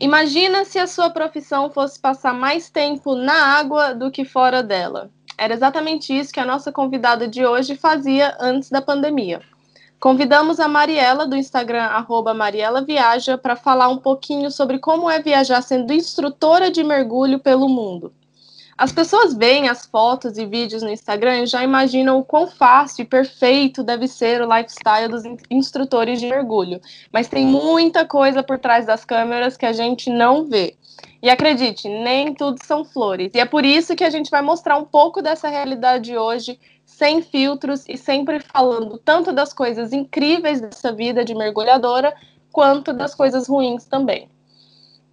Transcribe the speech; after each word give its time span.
Imagina 0.00 0.64
se 0.64 0.78
a 0.78 0.88
sua 0.88 1.08
profissão 1.08 1.70
fosse 1.70 2.00
passar 2.00 2.34
mais 2.34 2.68
tempo 2.68 3.14
na 3.14 3.56
água 3.56 3.94
do 3.94 4.10
que 4.10 4.24
fora 4.24 4.62
dela. 4.62 5.10
Era 5.38 5.54
exatamente 5.54 6.16
isso 6.16 6.32
que 6.32 6.40
a 6.40 6.44
nossa 6.44 6.72
convidada 6.72 7.28
de 7.28 7.46
hoje 7.46 7.76
fazia 7.76 8.36
antes 8.40 8.70
da 8.70 8.82
pandemia. 8.82 9.40
Convidamos 10.00 10.60
a 10.60 10.68
Mariela, 10.68 11.26
do 11.26 11.36
Instagram, 11.36 11.84
arroba 11.84 12.34
Mariela 12.34 12.84
Viaja, 12.84 13.38
para 13.38 13.56
falar 13.56 13.88
um 13.88 13.96
pouquinho 13.96 14.50
sobre 14.50 14.78
como 14.78 15.08
é 15.08 15.22
viajar 15.22 15.62
sendo 15.62 15.92
instrutora 15.92 16.70
de 16.70 16.82
mergulho 16.84 17.38
pelo 17.38 17.68
mundo. 17.68 18.12
As 18.76 18.90
pessoas 18.90 19.34
veem 19.34 19.68
as 19.68 19.86
fotos 19.86 20.36
e 20.36 20.44
vídeos 20.44 20.82
no 20.82 20.90
Instagram 20.90 21.42
e 21.42 21.46
já 21.46 21.62
imaginam 21.62 22.18
o 22.18 22.24
quão 22.24 22.48
fácil 22.48 23.02
e 23.02 23.06
perfeito 23.06 23.84
deve 23.84 24.08
ser 24.08 24.42
o 24.42 24.52
lifestyle 24.52 25.08
dos 25.08 25.22
instrutores 25.48 26.18
de 26.18 26.26
mergulho. 26.26 26.80
Mas 27.12 27.28
tem 27.28 27.46
muita 27.46 28.04
coisa 28.04 28.42
por 28.42 28.58
trás 28.58 28.84
das 28.84 29.04
câmeras 29.04 29.56
que 29.56 29.64
a 29.64 29.72
gente 29.72 30.10
não 30.10 30.44
vê. 30.44 30.76
E 31.22 31.30
acredite, 31.30 31.88
nem 31.88 32.34
tudo 32.34 32.58
são 32.64 32.84
flores. 32.84 33.30
E 33.32 33.38
é 33.38 33.44
por 33.44 33.64
isso 33.64 33.94
que 33.94 34.04
a 34.04 34.10
gente 34.10 34.30
vai 34.30 34.42
mostrar 34.42 34.76
um 34.76 34.84
pouco 34.84 35.22
dessa 35.22 35.48
realidade 35.48 36.16
hoje, 36.16 36.58
sem 36.84 37.22
filtros 37.22 37.84
e 37.88 37.96
sempre 37.96 38.40
falando 38.40 38.98
tanto 38.98 39.32
das 39.32 39.52
coisas 39.52 39.92
incríveis 39.92 40.60
dessa 40.60 40.92
vida 40.92 41.24
de 41.24 41.34
mergulhadora, 41.34 42.14
quanto 42.52 42.92
das 42.92 43.14
coisas 43.14 43.48
ruins 43.48 43.84
também. 43.84 44.28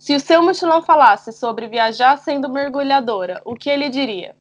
Se 0.01 0.15
o 0.15 0.19
seu 0.19 0.41
mochilão 0.41 0.81
falasse 0.81 1.31
sobre 1.31 1.67
viajar 1.67 2.17
sendo 2.17 2.49
mergulhadora, 2.49 3.39
o 3.45 3.53
que 3.53 3.69
ele 3.69 3.87
diria? 3.87 4.35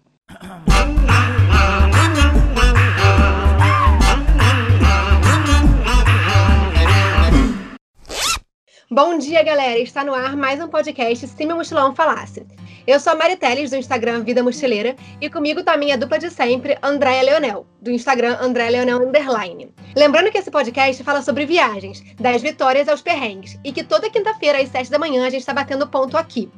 Bom 8.91 9.19
dia, 9.19 9.43
galera! 9.43 9.79
Está 9.79 10.03
no 10.03 10.15
ar 10.15 10.35
mais 10.35 10.63
um 10.63 10.69
podcast 10.69 11.29
Se 11.29 11.45
Meu 11.45 11.57
Mochilão 11.57 11.95
Falasse. 11.95 12.47
Eu 12.87 12.99
sou 12.99 13.13
a 13.13 13.17
Mari 13.17 13.37
Teles, 13.37 13.71
do 13.71 13.77
Instagram 13.77 14.25
Vida 14.25 14.43
Mochileira, 14.43 14.97
e 15.21 15.29
comigo 15.29 15.63
tá 15.63 15.75
a 15.75 15.77
minha 15.77 15.99
dupla 15.99 16.19
de 16.19 16.31
sempre, 16.31 16.79
Andréa 16.83 17.23
Leonel, 17.23 17.67
do 17.81 17.91
Instagram 17.91 18.39
Andréa 18.41 18.71
Leonel 18.71 19.07
Underline. 19.07 19.73
Lembrando 19.95 20.31
que 20.31 20.39
esse 20.39 20.51
podcast 20.51 21.05
fala 21.05 21.21
sobre 21.21 21.45
viagens, 21.45 22.03
das 22.19 22.41
vitórias 22.41 22.89
aos 22.89 23.03
perrengues, 23.03 23.59
e 23.63 23.71
que 23.71 23.85
toda 23.85 24.09
quinta-feira, 24.09 24.59
às 24.61 24.71
sete 24.71 24.91
da 24.91 24.99
manhã, 24.99 25.27
a 25.27 25.31
gente 25.31 25.41
está 25.41 25.53
batendo 25.53 25.89
ponto 25.89 26.17
aqui. 26.17 26.51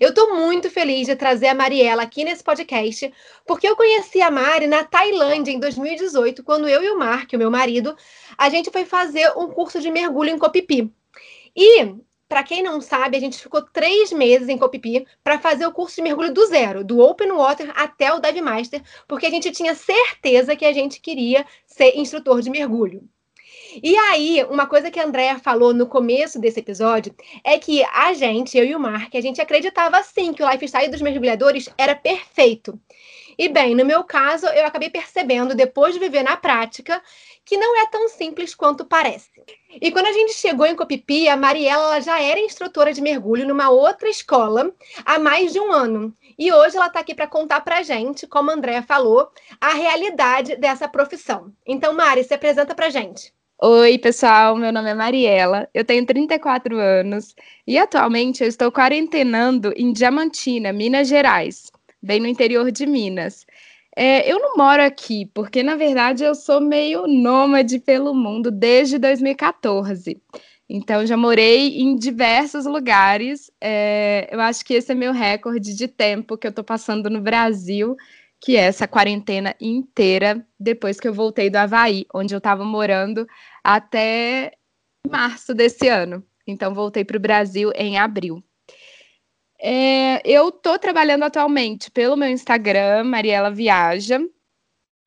Eu 0.00 0.14
tô 0.14 0.34
muito 0.34 0.70
feliz 0.70 1.06
de 1.06 1.14
trazer 1.14 1.48
a 1.48 1.54
Mariela 1.54 2.02
aqui 2.02 2.24
nesse 2.24 2.42
podcast, 2.42 3.12
porque 3.46 3.68
eu 3.68 3.76
conheci 3.76 4.22
a 4.22 4.30
Mari 4.30 4.66
na 4.66 4.82
Tailândia 4.82 5.52
em 5.52 5.60
2018, 5.60 6.42
quando 6.42 6.68
eu 6.68 6.82
e 6.82 6.88
o 6.88 6.98
Mark, 6.98 7.30
o 7.34 7.38
meu 7.38 7.50
marido, 7.50 7.94
a 8.36 8.48
gente 8.48 8.70
foi 8.70 8.86
fazer 8.86 9.30
um 9.36 9.48
curso 9.48 9.78
de 9.78 9.90
mergulho 9.90 10.30
em 10.30 10.38
Copipi. 10.38 10.90
E, 11.54 11.94
para 12.30 12.44
quem 12.44 12.62
não 12.62 12.80
sabe, 12.80 13.16
a 13.16 13.20
gente 13.20 13.42
ficou 13.42 13.60
três 13.60 14.12
meses 14.12 14.48
em 14.48 14.56
Copipi 14.56 15.04
para 15.22 15.40
fazer 15.40 15.66
o 15.66 15.72
curso 15.72 15.96
de 15.96 16.02
mergulho 16.02 16.32
do 16.32 16.46
zero, 16.46 16.84
do 16.84 17.00
Open 17.00 17.32
Water 17.32 17.72
até 17.74 18.14
o 18.14 18.20
Dive 18.20 18.40
Master, 18.40 18.80
porque 19.08 19.26
a 19.26 19.30
gente 19.30 19.50
tinha 19.50 19.74
certeza 19.74 20.54
que 20.54 20.64
a 20.64 20.72
gente 20.72 21.00
queria 21.00 21.44
ser 21.66 21.96
instrutor 21.96 22.40
de 22.40 22.48
mergulho. 22.48 23.02
E 23.82 23.96
aí, 23.96 24.46
uma 24.48 24.64
coisa 24.64 24.92
que 24.92 25.00
a 25.00 25.04
Andrea 25.04 25.40
falou 25.40 25.74
no 25.74 25.88
começo 25.88 26.40
desse 26.40 26.60
episódio 26.60 27.12
é 27.42 27.58
que 27.58 27.82
a 27.84 28.12
gente, 28.12 28.56
eu 28.56 28.64
e 28.64 28.76
o 28.76 28.80
Mark, 28.80 29.12
a 29.16 29.20
gente 29.20 29.40
acreditava 29.40 30.00
sim 30.04 30.32
que 30.32 30.42
o 30.42 30.48
lifestyle 30.48 30.88
dos 30.88 31.02
mergulhadores 31.02 31.68
era 31.76 31.96
perfeito. 31.96 32.78
E 33.40 33.48
bem, 33.48 33.74
no 33.74 33.86
meu 33.86 34.04
caso, 34.04 34.44
eu 34.48 34.66
acabei 34.66 34.90
percebendo, 34.90 35.54
depois 35.54 35.94
de 35.94 35.98
viver 35.98 36.22
na 36.22 36.36
prática, 36.36 37.00
que 37.42 37.56
não 37.56 37.74
é 37.80 37.86
tão 37.86 38.06
simples 38.06 38.54
quanto 38.54 38.84
parece. 38.84 39.30
E 39.80 39.90
quando 39.90 40.08
a 40.08 40.12
gente 40.12 40.34
chegou 40.34 40.66
em 40.66 40.76
Copipi, 40.76 41.26
a 41.26 41.38
Mariela 41.38 42.02
já 42.02 42.20
era 42.20 42.38
instrutora 42.38 42.92
de 42.92 43.00
mergulho 43.00 43.48
numa 43.48 43.70
outra 43.70 44.10
escola 44.10 44.70
há 45.06 45.18
mais 45.18 45.54
de 45.54 45.58
um 45.58 45.72
ano. 45.72 46.12
E 46.38 46.52
hoje 46.52 46.76
ela 46.76 46.88
está 46.88 47.00
aqui 47.00 47.14
para 47.14 47.26
contar 47.26 47.62
para 47.62 47.82
gente, 47.82 48.26
como 48.26 48.50
a 48.50 48.52
Andrea 48.52 48.82
falou, 48.82 49.30
a 49.58 49.72
realidade 49.72 50.56
dessa 50.56 50.86
profissão. 50.86 51.50
Então, 51.66 51.94
Mari, 51.94 52.22
se 52.24 52.34
apresenta 52.34 52.74
para 52.74 52.90
gente. 52.90 53.32
Oi, 53.62 53.98
pessoal, 53.98 54.56
meu 54.56 54.72
nome 54.72 54.88
é 54.88 54.94
Mariela, 54.94 55.68
eu 55.74 55.84
tenho 55.84 56.06
34 56.06 56.78
anos 56.78 57.34
e 57.66 57.76
atualmente 57.76 58.42
eu 58.42 58.48
estou 58.48 58.72
quarentenando 58.72 59.70
em 59.76 59.92
Diamantina, 59.92 60.72
Minas 60.72 61.08
Gerais, 61.08 61.70
bem 62.02 62.20
no 62.20 62.26
interior 62.26 62.70
de 62.70 62.86
Minas. 62.86 63.46
É, 63.96 64.30
eu 64.30 64.38
não 64.38 64.56
moro 64.56 64.82
aqui, 64.82 65.26
porque 65.34 65.62
na 65.62 65.76
verdade 65.76 66.24
eu 66.24 66.34
sou 66.34 66.60
meio 66.60 67.06
nômade 67.06 67.78
pelo 67.80 68.14
mundo 68.14 68.50
desde 68.50 68.98
2014. 68.98 70.20
Então 70.68 71.04
já 71.04 71.16
morei 71.16 71.80
em 71.80 71.96
diversos 71.96 72.64
lugares. 72.64 73.50
É, 73.60 74.28
eu 74.30 74.40
acho 74.40 74.64
que 74.64 74.74
esse 74.74 74.92
é 74.92 74.94
meu 74.94 75.12
recorde 75.12 75.74
de 75.74 75.88
tempo 75.88 76.38
que 76.38 76.46
eu 76.46 76.50
estou 76.50 76.64
passando 76.64 77.10
no 77.10 77.20
Brasil, 77.20 77.96
que 78.40 78.56
é 78.56 78.60
essa 78.60 78.86
quarentena 78.86 79.54
inteira, 79.60 80.46
depois 80.58 81.00
que 81.00 81.08
eu 81.08 81.12
voltei 81.12 81.50
do 81.50 81.56
Havaí, 81.56 82.06
onde 82.14 82.34
eu 82.34 82.38
estava 82.38 82.64
morando 82.64 83.26
até 83.64 84.52
março 85.08 85.52
desse 85.54 85.88
ano. 85.88 86.24
Então 86.46 86.72
voltei 86.74 87.04
para 87.04 87.16
o 87.16 87.20
Brasil 87.20 87.72
em 87.74 87.98
abril. 87.98 88.42
É, 89.62 90.22
eu 90.24 90.48
estou 90.48 90.78
trabalhando 90.78 91.24
atualmente 91.24 91.90
pelo 91.90 92.16
meu 92.16 92.30
Instagram, 92.30 93.04
Mariela 93.04 93.50
Viaja, 93.50 94.18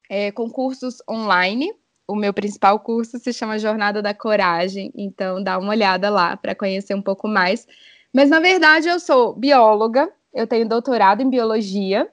é, 0.09 0.31
com 0.31 0.49
cursos 0.49 0.97
online. 1.09 1.73
O 2.07 2.15
meu 2.15 2.33
principal 2.33 2.79
curso 2.79 3.17
se 3.17 3.33
chama 3.33 3.57
Jornada 3.57 4.01
da 4.01 4.13
Coragem, 4.13 4.91
então 4.95 5.43
dá 5.43 5.57
uma 5.57 5.71
olhada 5.71 6.09
lá 6.09 6.37
para 6.37 6.53
conhecer 6.53 6.93
um 6.93 7.01
pouco 7.01 7.27
mais. 7.27 7.65
Mas 8.13 8.29
na 8.29 8.39
verdade 8.39 8.87
eu 8.87 8.99
sou 8.99 9.33
bióloga, 9.33 10.11
eu 10.31 10.45
tenho 10.45 10.67
doutorado 10.67 11.21
em 11.21 11.29
biologia 11.29 12.07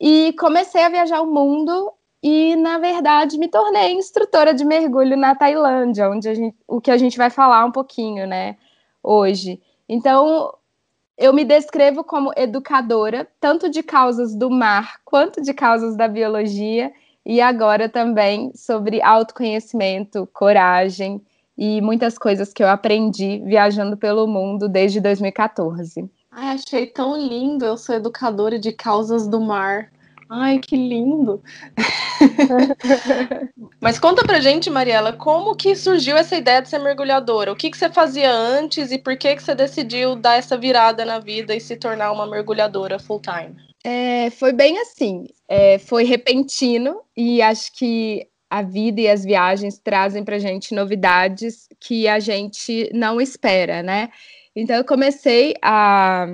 e 0.00 0.34
comecei 0.38 0.82
a 0.82 0.88
viajar 0.88 1.20
o 1.20 1.32
mundo 1.32 1.92
e 2.22 2.56
na 2.56 2.78
verdade 2.78 3.38
me 3.38 3.46
tornei 3.46 3.92
instrutora 3.92 4.52
de 4.52 4.64
mergulho 4.64 5.16
na 5.16 5.34
Tailândia, 5.36 6.10
onde 6.10 6.34
gente, 6.34 6.56
o 6.66 6.80
que 6.80 6.90
a 6.90 6.96
gente 6.96 7.16
vai 7.16 7.30
falar 7.30 7.64
um 7.64 7.72
pouquinho, 7.72 8.26
né, 8.26 8.56
hoje. 9.02 9.62
Então, 9.88 10.52
eu 11.20 11.34
me 11.34 11.44
descrevo 11.44 12.02
como 12.02 12.32
educadora, 12.34 13.28
tanto 13.38 13.68
de 13.68 13.82
causas 13.82 14.34
do 14.34 14.48
mar 14.48 14.94
quanto 15.04 15.42
de 15.42 15.52
causas 15.52 15.94
da 15.94 16.08
biologia, 16.08 16.90
e 17.26 17.42
agora 17.42 17.90
também 17.90 18.50
sobre 18.54 19.02
autoconhecimento, 19.02 20.26
coragem 20.32 21.20
e 21.58 21.82
muitas 21.82 22.16
coisas 22.16 22.54
que 22.54 22.62
eu 22.62 22.68
aprendi 22.68 23.42
viajando 23.44 23.98
pelo 23.98 24.26
mundo 24.26 24.66
desde 24.66 24.98
2014. 24.98 26.10
Ai, 26.30 26.54
achei 26.54 26.86
tão 26.86 27.14
lindo. 27.18 27.66
Eu 27.66 27.76
sou 27.76 27.94
educadora 27.94 28.58
de 28.58 28.72
causas 28.72 29.28
do 29.28 29.38
mar. 29.38 29.92
Ai, 30.32 30.60
que 30.60 30.76
lindo! 30.76 31.42
Mas 33.80 33.98
conta 33.98 34.22
pra 34.22 34.38
gente, 34.38 34.70
Mariela, 34.70 35.12
como 35.12 35.56
que 35.56 35.74
surgiu 35.74 36.16
essa 36.16 36.36
ideia 36.36 36.62
de 36.62 36.68
ser 36.68 36.78
mergulhadora? 36.78 37.50
O 37.50 37.56
que, 37.56 37.68
que 37.68 37.76
você 37.76 37.90
fazia 37.90 38.30
antes 38.30 38.92
e 38.92 38.98
por 38.98 39.16
que, 39.16 39.34
que 39.34 39.42
você 39.42 39.56
decidiu 39.56 40.14
dar 40.14 40.36
essa 40.36 40.56
virada 40.56 41.04
na 41.04 41.18
vida 41.18 41.52
e 41.52 41.60
se 41.60 41.76
tornar 41.76 42.12
uma 42.12 42.28
mergulhadora 42.28 43.00
full-time? 43.00 43.56
É, 43.82 44.30
foi 44.30 44.52
bem 44.52 44.78
assim, 44.78 45.26
é, 45.48 45.78
foi 45.78 46.04
repentino 46.04 47.00
e 47.16 47.42
acho 47.42 47.72
que 47.72 48.24
a 48.48 48.62
vida 48.62 49.00
e 49.00 49.08
as 49.08 49.24
viagens 49.24 49.78
trazem 49.78 50.22
pra 50.22 50.38
gente 50.38 50.76
novidades 50.76 51.66
que 51.80 52.06
a 52.06 52.20
gente 52.20 52.88
não 52.94 53.20
espera, 53.20 53.82
né? 53.82 54.10
Então 54.54 54.76
eu 54.76 54.84
comecei 54.84 55.54
a 55.60 56.28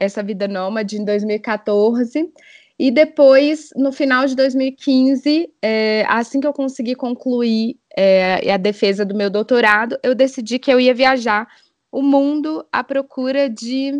essa 0.00 0.22
vida 0.22 0.48
nômade 0.48 0.96
em 0.96 1.04
2014 1.04 2.32
e 2.82 2.90
depois, 2.90 3.68
no 3.76 3.92
final 3.92 4.26
de 4.26 4.34
2015, 4.34 5.48
é, 5.62 6.04
assim 6.08 6.40
que 6.40 6.46
eu 6.48 6.52
consegui 6.52 6.96
concluir 6.96 7.76
é, 7.96 8.52
a 8.52 8.56
defesa 8.56 9.04
do 9.04 9.14
meu 9.14 9.30
doutorado, 9.30 9.96
eu 10.02 10.16
decidi 10.16 10.58
que 10.58 10.68
eu 10.68 10.80
ia 10.80 10.92
viajar 10.92 11.46
o 11.92 12.02
mundo 12.02 12.66
à 12.72 12.82
procura 12.82 13.48
de 13.48 13.92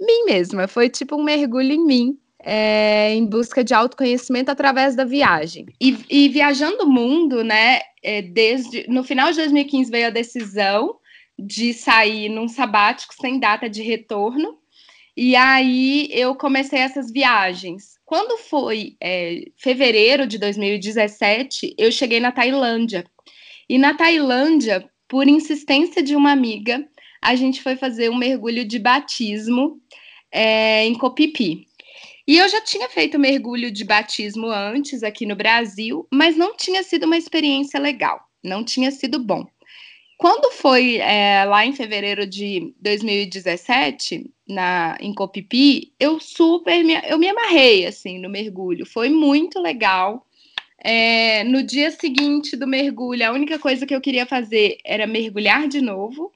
mim 0.00 0.24
mesma. 0.26 0.68
Foi 0.68 0.88
tipo 0.88 1.16
um 1.16 1.24
mergulho 1.24 1.72
em 1.72 1.84
mim, 1.84 2.18
é, 2.38 3.12
em 3.16 3.26
busca 3.26 3.64
de 3.64 3.74
autoconhecimento 3.74 4.48
através 4.48 4.94
da 4.94 5.04
viagem. 5.04 5.66
E, 5.80 5.98
e 6.08 6.28
viajando 6.28 6.84
o 6.84 6.88
mundo, 6.88 7.42
né, 7.42 7.80
é, 8.00 8.22
desde 8.22 8.88
no 8.88 9.02
final 9.02 9.32
de 9.32 9.38
2015 9.38 9.90
veio 9.90 10.06
a 10.06 10.10
decisão 10.10 11.00
de 11.36 11.74
sair 11.74 12.28
num 12.28 12.46
sabático 12.46 13.12
sem 13.12 13.40
data 13.40 13.68
de 13.68 13.82
retorno. 13.82 14.56
E 15.16 15.34
aí 15.34 16.08
eu 16.12 16.36
comecei 16.36 16.78
essas 16.78 17.10
viagens. 17.10 17.98
Quando 18.10 18.36
foi 18.38 18.96
é, 19.00 19.44
fevereiro 19.56 20.26
de 20.26 20.36
2017, 20.36 21.76
eu 21.78 21.92
cheguei 21.92 22.18
na 22.18 22.32
Tailândia. 22.32 23.04
E 23.68 23.78
na 23.78 23.94
Tailândia, 23.94 24.84
por 25.06 25.28
insistência 25.28 26.02
de 26.02 26.16
uma 26.16 26.32
amiga, 26.32 26.84
a 27.22 27.36
gente 27.36 27.62
foi 27.62 27.76
fazer 27.76 28.10
um 28.10 28.16
mergulho 28.16 28.64
de 28.64 28.80
batismo 28.80 29.80
é, 30.32 30.84
em 30.86 30.98
Copipi. 30.98 31.68
E 32.26 32.36
eu 32.36 32.48
já 32.48 32.60
tinha 32.60 32.88
feito 32.88 33.16
mergulho 33.16 33.70
de 33.70 33.84
batismo 33.84 34.48
antes 34.48 35.04
aqui 35.04 35.24
no 35.24 35.36
Brasil, 35.36 36.04
mas 36.12 36.36
não 36.36 36.56
tinha 36.56 36.82
sido 36.82 37.06
uma 37.06 37.16
experiência 37.16 37.78
legal, 37.78 38.20
não 38.42 38.64
tinha 38.64 38.90
sido 38.90 39.20
bom. 39.20 39.46
Quando 40.20 40.52
foi 40.52 40.98
é, 40.98 41.46
lá 41.46 41.64
em 41.64 41.72
fevereiro 41.72 42.26
de 42.26 42.74
2017, 42.78 44.30
na, 44.46 44.94
em 45.00 45.14
Copipi, 45.14 45.94
eu 45.98 46.20
super 46.20 46.84
me, 46.84 46.92
eu 47.08 47.18
me 47.18 47.26
amarrei 47.26 47.86
assim 47.86 48.18
no 48.18 48.28
mergulho. 48.28 48.84
Foi 48.84 49.08
muito 49.08 49.58
legal. 49.58 50.26
É, 50.84 51.42
no 51.44 51.62
dia 51.62 51.90
seguinte 51.90 52.54
do 52.54 52.66
mergulho, 52.66 53.26
a 53.26 53.32
única 53.32 53.58
coisa 53.58 53.86
que 53.86 53.94
eu 53.94 54.00
queria 54.00 54.26
fazer 54.26 54.76
era 54.84 55.06
mergulhar 55.06 55.66
de 55.66 55.80
novo. 55.80 56.30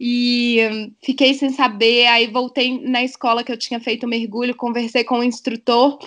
E 0.00 0.60
hum, 0.72 0.90
fiquei 1.04 1.34
sem 1.34 1.50
saber. 1.50 2.06
Aí 2.06 2.26
voltei 2.26 2.80
na 2.80 3.04
escola 3.04 3.44
que 3.44 3.52
eu 3.52 3.58
tinha 3.58 3.80
feito 3.80 4.06
o 4.06 4.08
mergulho, 4.08 4.56
conversei 4.56 5.04
com 5.04 5.18
o 5.18 5.24
instrutor 5.24 5.98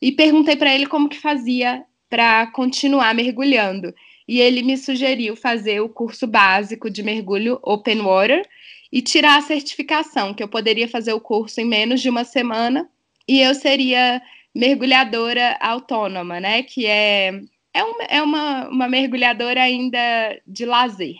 e 0.00 0.10
perguntei 0.10 0.56
para 0.56 0.74
ele 0.74 0.86
como 0.86 1.10
que 1.10 1.20
fazia 1.20 1.84
para 2.08 2.46
continuar 2.46 3.14
mergulhando 3.14 3.92
e 4.32 4.40
ele 4.40 4.62
me 4.62 4.78
sugeriu 4.78 5.36
fazer 5.36 5.82
o 5.82 5.90
curso 5.90 6.26
básico 6.26 6.88
de 6.88 7.02
mergulho 7.02 7.60
Open 7.62 8.00
Water 8.00 8.48
e 8.90 9.02
tirar 9.02 9.36
a 9.36 9.42
certificação, 9.42 10.32
que 10.32 10.42
eu 10.42 10.48
poderia 10.48 10.88
fazer 10.88 11.12
o 11.12 11.20
curso 11.20 11.60
em 11.60 11.66
menos 11.66 12.00
de 12.00 12.08
uma 12.08 12.24
semana 12.24 12.88
e 13.28 13.42
eu 13.42 13.54
seria 13.54 14.22
mergulhadora 14.54 15.58
autônoma, 15.60 16.40
né? 16.40 16.62
Que 16.62 16.86
é, 16.86 17.42
é, 17.74 17.84
uma, 17.84 18.04
é 18.04 18.22
uma, 18.22 18.68
uma 18.70 18.88
mergulhadora 18.88 19.64
ainda 19.64 20.00
de 20.46 20.64
lazer, 20.64 21.16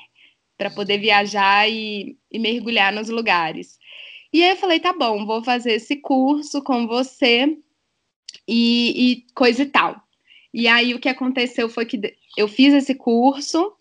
para 0.56 0.70
poder 0.70 0.96
viajar 0.96 1.68
e, 1.68 2.16
e 2.30 2.38
mergulhar 2.38 2.94
nos 2.94 3.10
lugares. 3.10 3.78
E 4.32 4.42
aí 4.42 4.52
eu 4.52 4.56
falei, 4.56 4.80
tá 4.80 4.94
bom, 4.94 5.26
vou 5.26 5.44
fazer 5.44 5.72
esse 5.72 5.96
curso 5.96 6.62
com 6.62 6.86
você 6.86 7.58
e, 8.48 9.12
e 9.12 9.26
coisa 9.34 9.64
e 9.64 9.66
tal. 9.66 10.02
E 10.54 10.66
aí 10.66 10.94
o 10.94 10.98
que 10.98 11.10
aconteceu 11.10 11.68
foi 11.68 11.84
que 11.84 12.00
eu 12.36 12.48
fiz 12.48 12.72
esse 12.74 12.94
curso 12.94 13.72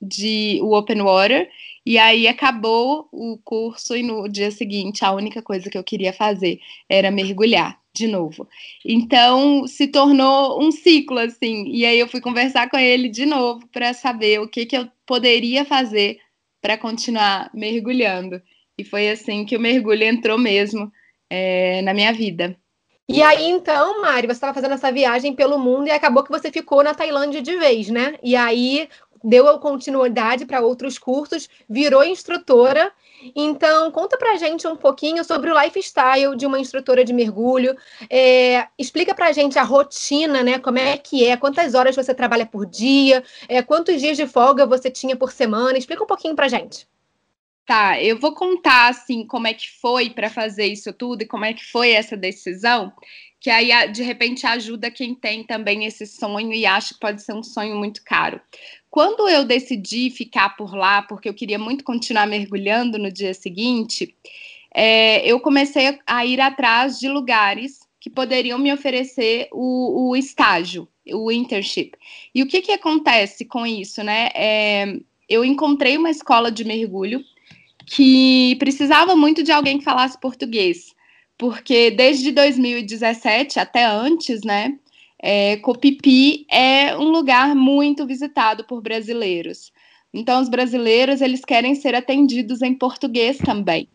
de 0.00 0.60
o 0.62 0.76
Open 0.76 1.02
Water 1.02 1.50
e 1.84 1.98
aí 1.98 2.28
acabou 2.28 3.08
o 3.10 3.38
curso 3.42 3.96
e 3.96 4.02
no 4.02 4.28
dia 4.28 4.50
seguinte 4.50 5.04
a 5.04 5.12
única 5.12 5.42
coisa 5.42 5.70
que 5.70 5.78
eu 5.78 5.84
queria 5.84 6.12
fazer 6.12 6.60
era 6.88 7.10
mergulhar 7.10 7.80
de 7.94 8.06
novo. 8.06 8.48
Então 8.84 9.66
se 9.66 9.88
tornou 9.88 10.62
um 10.62 10.70
ciclo 10.70 11.18
assim. 11.18 11.66
E 11.68 11.84
aí 11.84 11.98
eu 11.98 12.08
fui 12.08 12.20
conversar 12.20 12.70
com 12.70 12.78
ele 12.78 13.08
de 13.08 13.26
novo 13.26 13.66
para 13.68 13.92
saber 13.92 14.40
o 14.40 14.48
que 14.48 14.66
que 14.66 14.76
eu 14.76 14.88
poderia 15.06 15.64
fazer 15.64 16.18
para 16.60 16.78
continuar 16.78 17.50
mergulhando. 17.54 18.40
E 18.76 18.84
foi 18.84 19.10
assim 19.10 19.44
que 19.44 19.56
o 19.56 19.60
mergulho 19.60 20.04
entrou 20.04 20.38
mesmo 20.38 20.92
é, 21.28 21.82
na 21.82 21.92
minha 21.92 22.12
vida. 22.12 22.56
E 23.10 23.22
aí, 23.22 23.48
então, 23.48 24.02
Mari, 24.02 24.26
você 24.26 24.32
estava 24.34 24.52
fazendo 24.52 24.74
essa 24.74 24.92
viagem 24.92 25.34
pelo 25.34 25.58
mundo 25.58 25.88
e 25.88 25.90
acabou 25.90 26.22
que 26.22 26.30
você 26.30 26.52
ficou 26.52 26.82
na 26.84 26.92
Tailândia 26.92 27.40
de 27.40 27.56
vez, 27.56 27.88
né? 27.88 28.16
E 28.22 28.36
aí 28.36 28.86
deu 29.24 29.58
continuidade 29.58 30.44
para 30.44 30.60
outros 30.60 30.98
cursos, 30.98 31.48
virou 31.68 32.04
instrutora. 32.04 32.92
Então, 33.34 33.90
conta 33.90 34.18
pra 34.18 34.36
gente 34.36 34.68
um 34.68 34.76
pouquinho 34.76 35.24
sobre 35.24 35.50
o 35.50 35.58
lifestyle 35.58 36.36
de 36.36 36.44
uma 36.46 36.60
instrutora 36.60 37.02
de 37.02 37.14
mergulho. 37.14 37.74
É, 38.10 38.66
explica 38.78 39.14
pra 39.14 39.32
gente 39.32 39.58
a 39.58 39.62
rotina, 39.62 40.42
né? 40.42 40.58
Como 40.58 40.78
é 40.78 40.98
que 40.98 41.24
é, 41.26 41.36
quantas 41.36 41.74
horas 41.74 41.96
você 41.96 42.14
trabalha 42.14 42.44
por 42.44 42.66
dia, 42.66 43.24
é, 43.48 43.62
quantos 43.62 44.00
dias 44.00 44.18
de 44.18 44.26
folga 44.26 44.66
você 44.66 44.90
tinha 44.90 45.16
por 45.16 45.32
semana. 45.32 45.78
Explica 45.78 46.04
um 46.04 46.06
pouquinho 46.06 46.36
pra 46.36 46.46
gente. 46.46 46.86
Tá, 47.68 48.02
eu 48.02 48.18
vou 48.18 48.32
contar 48.32 48.88
assim 48.88 49.26
como 49.26 49.46
é 49.46 49.52
que 49.52 49.70
foi 49.70 50.08
para 50.08 50.30
fazer 50.30 50.64
isso 50.64 50.90
tudo 50.90 51.20
e 51.20 51.26
como 51.26 51.44
é 51.44 51.52
que 51.52 51.62
foi 51.62 51.90
essa 51.90 52.16
decisão, 52.16 52.90
que 53.38 53.50
aí 53.50 53.92
de 53.92 54.02
repente 54.02 54.46
ajuda 54.46 54.90
quem 54.90 55.14
tem 55.14 55.44
também 55.44 55.84
esse 55.84 56.06
sonho 56.06 56.54
e 56.54 56.64
acha 56.64 56.94
que 56.94 57.00
pode 57.00 57.20
ser 57.20 57.34
um 57.34 57.42
sonho 57.42 57.76
muito 57.76 58.02
caro. 58.02 58.40
Quando 58.88 59.28
eu 59.28 59.44
decidi 59.44 60.08
ficar 60.08 60.56
por 60.56 60.74
lá, 60.74 61.02
porque 61.02 61.28
eu 61.28 61.34
queria 61.34 61.58
muito 61.58 61.84
continuar 61.84 62.26
mergulhando 62.26 62.96
no 62.96 63.12
dia 63.12 63.34
seguinte, 63.34 64.16
é, 64.74 65.30
eu 65.30 65.38
comecei 65.38 65.98
a 66.06 66.24
ir 66.24 66.40
atrás 66.40 66.98
de 66.98 67.06
lugares 67.06 67.80
que 68.00 68.08
poderiam 68.08 68.58
me 68.58 68.72
oferecer 68.72 69.46
o, 69.52 70.08
o 70.08 70.16
estágio, 70.16 70.88
o 71.06 71.30
internship. 71.30 71.92
E 72.34 72.42
o 72.42 72.46
que, 72.46 72.62
que 72.62 72.72
acontece 72.72 73.44
com 73.44 73.66
isso, 73.66 74.02
né? 74.02 74.30
É, 74.34 74.96
eu 75.28 75.44
encontrei 75.44 75.98
uma 75.98 76.08
escola 76.08 76.50
de 76.50 76.64
mergulho 76.64 77.22
que 77.88 78.54
precisava 78.56 79.16
muito 79.16 79.42
de 79.42 79.50
alguém 79.50 79.78
que 79.78 79.84
falasse 79.84 80.20
português, 80.20 80.94
porque 81.38 81.90
desde 81.90 82.30
2017 82.30 83.58
até 83.58 83.84
antes, 83.86 84.42
né, 84.42 84.78
é, 85.20 85.56
Copipi 85.56 86.46
é 86.50 86.96
um 86.96 87.10
lugar 87.10 87.54
muito 87.54 88.06
visitado 88.06 88.64
por 88.64 88.82
brasileiros. 88.82 89.72
Então, 90.12 90.40
os 90.40 90.48
brasileiros 90.48 91.20
eles 91.20 91.44
querem 91.44 91.74
ser 91.74 91.94
atendidos 91.94 92.62
em 92.62 92.74
português 92.74 93.38
também. 93.38 93.88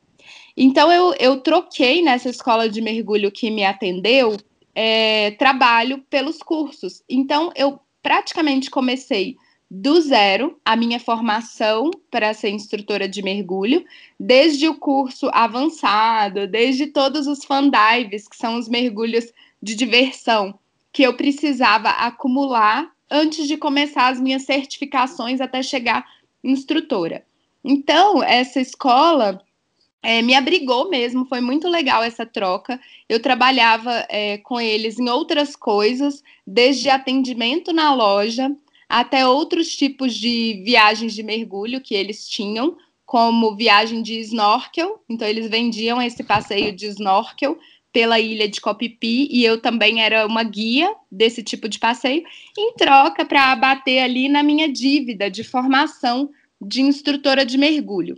Então, 0.56 0.92
eu, 0.92 1.14
eu 1.20 1.42
troquei 1.42 2.02
nessa 2.02 2.30
escola 2.30 2.68
de 2.70 2.82
mergulho 2.82 3.32
que 3.32 3.50
me 3.50 3.64
atendeu 3.64 4.38
é, 4.76 5.32
trabalho 5.32 6.04
pelos 6.10 6.38
cursos. 6.40 7.04
Então, 7.10 7.52
eu 7.56 7.80
praticamente 8.02 8.70
comecei 8.70 9.36
do 9.76 10.00
zero 10.02 10.56
a 10.64 10.76
minha 10.76 11.00
formação 11.00 11.90
para 12.12 12.32
ser 12.36 12.52
instrutora 12.52 13.10
de 13.10 13.24
mergulho, 13.24 13.84
desde 14.20 14.68
o 14.68 14.76
curso 14.76 15.32
avançado, 15.34 16.46
desde 16.46 16.86
todos 16.86 17.26
os 17.26 17.44
fan 17.44 17.72
dives, 17.72 18.28
que 18.28 18.36
são 18.36 18.56
os 18.60 18.70
mergulhos 18.70 19.34
de 19.60 19.74
diversão, 19.74 20.60
que 20.92 21.02
eu 21.02 21.16
precisava 21.16 21.90
acumular 21.90 22.92
antes 23.10 23.48
de 23.48 23.58
começar 23.58 24.10
as 24.10 24.22
minhas 24.22 24.44
certificações 24.44 25.42
até 25.42 25.64
chegar 25.64 26.06
instrutora. 26.44 27.26
Então, 27.64 28.22
essa 28.22 28.62
escola 28.62 29.42
é, 30.04 30.22
me 30.22 30.36
abrigou 30.36 30.88
mesmo, 30.88 31.26
foi 31.26 31.42
muito 31.42 31.68
legal 31.68 32.04
essa 32.04 32.28
troca. 32.28 32.80
Eu 33.10 33.20
trabalhava 33.20 34.06
é, 34.08 34.38
com 34.38 34.62
eles 34.62 35.00
em 35.00 35.10
outras 35.10 35.56
coisas, 35.56 36.24
desde 36.46 36.92
atendimento 36.92 37.74
na 37.74 37.92
loja 37.96 38.56
até 38.94 39.28
outros 39.28 39.76
tipos 39.76 40.14
de 40.14 40.62
viagens 40.64 41.16
de 41.16 41.24
mergulho 41.24 41.82
que 41.82 41.96
eles 41.96 42.30
tinham, 42.30 42.78
como 43.04 43.56
viagem 43.56 44.04
de 44.04 44.20
snorkel. 44.20 45.04
Então, 45.10 45.28
eles 45.28 45.50
vendiam 45.50 46.00
esse 46.00 46.24
passeio 46.24 46.72
de 46.72 46.86
snorkel 46.86 47.58
pela 47.92 48.20
ilha 48.20 48.48
de 48.48 48.62
Copipi 48.62 49.28
e 49.32 49.44
eu 49.44 49.60
também 49.60 50.04
era 50.04 50.28
uma 50.28 50.44
guia 50.44 50.94
desse 51.12 51.42
tipo 51.42 51.68
de 51.68 51.80
passeio, 51.80 52.24
em 52.56 52.74
troca 52.76 53.26
para 53.26 53.52
abater 53.52 54.04
ali 54.04 54.30
na 54.30 54.44
minha 54.44 54.72
dívida 54.72 55.30
de 55.30 55.44
formação 55.44 56.30
de 56.62 56.84
instrutora 56.84 57.44
de 57.44 57.58
mergulho. 57.58 58.16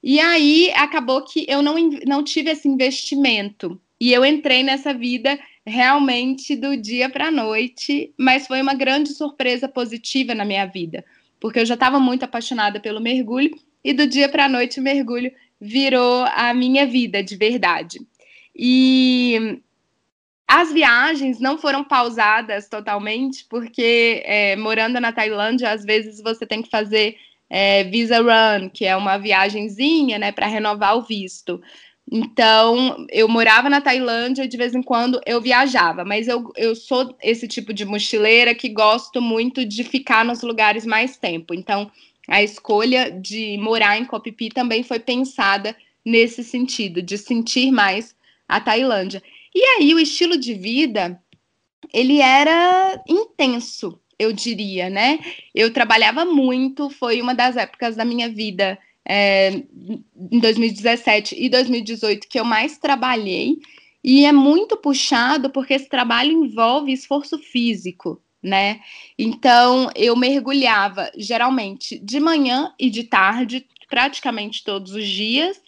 E 0.00 0.20
aí 0.20 0.70
acabou 0.76 1.22
que 1.22 1.44
eu 1.48 1.62
não, 1.62 1.74
não 2.06 2.22
tive 2.22 2.50
esse 2.50 2.68
investimento 2.68 3.80
e 4.00 4.12
eu 4.12 4.24
entrei 4.24 4.62
nessa 4.62 4.94
vida 4.94 5.36
realmente 5.66 6.56
do 6.56 6.76
dia 6.76 7.08
para 7.08 7.28
a 7.28 7.30
noite, 7.30 8.12
mas 8.18 8.46
foi 8.46 8.60
uma 8.60 8.74
grande 8.74 9.10
surpresa 9.10 9.68
positiva 9.68 10.34
na 10.34 10.44
minha 10.44 10.66
vida, 10.66 11.04
porque 11.40 11.60
eu 11.60 11.66
já 11.66 11.74
estava 11.74 12.00
muito 12.00 12.24
apaixonada 12.24 12.80
pelo 12.80 13.00
mergulho 13.00 13.50
e 13.84 13.92
do 13.92 14.06
dia 14.06 14.28
para 14.28 14.46
a 14.46 14.48
noite 14.48 14.80
o 14.80 14.82
mergulho 14.82 15.32
virou 15.60 16.24
a 16.34 16.52
minha 16.52 16.86
vida 16.86 17.22
de 17.22 17.36
verdade. 17.36 18.00
E 18.54 19.60
as 20.46 20.72
viagens 20.72 21.40
não 21.40 21.56
foram 21.56 21.82
pausadas 21.82 22.68
totalmente, 22.68 23.46
porque 23.48 24.22
é, 24.26 24.56
morando 24.56 25.00
na 25.00 25.12
Tailândia, 25.12 25.70
às 25.70 25.84
vezes 25.84 26.20
você 26.20 26.44
tem 26.44 26.60
que 26.60 26.68
fazer 26.68 27.16
é, 27.48 27.84
visa 27.84 28.18
run, 28.18 28.68
que 28.68 28.84
é 28.84 28.96
uma 28.96 29.16
viagenzinha, 29.16 30.18
né, 30.18 30.32
para 30.32 30.46
renovar 30.46 30.96
o 30.96 31.02
visto. 31.02 31.62
Então, 32.14 33.06
eu 33.10 33.26
morava 33.26 33.70
na 33.70 33.80
Tailândia 33.80 34.44
e 34.44 34.48
de 34.48 34.58
vez 34.58 34.74
em 34.74 34.82
quando 34.82 35.18
eu 35.24 35.40
viajava, 35.40 36.04
mas 36.04 36.28
eu, 36.28 36.52
eu 36.58 36.76
sou 36.76 37.16
esse 37.22 37.48
tipo 37.48 37.72
de 37.72 37.86
mochileira 37.86 38.54
que 38.54 38.68
gosto 38.68 39.18
muito 39.22 39.64
de 39.64 39.82
ficar 39.82 40.22
nos 40.22 40.42
lugares 40.42 40.84
mais 40.84 41.16
tempo. 41.16 41.54
Então, 41.54 41.90
a 42.28 42.42
escolha 42.42 43.10
de 43.10 43.56
morar 43.56 43.96
em 43.96 44.04
Koh 44.04 44.20
Phi 44.20 44.50
também 44.50 44.82
foi 44.82 45.00
pensada 45.00 45.74
nesse 46.04 46.44
sentido, 46.44 47.00
de 47.00 47.16
sentir 47.16 47.70
mais 47.70 48.14
a 48.46 48.60
Tailândia. 48.60 49.22
E 49.54 49.64
aí, 49.64 49.94
o 49.94 49.98
estilo 49.98 50.36
de 50.36 50.52
vida, 50.52 51.18
ele 51.94 52.20
era 52.20 53.02
intenso, 53.08 53.98
eu 54.18 54.34
diria, 54.34 54.90
né? 54.90 55.18
Eu 55.54 55.72
trabalhava 55.72 56.26
muito, 56.26 56.90
foi 56.90 57.22
uma 57.22 57.34
das 57.34 57.56
épocas 57.56 57.96
da 57.96 58.04
minha 58.04 58.28
vida 58.28 58.78
é, 59.08 59.62
em 60.30 60.38
2017 60.40 61.36
e 61.38 61.48
2018 61.48 62.28
que 62.28 62.38
eu 62.38 62.44
mais 62.44 62.78
trabalhei, 62.78 63.56
e 64.04 64.24
é 64.24 64.32
muito 64.32 64.76
puxado 64.76 65.50
porque 65.50 65.74
esse 65.74 65.88
trabalho 65.88 66.32
envolve 66.32 66.92
esforço 66.92 67.38
físico, 67.38 68.20
né? 68.42 68.80
Então 69.18 69.90
eu 69.94 70.16
mergulhava 70.16 71.10
geralmente 71.16 71.98
de 71.98 72.18
manhã 72.18 72.72
e 72.78 72.90
de 72.90 73.04
tarde, 73.04 73.66
praticamente 73.88 74.64
todos 74.64 74.92
os 74.92 75.06
dias. 75.06 75.60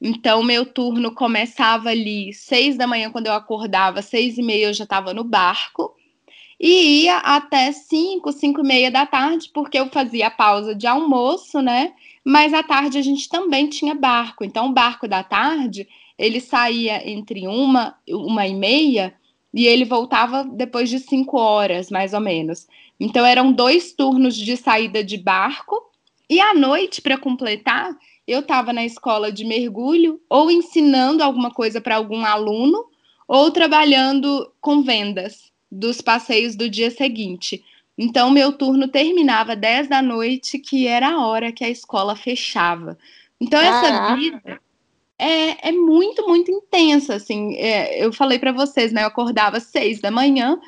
Então 0.00 0.42
meu 0.42 0.64
turno 0.64 1.12
começava 1.14 1.90
ali 1.90 2.32
seis 2.32 2.76
da 2.76 2.86
manhã 2.86 3.10
quando 3.10 3.26
eu 3.26 3.32
acordava, 3.32 4.02
seis 4.02 4.38
e 4.38 4.42
meia 4.42 4.66
eu 4.66 4.74
já 4.74 4.84
estava 4.84 5.12
no 5.12 5.24
barco. 5.24 5.94
E 6.60 7.04
ia 7.04 7.16
até 7.16 7.72
5, 7.72 8.30
5 8.30 8.60
e 8.60 8.62
meia 8.62 8.90
da 8.90 9.06
tarde, 9.06 9.50
porque 9.54 9.78
eu 9.78 9.88
fazia 9.88 10.30
pausa 10.30 10.74
de 10.74 10.86
almoço, 10.86 11.62
né? 11.62 11.94
Mas 12.22 12.52
à 12.52 12.62
tarde 12.62 12.98
a 12.98 13.02
gente 13.02 13.30
também 13.30 13.66
tinha 13.66 13.94
barco. 13.94 14.44
Então, 14.44 14.66
o 14.66 14.72
barco 14.72 15.08
da 15.08 15.22
tarde, 15.22 15.88
ele 16.18 16.38
saía 16.38 17.08
entre 17.10 17.48
uma, 17.48 17.96
uma 18.06 18.46
e 18.46 18.52
meia 18.52 19.14
e 19.54 19.66
ele 19.66 19.86
voltava 19.86 20.44
depois 20.44 20.90
de 20.90 20.98
cinco 20.98 21.38
horas, 21.38 21.90
mais 21.90 22.12
ou 22.12 22.20
menos. 22.20 22.68
Então, 23.00 23.24
eram 23.24 23.50
dois 23.50 23.94
turnos 23.94 24.36
de 24.36 24.54
saída 24.54 25.02
de 25.02 25.16
barco. 25.16 25.90
E 26.28 26.42
à 26.42 26.52
noite, 26.52 27.00
para 27.00 27.16
completar, 27.16 27.90
eu 28.28 28.40
estava 28.40 28.70
na 28.70 28.84
escola 28.84 29.32
de 29.32 29.46
mergulho, 29.46 30.20
ou 30.28 30.50
ensinando 30.50 31.24
alguma 31.24 31.50
coisa 31.50 31.80
para 31.80 31.96
algum 31.96 32.22
aluno, 32.22 32.84
ou 33.26 33.50
trabalhando 33.50 34.52
com 34.60 34.82
vendas 34.82 35.49
dos 35.70 36.00
passeios 36.00 36.56
do 36.56 36.68
dia 36.68 36.90
seguinte. 36.90 37.62
Então, 37.96 38.30
meu 38.30 38.52
turno 38.52 38.88
terminava 38.88 39.54
10 39.54 39.88
da 39.88 40.00
noite, 40.00 40.58
que 40.58 40.86
era 40.86 41.10
a 41.10 41.26
hora 41.26 41.52
que 41.52 41.62
a 41.62 41.68
escola 41.68 42.16
fechava. 42.16 42.96
Então, 43.40 43.60
essa 43.60 44.14
vida 44.16 44.60
é, 45.18 45.68
é 45.68 45.72
muito, 45.72 46.26
muito 46.26 46.50
intensa, 46.50 47.14
assim. 47.16 47.54
É, 47.56 48.02
eu 48.02 48.10
falei 48.10 48.38
para 48.38 48.52
vocês, 48.52 48.90
né? 48.90 49.02
Eu 49.02 49.08
acordava 49.08 49.58
às 49.58 49.64
6 49.64 50.00
da 50.00 50.10
manhã 50.10 50.58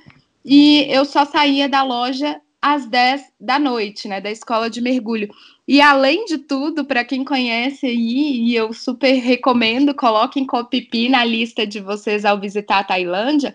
e 0.44 0.86
eu 0.90 1.06
só 1.06 1.24
saía 1.24 1.68
da 1.68 1.82
loja 1.82 2.38
às 2.60 2.86
10 2.86 3.32
da 3.40 3.58
noite, 3.58 4.06
né? 4.06 4.20
Da 4.20 4.30
escola 4.30 4.68
de 4.68 4.82
mergulho. 4.82 5.28
E 5.66 5.80
além 5.80 6.26
de 6.26 6.36
tudo, 6.36 6.84
para 6.84 7.02
quem 7.02 7.24
conhece 7.24 7.86
aí, 7.86 8.40
e 8.42 8.54
eu 8.54 8.74
super 8.74 9.14
recomendo, 9.14 9.94
coloquem 9.94 10.46
Copipi 10.46 11.08
na 11.08 11.24
lista 11.24 11.66
de 11.66 11.80
vocês 11.80 12.26
ao 12.26 12.38
visitar 12.38 12.80
a 12.80 12.84
Tailândia, 12.84 13.54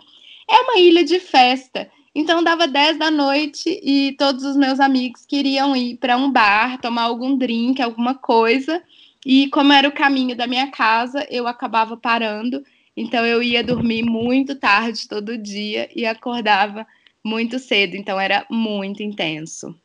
é 0.49 0.59
uma 0.61 0.77
ilha 0.77 1.03
de 1.03 1.19
festa. 1.19 1.89
Então 2.15 2.43
dava 2.43 2.67
10 2.67 2.97
da 2.97 3.11
noite 3.11 3.79
e 3.83 4.15
todos 4.17 4.43
os 4.43 4.55
meus 4.55 4.79
amigos 4.79 5.25
queriam 5.25 5.75
ir 5.75 5.97
para 5.97 6.17
um 6.17 6.31
bar, 6.31 6.79
tomar 6.81 7.03
algum 7.03 7.37
drink, 7.37 7.81
alguma 7.81 8.15
coisa. 8.15 8.81
E 9.25 9.47
como 9.49 9.71
era 9.71 9.87
o 9.87 9.91
caminho 9.91 10.35
da 10.35 10.47
minha 10.47 10.71
casa, 10.71 11.27
eu 11.29 11.47
acabava 11.47 11.95
parando. 11.95 12.63
Então 12.95 13.23
eu 13.23 13.43
ia 13.43 13.63
dormir 13.63 14.01
muito 14.01 14.55
tarde 14.55 15.07
todo 15.07 15.37
dia 15.37 15.89
e 15.95 16.05
acordava 16.05 16.87
muito 17.23 17.59
cedo. 17.59 17.95
Então 17.95 18.19
era 18.19 18.45
muito 18.49 19.03
intenso. 19.03 19.75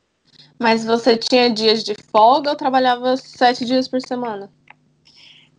Mas 0.59 0.85
você 0.85 1.17
tinha 1.17 1.51
dias 1.51 1.85
de 1.85 1.95
folga 2.11 2.51
ou 2.51 2.57
trabalhava 2.57 3.17
sete 3.17 3.65
dias 3.65 3.89
por 3.89 4.01
semana? 4.01 4.51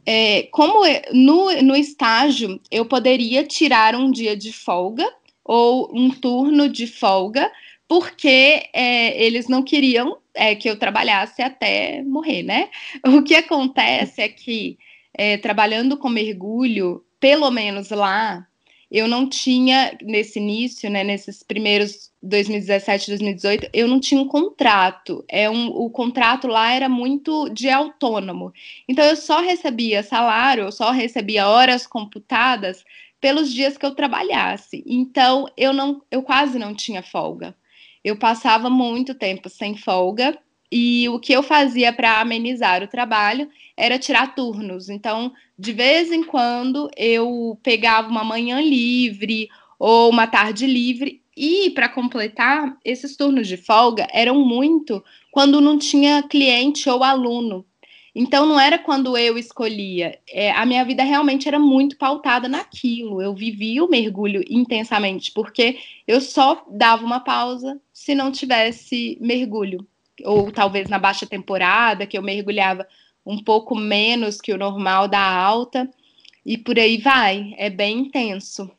É, 0.06 0.44
como 0.52 0.84
no, 1.14 1.62
no 1.62 1.76
estágio 1.76 2.60
eu 2.70 2.86
poderia 2.86 3.44
tirar 3.46 3.96
um 3.96 4.12
dia 4.12 4.36
de 4.36 4.52
folga 4.52 5.10
ou 5.44 5.90
um 5.94 6.10
turno 6.10 6.68
de 6.70 6.88
folga, 6.88 7.52
porque 7.88 8.70
é, 8.74 9.24
eles 9.24 9.48
não 9.48 9.64
queriam 9.64 10.18
é, 10.34 10.56
que 10.56 10.70
eu 10.70 10.78
trabalhasse 10.78 11.42
até 11.42 12.02
morrer, 12.04 12.44
né? 12.44 12.70
O 13.06 13.24
que 13.24 13.36
acontece 13.36 14.22
é 14.22 14.30
que, 14.30 14.78
é, 15.14 15.38
trabalhando 15.38 15.98
com 15.98 16.10
mergulho, 16.10 17.04
pelo 17.20 17.50
menos 17.52 17.90
lá, 17.90 18.48
eu 18.94 19.08
não 19.08 19.28
tinha, 19.28 19.98
nesse 20.04 20.38
início, 20.38 20.88
né, 20.88 21.04
nesses 21.04 21.42
primeiros 21.42 22.12
2017, 22.22 23.08
2018, 23.08 23.70
eu 23.74 23.88
não 23.88 24.00
tinha 24.00 24.22
um 24.22 24.28
contrato. 24.28 25.26
É 25.28 25.50
um, 25.50 25.70
o 25.70 25.90
contrato 25.90 26.48
lá 26.48 26.72
era 26.72 26.88
muito 26.88 27.50
de 27.50 27.72
autônomo. 27.72 28.54
Então, 28.88 29.04
eu 29.04 29.16
só 29.16 29.42
recebia 29.42 30.04
salário, 30.04 30.66
eu 30.66 30.72
só 30.72 30.92
recebia 30.92 31.48
horas 31.48 31.88
computadas 31.88 32.86
pelos 33.20 33.52
dias 33.52 33.80
que 33.80 33.86
eu 33.86 33.96
trabalhasse. 33.96 34.84
Então, 34.86 35.48
eu, 35.58 35.74
não, 35.74 36.04
eu 36.12 36.22
quase 36.22 36.60
não 36.60 36.76
tinha 36.76 37.02
folga. 37.02 37.56
Eu 38.04 38.16
passava 38.16 38.70
muito 38.70 39.16
tempo 39.16 39.50
sem 39.50 39.76
folga 39.76 40.38
e 40.76 41.08
o 41.08 41.20
que 41.20 41.32
eu 41.32 41.44
fazia 41.44 41.94
para 41.94 42.20
amenizar 42.20 42.82
o 42.82 42.88
trabalho 42.88 43.48
era 43.78 44.00
tirar 44.00 44.34
turnos. 44.34 44.90
Então, 44.90 45.32
de 45.58 45.72
vez 45.72 46.12
em 46.12 46.24
quando, 46.24 46.90
eu 46.98 47.60
pegava 47.62 48.10
uma 48.10 48.24
manhã 48.24 48.60
livre 48.60 49.50
ou 49.78 50.10
uma 50.10 50.26
tarde 50.26 50.66
livre. 50.66 51.22
E, 51.38 51.70
para 51.70 51.88
completar, 51.88 52.76
esses 52.84 53.16
turnos 53.16 53.48
de 53.48 53.56
folga 53.56 54.08
eram 54.12 54.44
muito 54.44 55.04
quando 55.32 55.62
não 55.62 55.78
tinha 55.78 56.24
cliente 56.24 56.90
ou 56.90 57.04
aluno. 57.04 57.64
Então, 58.16 58.48
não 58.48 58.60
era 58.60 58.80
quando 58.80 59.16
eu 59.16 59.38
escolhia. 59.38 60.18
É, 60.28 60.52
a 60.54 60.66
minha 60.66 60.84
vida 60.84 61.04
realmente 61.04 61.48
era 61.48 61.60
muito 61.60 61.98
pautada 61.98 62.48
naquilo. 62.50 63.22
Eu 63.22 63.36
vivia 63.36 63.84
o 63.84 63.90
mergulho 63.90 64.44
intensamente, 64.50 65.32
porque 65.34 65.78
eu 66.08 66.20
só 66.20 66.66
dava 66.72 67.06
uma 67.06 67.20
pausa 67.20 67.80
se 67.94 68.16
não 68.16 68.32
tivesse 68.32 69.20
mergulho 69.22 69.88
ou 70.24 70.52
talvez 70.52 70.90
na 70.90 71.00
baixa 71.00 71.26
temporada, 71.26 72.06
que 72.06 72.18
eu 72.18 72.22
mergulhava 72.22 72.88
um 73.26 73.42
pouco 73.44 73.76
menos 73.76 74.40
que 74.40 74.54
o 74.54 74.58
normal 74.58 75.08
da 75.08 75.22
alta, 75.22 75.90
e 76.46 76.58
por 76.58 76.78
aí 76.78 76.98
vai, 76.98 77.54
é 77.58 77.70
bem 77.70 78.00
intenso. 78.00 78.70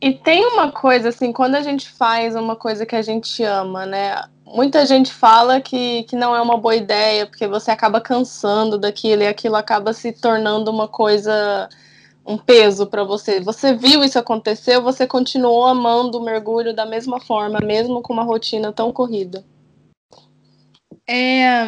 E 0.00 0.12
tem 0.12 0.44
uma 0.44 0.70
coisa 0.70 1.08
assim, 1.08 1.32
quando 1.32 1.54
a 1.54 1.62
gente 1.62 1.88
faz 1.88 2.34
uma 2.36 2.56
coisa 2.56 2.84
que 2.84 2.96
a 2.96 3.02
gente 3.02 3.42
ama, 3.42 3.86
né? 3.86 4.22
Muita 4.44 4.84
gente 4.84 5.12
fala 5.12 5.60
que, 5.60 6.02
que 6.04 6.16
não 6.16 6.36
é 6.36 6.42
uma 6.42 6.58
boa 6.58 6.76
ideia, 6.76 7.26
porque 7.26 7.46
você 7.46 7.70
acaba 7.70 8.00
cansando 8.00 8.76
daquilo 8.76 9.22
e 9.22 9.26
aquilo 9.26 9.56
acaba 9.56 9.92
se 9.92 10.12
tornando 10.12 10.70
uma 10.70 10.86
coisa, 10.86 11.68
um 12.26 12.36
peso 12.36 12.86
para 12.86 13.02
você. 13.02 13.40
Você 13.40 13.74
viu 13.74 14.04
isso 14.04 14.18
acontecer, 14.18 14.78
você 14.80 15.06
continuou 15.06 15.64
amando 15.64 16.18
o 16.18 16.24
mergulho 16.24 16.74
da 16.74 16.84
mesma 16.84 17.18
forma, 17.20 17.60
mesmo 17.60 18.02
com 18.02 18.12
uma 18.12 18.24
rotina 18.24 18.72
tão 18.72 18.92
corrida. 18.92 19.44
É, 21.06 21.66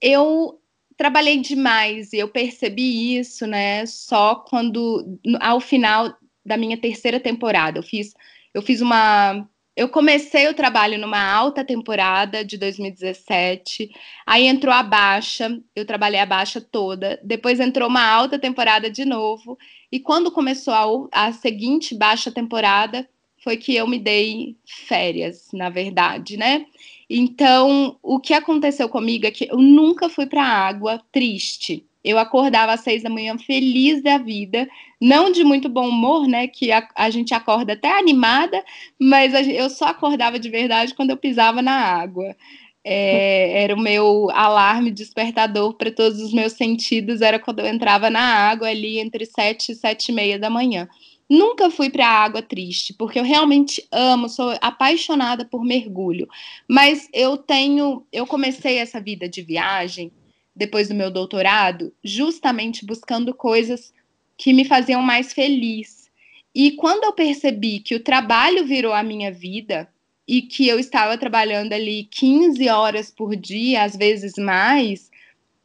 eu 0.00 0.60
trabalhei 0.96 1.40
demais 1.40 2.12
e 2.12 2.18
eu 2.18 2.28
percebi 2.28 3.18
isso, 3.18 3.46
né? 3.46 3.86
Só 3.86 4.36
quando 4.36 5.18
ao 5.40 5.60
final 5.60 6.14
da 6.44 6.56
minha 6.56 6.78
terceira 6.80 7.18
temporada, 7.20 7.78
eu 7.78 7.82
fiz 7.82 8.12
eu 8.52 8.62
fiz 8.62 8.80
uma 8.80 9.48
eu 9.76 9.88
comecei 9.88 10.46
o 10.48 10.54
trabalho 10.54 10.98
numa 10.98 11.20
alta 11.20 11.64
temporada 11.64 12.44
de 12.44 12.56
2017, 12.56 13.90
aí 14.24 14.46
entrou 14.46 14.72
a 14.72 14.84
baixa, 14.84 15.60
eu 15.74 15.84
trabalhei 15.84 16.20
a 16.20 16.26
baixa 16.26 16.60
toda, 16.60 17.18
depois 17.24 17.58
entrou 17.58 17.88
uma 17.88 18.06
alta 18.06 18.38
temporada 18.38 18.88
de 18.88 19.04
novo, 19.04 19.58
e 19.90 19.98
quando 19.98 20.30
começou 20.30 21.08
a, 21.12 21.26
a 21.26 21.32
seguinte 21.32 21.92
baixa 21.92 22.30
temporada, 22.30 23.08
foi 23.42 23.56
que 23.56 23.74
eu 23.74 23.86
me 23.86 23.98
dei 23.98 24.56
férias, 24.64 25.48
na 25.52 25.68
verdade, 25.70 26.36
né? 26.36 26.66
Então, 27.08 27.96
o 28.02 28.18
que 28.18 28.32
aconteceu 28.32 28.88
comigo 28.88 29.26
é 29.26 29.30
que 29.30 29.48
eu 29.50 29.58
nunca 29.58 30.08
fui 30.08 30.26
para 30.26 30.42
a 30.42 30.66
água 30.66 31.00
triste. 31.12 31.86
Eu 32.02 32.18
acordava 32.18 32.72
às 32.72 32.80
seis 32.80 33.02
da 33.02 33.08
manhã 33.08 33.36
feliz 33.38 34.02
da 34.02 34.18
vida, 34.18 34.68
não 35.00 35.30
de 35.32 35.42
muito 35.42 35.70
bom 35.70 35.88
humor, 35.88 36.26
né? 36.26 36.46
Que 36.46 36.70
a, 36.70 36.86
a 36.94 37.08
gente 37.08 37.32
acorda 37.32 37.72
até 37.72 37.98
animada, 37.98 38.62
mas 38.98 39.34
a, 39.34 39.42
eu 39.42 39.70
só 39.70 39.86
acordava 39.86 40.38
de 40.38 40.50
verdade 40.50 40.94
quando 40.94 41.10
eu 41.10 41.16
pisava 41.16 41.62
na 41.62 41.72
água. 41.72 42.36
É, 42.84 43.62
era 43.64 43.74
o 43.74 43.80
meu 43.80 44.30
alarme 44.32 44.90
despertador 44.90 45.74
para 45.74 45.90
todos 45.90 46.20
os 46.20 46.32
meus 46.34 46.52
sentidos, 46.52 47.22
era 47.22 47.38
quando 47.38 47.60
eu 47.60 47.66
entrava 47.66 48.10
na 48.10 48.20
água 48.20 48.68
ali 48.68 48.98
entre 48.98 49.24
sete 49.24 49.72
e 49.72 49.74
sete 49.74 50.10
e 50.10 50.14
meia 50.14 50.38
da 50.38 50.50
manhã. 50.50 50.86
Nunca 51.34 51.68
fui 51.68 51.90
para 51.90 52.06
a 52.06 52.22
água 52.22 52.40
triste, 52.40 52.94
porque 52.94 53.18
eu 53.18 53.24
realmente 53.24 53.84
amo, 53.90 54.28
sou 54.28 54.56
apaixonada 54.60 55.44
por 55.44 55.64
mergulho. 55.64 56.28
Mas 56.68 57.08
eu 57.12 57.36
tenho, 57.36 58.06
eu 58.12 58.24
comecei 58.24 58.78
essa 58.78 59.00
vida 59.00 59.28
de 59.28 59.42
viagem 59.42 60.12
depois 60.54 60.86
do 60.86 60.94
meu 60.94 61.10
doutorado, 61.10 61.92
justamente 62.04 62.86
buscando 62.86 63.34
coisas 63.34 63.92
que 64.38 64.52
me 64.52 64.64
faziam 64.64 65.02
mais 65.02 65.32
feliz. 65.32 66.08
E 66.54 66.70
quando 66.70 67.02
eu 67.02 67.12
percebi 67.12 67.80
que 67.80 67.96
o 67.96 68.04
trabalho 68.04 68.64
virou 68.64 68.92
a 68.92 69.02
minha 69.02 69.32
vida 69.32 69.88
e 70.28 70.40
que 70.40 70.68
eu 70.68 70.78
estava 70.78 71.18
trabalhando 71.18 71.72
ali 71.72 72.04
15 72.12 72.68
horas 72.68 73.10
por 73.10 73.34
dia, 73.34 73.82
às 73.82 73.96
vezes 73.96 74.34
mais, 74.38 75.10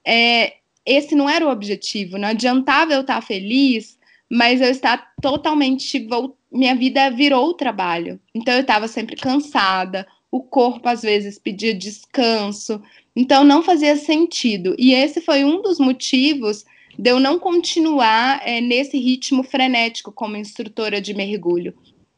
é, 0.03 0.55
esse 0.83 1.13
não 1.13 1.29
era 1.29 1.45
o 1.45 1.51
objetivo. 1.51 2.17
Não 2.17 2.29
adiantava 2.29 2.91
eu 2.91 3.01
estar 3.01 3.21
feliz 3.21 3.98
mas 4.29 4.61
eu 4.61 4.69
estava 4.69 5.03
totalmente. 5.21 6.07
Minha 6.51 6.75
vida 6.75 7.09
virou 7.09 7.53
trabalho. 7.53 8.19
Então 8.33 8.53
eu 8.53 8.61
estava 8.61 8.87
sempre 8.87 9.15
cansada, 9.15 10.07
o 10.31 10.41
corpo 10.41 10.87
às 10.87 11.01
vezes 11.01 11.39
pedia 11.39 11.73
descanso, 11.73 12.81
então 13.15 13.43
não 13.43 13.63
fazia 13.63 13.95
sentido. 13.95 14.75
E 14.77 14.93
esse 14.93 15.21
foi 15.21 15.43
um 15.43 15.61
dos 15.61 15.79
motivos 15.79 16.65
de 16.97 17.09
eu 17.09 17.19
não 17.19 17.39
continuar 17.39 18.41
é, 18.45 18.61
nesse 18.61 18.97
ritmo 18.97 19.41
frenético 19.41 20.11
como 20.11 20.35
instrutora 20.35 21.01
de 21.01 21.13
mergulho, 21.13 21.73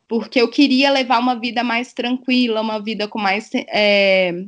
porque 0.07 0.41
eu 0.41 0.49
queria 0.49 0.91
levar 0.91 1.19
uma 1.19 1.35
vida 1.35 1.63
mais 1.63 1.93
tranquila, 1.93 2.61
uma 2.61 2.79
vida 2.79 3.07
com 3.07 3.19
mais, 3.19 3.49
é, 3.53 4.43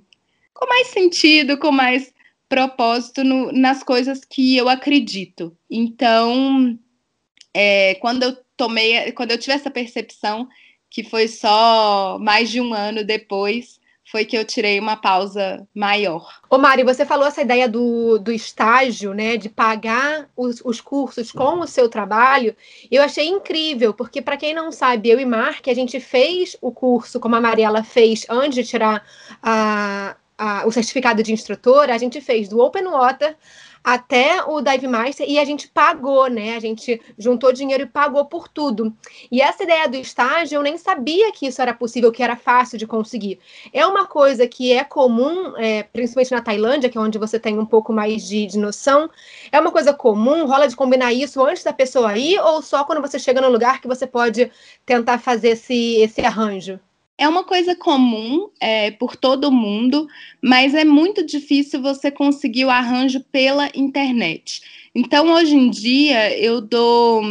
com 0.54 0.68
mais 0.68 0.88
sentido, 0.88 1.58
com 1.58 1.72
mais 1.72 2.14
propósito 2.50 3.24
no, 3.24 3.52
nas 3.52 3.84
coisas 3.84 4.26
que 4.26 4.58
eu 4.58 4.68
acredito. 4.68 5.56
Então, 5.70 6.78
é, 7.54 7.96
quando 7.96 8.24
eu 8.24 8.38
tomei, 8.58 9.12
quando 9.12 9.32
eu 9.32 9.38
tive 9.38 9.54
essa 9.54 9.70
percepção 9.70 10.48
que 10.90 11.04
foi 11.04 11.28
só 11.28 12.18
mais 12.20 12.50
de 12.50 12.62
um 12.62 12.74
ano 12.74 13.04
depois 13.04 13.82
foi 14.14 14.26
que 14.26 14.38
eu 14.38 14.46
tirei 14.46 14.80
uma 14.80 14.96
pausa 14.96 15.68
maior. 15.74 16.40
Ô 16.50 16.58
Mari, 16.58 16.84
você 16.84 17.06
falou 17.06 17.26
essa 17.26 17.42
ideia 17.42 17.68
do, 17.68 18.20
do 18.20 18.32
estágio, 18.32 19.14
né, 19.14 19.38
de 19.38 19.50
pagar 19.50 20.30
os, 20.36 20.62
os 20.64 20.82
cursos 20.82 21.32
com 21.32 21.62
o 21.62 21.68
seu 21.68 21.90
trabalho, 21.90 22.56
eu 22.92 23.02
achei 23.02 23.28
incrível, 23.28 23.94
porque 23.94 24.22
para 24.22 24.38
quem 24.38 24.54
não 24.54 24.72
sabe, 24.72 25.10
eu 25.10 25.20
e 25.20 25.26
Mark, 25.26 25.68
a 25.68 25.74
gente 25.74 26.00
fez 26.00 26.56
o 26.62 26.72
curso 26.72 27.20
como 27.20 27.36
a 27.36 27.42
Mariela 27.42 27.84
fez 27.84 28.26
antes 28.30 28.56
de 28.56 28.64
tirar 28.64 29.04
a, 29.42 30.16
a, 30.38 30.68
o 30.68 30.72
certificado 30.72 31.24
de 31.24 31.34
instrutora, 31.34 31.96
a 31.96 31.98
gente 31.98 32.20
fez 32.22 32.50
do 32.50 32.60
Open 32.60 32.84
Water 32.84 33.36
até 33.84 34.42
o 34.44 34.62
Dive 34.62 34.88
Master 34.88 35.30
e 35.30 35.38
a 35.38 35.44
gente 35.44 35.68
pagou, 35.68 36.28
né? 36.28 36.56
A 36.56 36.60
gente 36.60 37.02
juntou 37.18 37.52
dinheiro 37.52 37.84
e 37.84 37.88
pagou 37.88 38.26
por 38.26 38.48
tudo. 38.48 38.96
E 39.30 39.42
essa 39.42 39.64
ideia 39.64 39.90
do 39.90 39.98
estágio, 39.98 40.56
eu 40.56 40.64
nem 40.64 40.78
sabia 40.78 41.32
que 41.32 41.48
isso 41.48 41.62
era 41.62 41.74
possível, 41.74 42.12
que 42.12 42.24
era 42.24 42.36
fácil 42.36 42.78
de 42.78 42.88
conseguir. 42.88 43.40
É 43.74 43.86
uma 43.86 44.06
coisa 44.08 44.48
que 44.48 44.72
é 44.72 44.84
comum, 44.84 45.58
é, 45.58 45.84
principalmente 45.84 46.32
na 46.32 46.42
Tailândia, 46.42 46.90
que 46.90 46.98
é 46.98 47.02
onde 47.02 47.18
você 47.18 47.38
tem 47.40 47.60
um 47.60 47.66
pouco 47.66 47.92
mais 47.92 48.26
de, 48.26 48.46
de 48.46 48.58
noção. 48.58 49.10
É 49.52 49.60
uma 49.60 49.72
coisa 49.72 49.94
comum, 49.94 50.46
rola 50.46 50.68
de 50.68 50.76
combinar 50.76 51.12
isso 51.12 51.44
antes 51.44 51.64
da 51.64 51.74
pessoa 51.74 52.18
ir 52.18 52.40
ou 52.40 52.62
só 52.62 52.84
quando 52.86 53.02
você 53.02 53.20
chega 53.20 53.42
no 53.42 53.50
lugar 53.50 53.82
que 53.82 53.88
você 53.88 54.08
pode 54.08 54.50
tentar 54.86 55.18
fazer 55.18 55.50
esse, 55.50 55.98
esse 55.98 56.22
arranjo? 56.22 56.80
É 57.18 57.28
uma 57.28 57.44
coisa 57.44 57.76
comum 57.76 58.50
é, 58.60 58.92
por 58.92 59.16
todo 59.16 59.52
mundo, 59.52 60.08
mas 60.42 60.74
é 60.74 60.84
muito 60.84 61.26
difícil 61.26 61.82
você 61.82 62.10
conseguir 62.10 62.66
o 62.66 62.70
arranjo 62.70 63.20
pela 63.32 63.70
internet. 63.76 64.62
Então, 64.96 65.32
hoje 65.34 65.56
em 65.56 65.70
dia, 65.70 66.38
eu 66.38 66.60
dou 66.60 67.24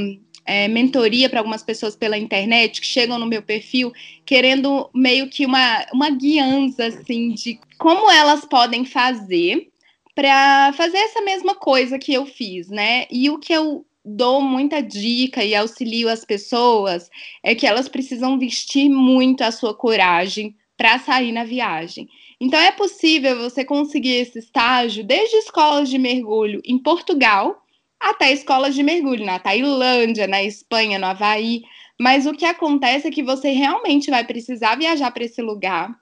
é, 0.45 0.69
mentoria 0.69 1.29
para 1.29 1.41
algumas 1.41 1.63
pessoas 1.63 1.97
pela 1.97 2.19
internet 2.19 2.81
que 2.81 2.87
chegam 2.87 3.19
no 3.19 3.27
meu 3.27 3.43
perfil 3.43 3.93
querendo 4.25 4.91
meio 4.95 5.29
que 5.29 5.47
uma, 5.47 5.87
uma 5.93 6.11
guiança 6.11 6.87
assim 6.87 7.31
de 7.31 7.61
como 7.79 8.11
elas 8.11 8.45
podem 8.45 8.85
fazer 8.85 9.69
para 10.15 10.73
fazer 10.75 10.99
essa 10.99 11.23
mesma 11.23 11.55
coisa 11.55 11.99
que 11.99 12.13
eu 12.13 12.27
fiz, 12.27 12.69
né? 12.69 13.07
E 13.11 13.31
o 13.31 13.39
que 13.39 13.53
eu 13.53 13.87
dou 14.05 14.41
muita 14.41 14.83
dica 14.83 15.45
e 15.45 15.55
auxilio 15.55 16.09
as 16.09 16.25
pessoas 16.25 17.09
é 17.43 17.55
que 17.55 17.67
elas 17.67 17.89
precisam 17.89 18.39
vestir 18.39 18.89
muito 18.89 19.43
a 19.43 19.51
sua 19.51 19.75
coragem 19.75 20.57
para 20.77 20.99
sair 20.99 21.33
na 21.33 21.45
viagem. 21.45 22.09
Então 22.41 22.59
é 22.59 22.73
possível 22.73 23.39
você 23.39 23.65
conseguir 23.65 24.15
esse 24.15 24.39
estágio 24.39 25.05
desde 25.05 25.37
escolas 25.37 25.89
de 25.89 25.99
mergulho 25.99 26.61
em 26.65 26.79
Portugal 26.79 27.63
até 28.01 28.33
escolas 28.33 28.75
de 28.75 28.83
mergulho 28.83 29.25
na 29.25 29.39
Tailândia, 29.39 30.27
na 30.27 30.43
Espanha, 30.43 30.99
no 30.99 31.07
Havaí. 31.07 31.63
Mas 32.01 32.27
o 32.27 32.33
que 32.33 32.45
acontece 32.45 33.07
é 33.07 33.11
que 33.13 33.23
você 33.23 33.51
realmente 33.51 34.11
vai 34.11 34.25
precisar 34.25 34.77
viajar 34.77 35.13
para 35.13 35.25
esse 35.25 35.41
lugar 35.41 35.97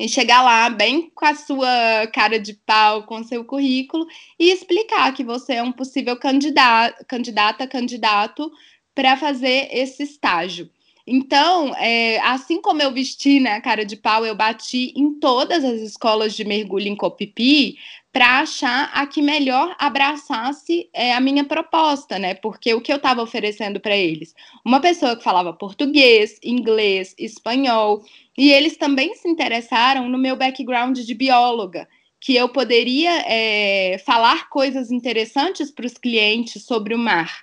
e 0.00 0.08
chegar 0.08 0.40
lá 0.40 0.70
bem 0.70 1.10
com 1.14 1.26
a 1.26 1.34
sua 1.34 2.06
cara 2.14 2.40
de 2.40 2.54
pau, 2.54 3.02
com 3.02 3.16
o 3.16 3.24
seu 3.24 3.44
currículo 3.44 4.06
e 4.38 4.50
explicar 4.50 5.12
que 5.12 5.22
você 5.22 5.56
é 5.56 5.62
um 5.62 5.70
possível 5.70 6.16
candidato, 6.16 7.04
candidata, 7.04 7.66
candidato 7.66 8.50
para 8.94 9.14
fazer 9.18 9.68
esse 9.70 10.02
estágio. 10.02 10.70
Então, 11.12 11.74
é, 11.74 12.20
assim 12.20 12.62
como 12.62 12.80
eu 12.80 12.92
vesti 12.92 13.40
né, 13.40 13.54
a 13.54 13.60
cara 13.60 13.84
de 13.84 13.96
pau, 13.96 14.24
eu 14.24 14.32
bati 14.32 14.92
em 14.94 15.18
todas 15.18 15.64
as 15.64 15.80
escolas 15.80 16.36
de 16.36 16.44
mergulho 16.44 16.86
em 16.86 16.94
Copipi 16.94 17.76
para 18.12 18.38
achar 18.38 18.88
a 18.94 19.04
que 19.08 19.20
melhor 19.20 19.74
abraçasse 19.80 20.88
é, 20.94 21.12
a 21.12 21.20
minha 21.20 21.42
proposta, 21.42 22.16
né? 22.16 22.34
Porque 22.34 22.72
o 22.74 22.80
que 22.80 22.92
eu 22.92 22.96
estava 22.96 23.20
oferecendo 23.22 23.80
para 23.80 23.96
eles? 23.96 24.32
Uma 24.64 24.78
pessoa 24.78 25.16
que 25.16 25.24
falava 25.24 25.52
português, 25.52 26.38
inglês, 26.44 27.12
espanhol, 27.18 28.04
e 28.38 28.52
eles 28.52 28.76
também 28.76 29.12
se 29.16 29.28
interessaram 29.28 30.08
no 30.08 30.16
meu 30.16 30.36
background 30.36 30.96
de 30.96 31.14
bióloga, 31.14 31.88
que 32.20 32.36
eu 32.36 32.48
poderia 32.48 33.24
é, 33.26 33.98
falar 34.06 34.48
coisas 34.48 34.92
interessantes 34.92 35.72
para 35.72 35.86
os 35.86 35.94
clientes 35.94 36.62
sobre 36.64 36.94
o 36.94 36.98
mar. 36.98 37.40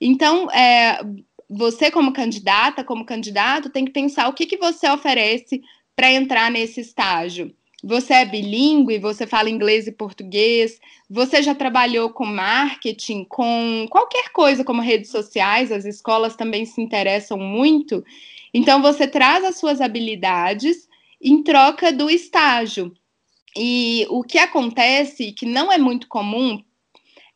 Então, 0.00 0.48
é, 0.52 1.00
você, 1.48 1.90
como 1.90 2.12
candidata, 2.12 2.84
como 2.84 3.04
candidato, 3.04 3.70
tem 3.70 3.84
que 3.84 3.92
pensar 3.92 4.28
o 4.28 4.34
que, 4.34 4.46
que 4.46 4.58
você 4.58 4.88
oferece 4.90 5.62
para 5.96 6.12
entrar 6.12 6.50
nesse 6.50 6.80
estágio. 6.80 7.54
Você 7.82 8.12
é 8.12 8.24
bilíngue, 8.24 8.98
você 8.98 9.26
fala 9.26 9.48
inglês 9.48 9.86
e 9.86 9.92
português, 9.92 10.80
você 11.08 11.42
já 11.42 11.54
trabalhou 11.54 12.10
com 12.10 12.26
marketing, 12.26 13.24
com 13.24 13.86
qualquer 13.88 14.30
coisa 14.30 14.64
como 14.64 14.82
redes 14.82 15.10
sociais, 15.10 15.70
as 15.70 15.84
escolas 15.84 16.34
também 16.34 16.66
se 16.66 16.80
interessam 16.80 17.38
muito. 17.38 18.04
Então, 18.52 18.82
você 18.82 19.06
traz 19.06 19.44
as 19.44 19.56
suas 19.56 19.80
habilidades 19.80 20.88
em 21.22 21.42
troca 21.42 21.92
do 21.92 22.10
estágio. 22.10 22.92
E 23.56 24.06
o 24.10 24.22
que 24.22 24.38
acontece, 24.38 25.32
que 25.32 25.46
não 25.46 25.72
é 25.72 25.78
muito 25.78 26.08
comum, 26.08 26.62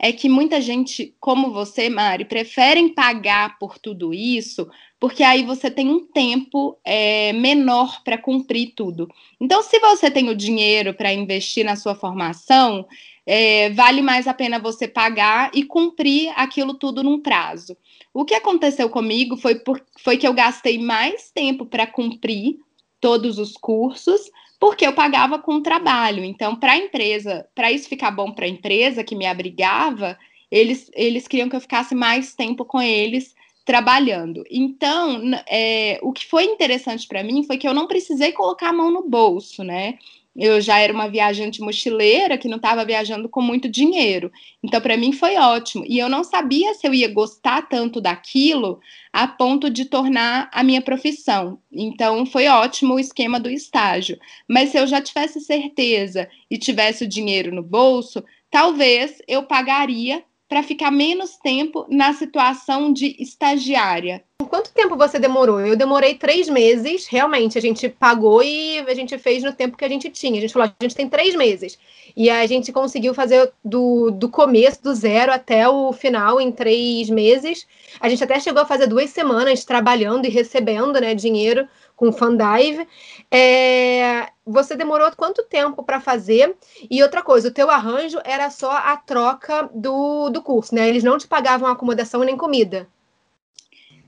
é 0.05 0.12
que 0.12 0.29
muita 0.29 0.61
gente, 0.61 1.15
como 1.21 1.53
você, 1.53 1.88
Mari, 1.88 2.25
preferem 2.25 2.93
pagar 2.93 3.57
por 3.57 3.79
tudo 3.79 4.12
isso, 4.12 4.69
porque 4.99 5.23
aí 5.23 5.45
você 5.45 5.71
tem 5.71 5.88
um 5.88 6.05
tempo 6.05 6.77
é, 6.85 7.33
menor 7.33 8.03
para 8.03 8.19
cumprir 8.19 8.73
tudo. 8.75 9.09
Então, 9.41 9.62
se 9.62 9.79
você 9.79 10.11
tem 10.11 10.29
o 10.29 10.35
dinheiro 10.35 10.93
para 10.93 11.12
investir 11.12 11.65
na 11.65 11.77
sua 11.77 11.95
formação, 11.95 12.85
é, 13.25 13.71
vale 13.71 14.03
mais 14.03 14.27
a 14.27 14.35
pena 14.35 14.59
você 14.59 14.88
pagar 14.88 15.53
e 15.55 15.62
cumprir 15.62 16.33
aquilo 16.35 16.75
tudo 16.75 17.05
num 17.05 17.21
prazo. 17.21 17.77
O 18.12 18.25
que 18.25 18.35
aconteceu 18.35 18.91
comigo 18.91 19.37
foi, 19.37 19.55
por, 19.61 19.81
foi 20.01 20.17
que 20.17 20.27
eu 20.27 20.35
gastei 20.35 20.79
mais 20.79 21.31
tempo 21.31 21.65
para 21.65 21.87
cumprir 21.87 22.59
todos 23.01 23.38
os 23.38 23.53
cursos, 23.53 24.21
porque 24.62 24.87
eu 24.87 24.92
pagava 24.92 25.40
com 25.40 25.61
trabalho. 25.61 26.22
Então, 26.22 26.55
para 26.55 26.75
a 26.75 26.77
empresa, 26.77 27.44
para 27.53 27.72
isso 27.72 27.88
ficar 27.88 28.12
bom 28.12 28.31
para 28.31 28.44
a 28.44 28.48
empresa 28.48 29.03
que 29.03 29.16
me 29.16 29.27
abrigava, 29.27 30.16
eles, 30.48 30.88
eles 30.94 31.27
queriam 31.27 31.48
que 31.48 31.57
eu 31.57 31.61
ficasse 31.61 31.96
mais 31.96 32.37
tempo 32.37 32.64
com 32.64 32.81
eles 32.81 33.35
trabalhando. 33.64 34.44
Então, 34.48 35.20
é, 35.48 35.98
o 36.01 36.12
que 36.12 36.25
foi 36.25 36.44
interessante 36.44 37.09
para 37.09 37.25
mim 37.25 37.42
foi 37.42 37.59
que 37.59 37.66
eu 37.66 37.75
não 37.75 37.88
precisei 37.88 38.31
colocar 38.31 38.68
a 38.68 38.72
mão 38.72 38.88
no 38.88 39.03
bolso, 39.03 39.64
né? 39.64 39.98
Eu 40.35 40.61
já 40.62 40.79
era 40.79 40.92
uma 40.92 41.09
viajante 41.09 41.61
mochileira 41.61 42.38
que 42.38 42.49
não 42.49 42.57
estava 42.57 42.85
viajando 42.85 43.29
com 43.29 43.42
muito 43.42 43.68
dinheiro. 43.68 44.33
Então, 44.62 44.81
para 44.81 44.97
mim 44.97 45.12
foi 45.12 45.37
ótimo. 45.37 45.85
E 45.87 45.99
eu 45.99 46.09
não 46.09 46.25
sabia 46.25 46.73
se 46.73 46.87
eu 46.87 46.95
ia 46.95 47.12
gostar 47.12 47.68
tanto 47.68 48.01
daquilo 48.01 48.81
a 49.12 49.27
ponto 49.27 49.68
de 49.68 49.85
tornar 49.85 50.49
a 50.51 50.62
minha 50.62 50.81
profissão. 50.81 51.59
Então, 51.71 52.25
foi 52.25 52.49
ótimo 52.49 52.95
o 52.95 53.01
esquema 53.01 53.38
do 53.38 53.51
estágio. 53.51 54.18
Mas 54.49 54.71
se 54.71 54.79
eu 54.79 54.87
já 54.87 55.03
tivesse 55.03 55.38
certeza 55.40 56.29
e 56.51 56.57
tivesse 56.57 57.05
o 57.05 57.09
dinheiro 57.09 57.55
no 57.55 57.62
bolso, 57.62 58.25
talvez 58.51 59.21
eu 59.29 59.42
pagaria 59.42 60.25
para 60.53 60.62
ficar 60.62 60.91
menos 60.91 61.38
tempo 61.38 61.87
na 61.88 62.12
situação 62.12 62.93
de 62.93 63.17
estagiária. 63.19 64.23
Quanto 64.51 64.71
tempo 64.71 64.99
você 64.99 65.19
demorou? 65.19 65.59
Eu 65.59 65.75
demorei 65.75 66.15
três 66.15 66.47
meses, 66.47 67.07
realmente. 67.07 67.57
A 67.57 67.61
gente 67.61 67.88
pagou 67.88 68.43
e 68.43 68.81
a 68.81 68.93
gente 68.93 69.17
fez 69.17 69.43
no 69.43 69.55
tempo 69.55 69.79
que 69.79 69.85
a 69.85 69.88
gente 69.88 70.11
tinha. 70.11 70.37
A 70.37 70.41
gente 70.43 70.53
falou, 70.53 70.71
a 70.79 70.85
gente 70.85 70.95
tem 70.95 71.09
três 71.09 71.35
meses. 71.35 71.79
E 72.15 72.29
a 72.29 72.45
gente 72.45 72.71
conseguiu 72.71 73.15
fazer 73.15 73.51
do, 73.65 74.11
do 74.11 74.29
começo, 74.29 74.83
do 74.83 74.95
zero 74.95 75.33
até 75.33 75.67
o 75.67 75.91
final, 75.91 76.38
em 76.38 76.53
três 76.53 77.09
meses. 77.09 77.67
A 77.99 78.11
gente 78.11 78.23
até 78.23 78.38
chegou 78.38 78.61
a 78.61 78.67
fazer 78.67 78.87
duas 78.87 79.09
semanas 79.09 79.65
trabalhando 79.65 80.27
e 80.27 80.29
recebendo 80.29 81.01
né, 81.01 81.15
dinheiro 81.15 81.67
com 82.03 82.11
Fandive. 82.11 82.85
É, 83.31 84.27
você 84.45 84.75
demorou 84.75 85.09
quanto 85.17 85.45
tempo 85.45 85.85
para 85.85 86.01
fazer? 86.01 86.57
E 86.91 87.01
outra 87.01 87.23
coisa, 87.23 87.47
o 87.47 87.53
teu 87.53 87.71
arranjo 87.71 88.19
era 88.25 88.51
só 88.51 88.73
a 88.73 88.97
troca 88.97 89.71
do, 89.73 90.29
do 90.29 90.43
curso, 90.43 90.75
né? 90.75 90.88
Eles 90.88 91.05
não 91.05 91.17
te 91.17 91.29
pagavam 91.29 91.71
acomodação 91.71 92.25
nem 92.25 92.37
comida. 92.37 92.88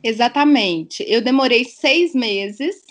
Exatamente. 0.03 1.05
Eu 1.07 1.23
demorei 1.23 1.65
seis 1.65 2.13
meses 2.17 2.83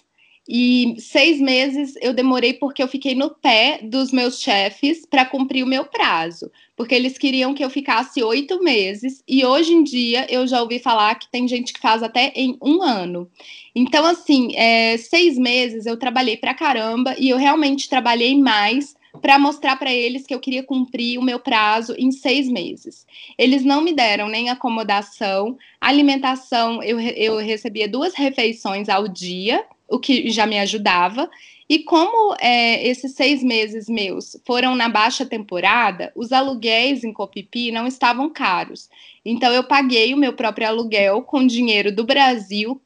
e 0.47 0.95
seis 0.99 1.37
meses 1.41 1.95
eu 2.01 2.13
demorei 2.13 2.53
porque 2.53 2.81
eu 2.81 2.87
fiquei 2.87 3.13
no 3.13 3.29
pé 3.29 3.81
dos 3.83 4.09
meus 4.13 4.39
chefes 4.39 5.05
para 5.05 5.25
cumprir 5.25 5.65
o 5.65 5.67
meu 5.67 5.83
prazo, 5.83 6.49
porque 6.83 6.95
eles 6.95 7.17
queriam 7.17 7.53
que 7.53 7.63
eu 7.63 7.69
ficasse 7.69 8.21
oito 8.21 8.61
meses, 8.61 9.23
e 9.25 9.45
hoje 9.45 9.71
em 9.71 9.85
dia 9.85 10.27
eu 10.29 10.45
já 10.45 10.61
ouvi 10.61 10.79
falar 10.79 11.15
que 11.15 11.31
tem 11.31 11.47
gente 11.47 11.71
que 11.71 11.79
faz 11.79 12.03
até 12.03 12.33
em 12.35 12.57
um 12.61 12.83
ano. 12.83 13.31
Então, 13.73 14.05
assim, 14.05 14.53
é, 14.57 14.97
seis 14.97 15.37
meses 15.37 15.85
eu 15.85 15.95
trabalhei 15.95 16.35
para 16.35 16.53
caramba 16.53 17.15
e 17.17 17.29
eu 17.29 17.37
realmente 17.37 17.87
trabalhei 17.87 18.37
mais 18.37 18.97
para 19.21 19.39
mostrar 19.39 19.77
para 19.77 19.93
eles 19.93 20.27
que 20.27 20.35
eu 20.35 20.41
queria 20.41 20.61
cumprir 20.61 21.17
o 21.17 21.23
meu 21.23 21.39
prazo 21.39 21.95
em 21.97 22.11
seis 22.11 22.49
meses. 22.49 23.07
Eles 23.37 23.63
não 23.63 23.79
me 23.79 23.93
deram 23.93 24.27
nem 24.27 24.49
acomodação, 24.49 25.57
alimentação, 25.79 26.83
eu, 26.83 26.99
eu 26.99 27.37
recebia 27.37 27.87
duas 27.87 28.13
refeições 28.13 28.89
ao 28.89 29.07
dia 29.07 29.63
o 29.87 29.99
que 29.99 30.29
já 30.31 30.45
me 30.45 30.59
ajudava. 30.59 31.29
E 31.69 31.79
como 31.79 32.35
é, 32.39 32.85
esses 32.87 33.13
seis 33.15 33.41
meses 33.43 33.87
meus 33.89 34.37
foram 34.45 34.75
na 34.75 34.89
baixa 34.89 35.25
temporada, 35.25 36.11
os 36.15 36.31
aluguéis 36.31 37.03
em 37.03 37.13
Copipi 37.13 37.71
não 37.71 37.87
estavam 37.87 38.29
caros. 38.29 38.89
Então 39.25 39.51
eu 39.53 39.63
paguei 39.63 40.13
o 40.13 40.17
meu 40.17 40.33
próprio 40.33 40.67
aluguel 40.67 41.21
com 41.23 41.45
dinheiro 41.47 41.93
do 41.95 42.03
Brasil. 42.05 42.81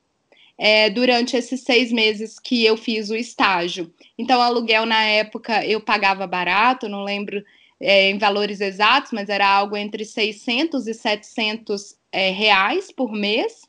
é, 0.58 0.90
durante 0.90 1.38
esses 1.38 1.62
seis 1.62 1.92
meses 1.92 2.40
que 2.40 2.66
eu 2.66 2.76
fiz 2.78 3.10
o 3.10 3.16
estágio. 3.16 3.94
Então, 4.18 4.42
aluguel 4.42 4.86
na 4.86 5.04
época 5.04 5.66
eu 5.66 5.80
pagava 5.82 6.26
barato, 6.26 6.90
não 6.90 7.04
lembro 7.04 7.44
é, 7.80 8.10
em 8.10 8.18
valores 8.18 8.60
exatos, 8.62 9.12
mas 9.12 9.30
era 9.30 9.48
algo 9.48 9.78
entre 9.78 10.04
600 10.04 10.88
e 10.88 10.94
700 10.94 11.96
é, 12.12 12.32
reais 12.32 12.92
por 12.92 13.12
mês. 13.12 13.62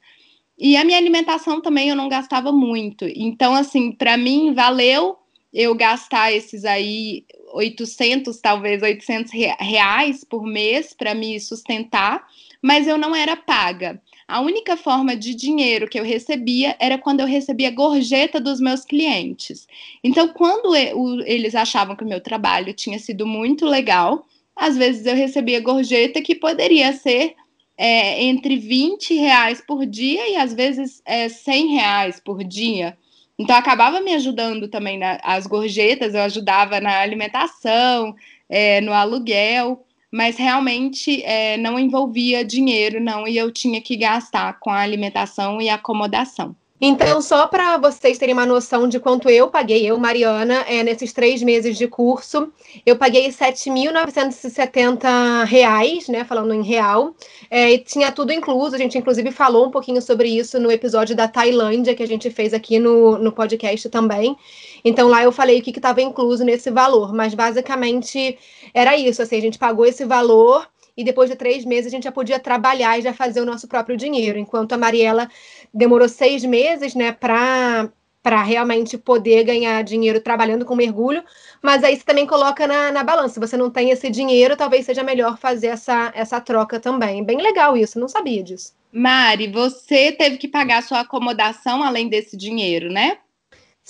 E 0.58 0.76
a 0.76 0.84
minha 0.84 0.98
alimentação 0.98 1.60
também 1.60 1.88
eu 1.88 1.96
não 1.96 2.08
gastava 2.08 2.50
muito. 2.50 3.04
Então, 3.14 3.54
assim, 3.54 3.92
para 3.92 4.16
mim 4.16 4.52
valeu 4.52 5.16
eu 5.52 5.74
gastar 5.74 6.32
esses 6.32 6.64
aí 6.64 7.24
800, 7.52 8.38
talvez 8.40 8.82
800 8.82 9.32
reais 9.32 10.24
por 10.24 10.44
mês 10.44 10.92
para 10.92 11.14
me 11.14 11.40
sustentar, 11.40 12.26
mas 12.60 12.86
eu 12.86 12.98
não 12.98 13.14
era 13.14 13.36
paga. 13.36 14.00
A 14.26 14.40
única 14.40 14.76
forma 14.76 15.16
de 15.16 15.34
dinheiro 15.34 15.88
que 15.88 15.98
eu 15.98 16.04
recebia 16.04 16.76
era 16.78 16.98
quando 16.98 17.20
eu 17.20 17.26
recebia 17.26 17.70
gorjeta 17.70 18.40
dos 18.40 18.60
meus 18.60 18.84
clientes. 18.84 19.66
Então, 20.04 20.28
quando 20.28 20.74
eles 20.74 21.54
achavam 21.54 21.96
que 21.96 22.04
o 22.04 22.08
meu 22.08 22.20
trabalho 22.20 22.74
tinha 22.74 22.98
sido 22.98 23.26
muito 23.26 23.64
legal, 23.64 24.26
às 24.54 24.76
vezes 24.76 25.06
eu 25.06 25.14
recebia 25.14 25.60
gorjeta 25.60 26.20
que 26.20 26.34
poderia 26.34 26.92
ser 26.92 27.36
é, 27.78 28.22
entre 28.24 28.56
20 28.56 29.14
reais 29.14 29.62
por 29.66 29.86
dia 29.86 30.28
e 30.28 30.36
às 30.36 30.52
vezes 30.52 31.00
é, 31.06 31.28
100 31.28 31.68
reais 31.68 32.20
por 32.20 32.44
dia. 32.44 32.98
Então, 33.38 33.56
acabava 33.56 34.00
me 34.00 34.12
ajudando 34.14 34.66
também 34.66 34.98
nas 34.98 35.46
gorjetas, 35.46 36.12
eu 36.12 36.22
ajudava 36.22 36.80
na 36.80 36.98
alimentação, 36.98 38.16
é, 38.48 38.80
no 38.80 38.92
aluguel 38.92 39.84
mas 40.10 40.36
realmente 40.36 41.22
é, 41.22 41.56
não 41.56 41.78
envolvia 41.78 42.44
dinheiro, 42.44 43.00
não, 43.00 43.28
e 43.28 43.36
eu 43.36 43.52
tinha 43.52 43.80
que 43.80 43.96
gastar 43.96 44.58
com 44.58 44.70
a 44.70 44.80
alimentação 44.80 45.60
e 45.60 45.68
acomodação. 45.68 46.56
Então, 46.80 47.20
só 47.20 47.48
para 47.48 47.76
vocês 47.76 48.18
terem 48.18 48.32
uma 48.32 48.46
noção 48.46 48.88
de 48.88 49.00
quanto 49.00 49.28
eu 49.28 49.48
paguei, 49.48 49.84
eu, 49.84 49.98
Mariana, 49.98 50.64
é, 50.68 50.84
nesses 50.84 51.12
três 51.12 51.42
meses 51.42 51.76
de 51.76 51.88
curso, 51.88 52.52
eu 52.86 52.94
paguei 52.94 53.26
R$ 53.26 53.32
7.970, 53.32 56.08
né, 56.08 56.24
falando 56.24 56.54
em 56.54 56.62
real, 56.62 57.16
é, 57.50 57.72
e 57.72 57.78
tinha 57.78 58.12
tudo 58.12 58.32
incluso, 58.32 58.76
a 58.76 58.78
gente 58.78 58.96
inclusive 58.96 59.32
falou 59.32 59.66
um 59.66 59.72
pouquinho 59.72 60.00
sobre 60.00 60.28
isso 60.28 60.60
no 60.60 60.70
episódio 60.70 61.16
da 61.16 61.26
Tailândia, 61.26 61.96
que 61.96 62.02
a 62.04 62.06
gente 62.06 62.30
fez 62.30 62.54
aqui 62.54 62.78
no, 62.78 63.18
no 63.18 63.32
podcast 63.32 63.88
também, 63.88 64.36
então 64.84 65.08
lá 65.08 65.24
eu 65.24 65.32
falei 65.32 65.58
o 65.58 65.62
que 65.62 65.70
estava 65.70 66.00
incluso 66.00 66.44
nesse 66.44 66.70
valor, 66.70 67.12
mas 67.12 67.34
basicamente 67.34 68.38
era 68.72 68.96
isso, 68.96 69.20
assim, 69.20 69.36
a 69.36 69.40
gente 69.40 69.58
pagou 69.58 69.84
esse 69.84 70.04
valor 70.04 70.64
e 70.98 71.04
depois 71.04 71.30
de 71.30 71.36
três 71.36 71.64
meses 71.64 71.86
a 71.86 71.94
gente 71.94 72.02
já 72.02 72.12
podia 72.12 72.40
trabalhar 72.40 72.98
e 72.98 73.02
já 73.02 73.14
fazer 73.14 73.40
o 73.40 73.44
nosso 73.44 73.68
próprio 73.68 73.96
dinheiro, 73.96 74.36
enquanto 74.36 74.72
a 74.72 74.76
Mariela 74.76 75.30
demorou 75.72 76.08
seis 76.08 76.44
meses, 76.44 76.96
né, 76.96 77.12
para 77.12 77.88
para 78.20 78.42
realmente 78.42 78.98
poder 78.98 79.44
ganhar 79.44 79.82
dinheiro 79.82 80.20
trabalhando 80.20 80.64
com 80.64 80.74
mergulho, 80.74 81.22
mas 81.62 81.82
aí 81.84 81.96
você 81.96 82.04
também 82.04 82.26
coloca 82.26 82.66
na, 82.66 82.90
na 82.90 83.02
balança. 83.02 83.34
Se 83.34 83.40
você 83.40 83.56
não 83.56 83.70
tem 83.70 83.90
esse 83.90 84.10
dinheiro, 84.10 84.56
talvez 84.56 84.84
seja 84.84 85.04
melhor 85.04 85.38
fazer 85.38 85.68
essa, 85.68 86.12
essa 86.14 86.38
troca 86.40 86.80
também. 86.80 87.24
Bem 87.24 87.40
legal 87.40 87.76
isso, 87.76 87.98
não 87.98 88.08
sabia 88.08 88.42
disso. 88.42 88.74
Mari, 88.92 89.46
você 89.46 90.12
teve 90.12 90.36
que 90.36 90.48
pagar 90.48 90.82
sua 90.82 91.00
acomodação 91.00 91.82
além 91.82 92.08
desse 92.08 92.36
dinheiro, 92.36 92.92
né? 92.92 93.18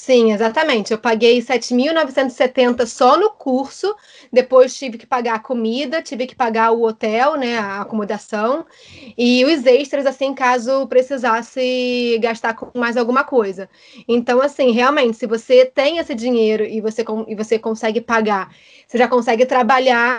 Sim, 0.00 0.30
exatamente. 0.32 0.92
Eu 0.92 0.98
paguei 0.98 1.42
7.970 1.42 2.86
só 2.86 3.16
no 3.18 3.30
curso, 3.32 3.92
depois 4.32 4.72
tive 4.78 4.96
que 4.96 5.04
pagar 5.04 5.34
a 5.34 5.38
comida, 5.40 6.00
tive 6.00 6.24
que 6.24 6.36
pagar 6.36 6.70
o 6.70 6.84
hotel, 6.84 7.36
né, 7.36 7.58
a 7.58 7.80
acomodação, 7.80 8.64
e 9.18 9.44
os 9.44 9.66
extras, 9.66 10.06
assim, 10.06 10.32
caso 10.32 10.86
precisasse 10.86 12.16
gastar 12.22 12.54
com 12.54 12.70
mais 12.78 12.96
alguma 12.96 13.24
coisa. 13.24 13.68
Então, 14.06 14.40
assim, 14.40 14.70
realmente, 14.70 15.16
se 15.16 15.26
você 15.26 15.64
tem 15.66 15.98
esse 15.98 16.14
dinheiro 16.14 16.64
e 16.64 16.80
você, 16.80 17.04
e 17.26 17.34
você 17.34 17.58
consegue 17.58 18.00
pagar 18.00 18.50
você 18.88 18.96
já 18.96 19.06
consegue 19.06 19.44
trabalhar 19.44 20.18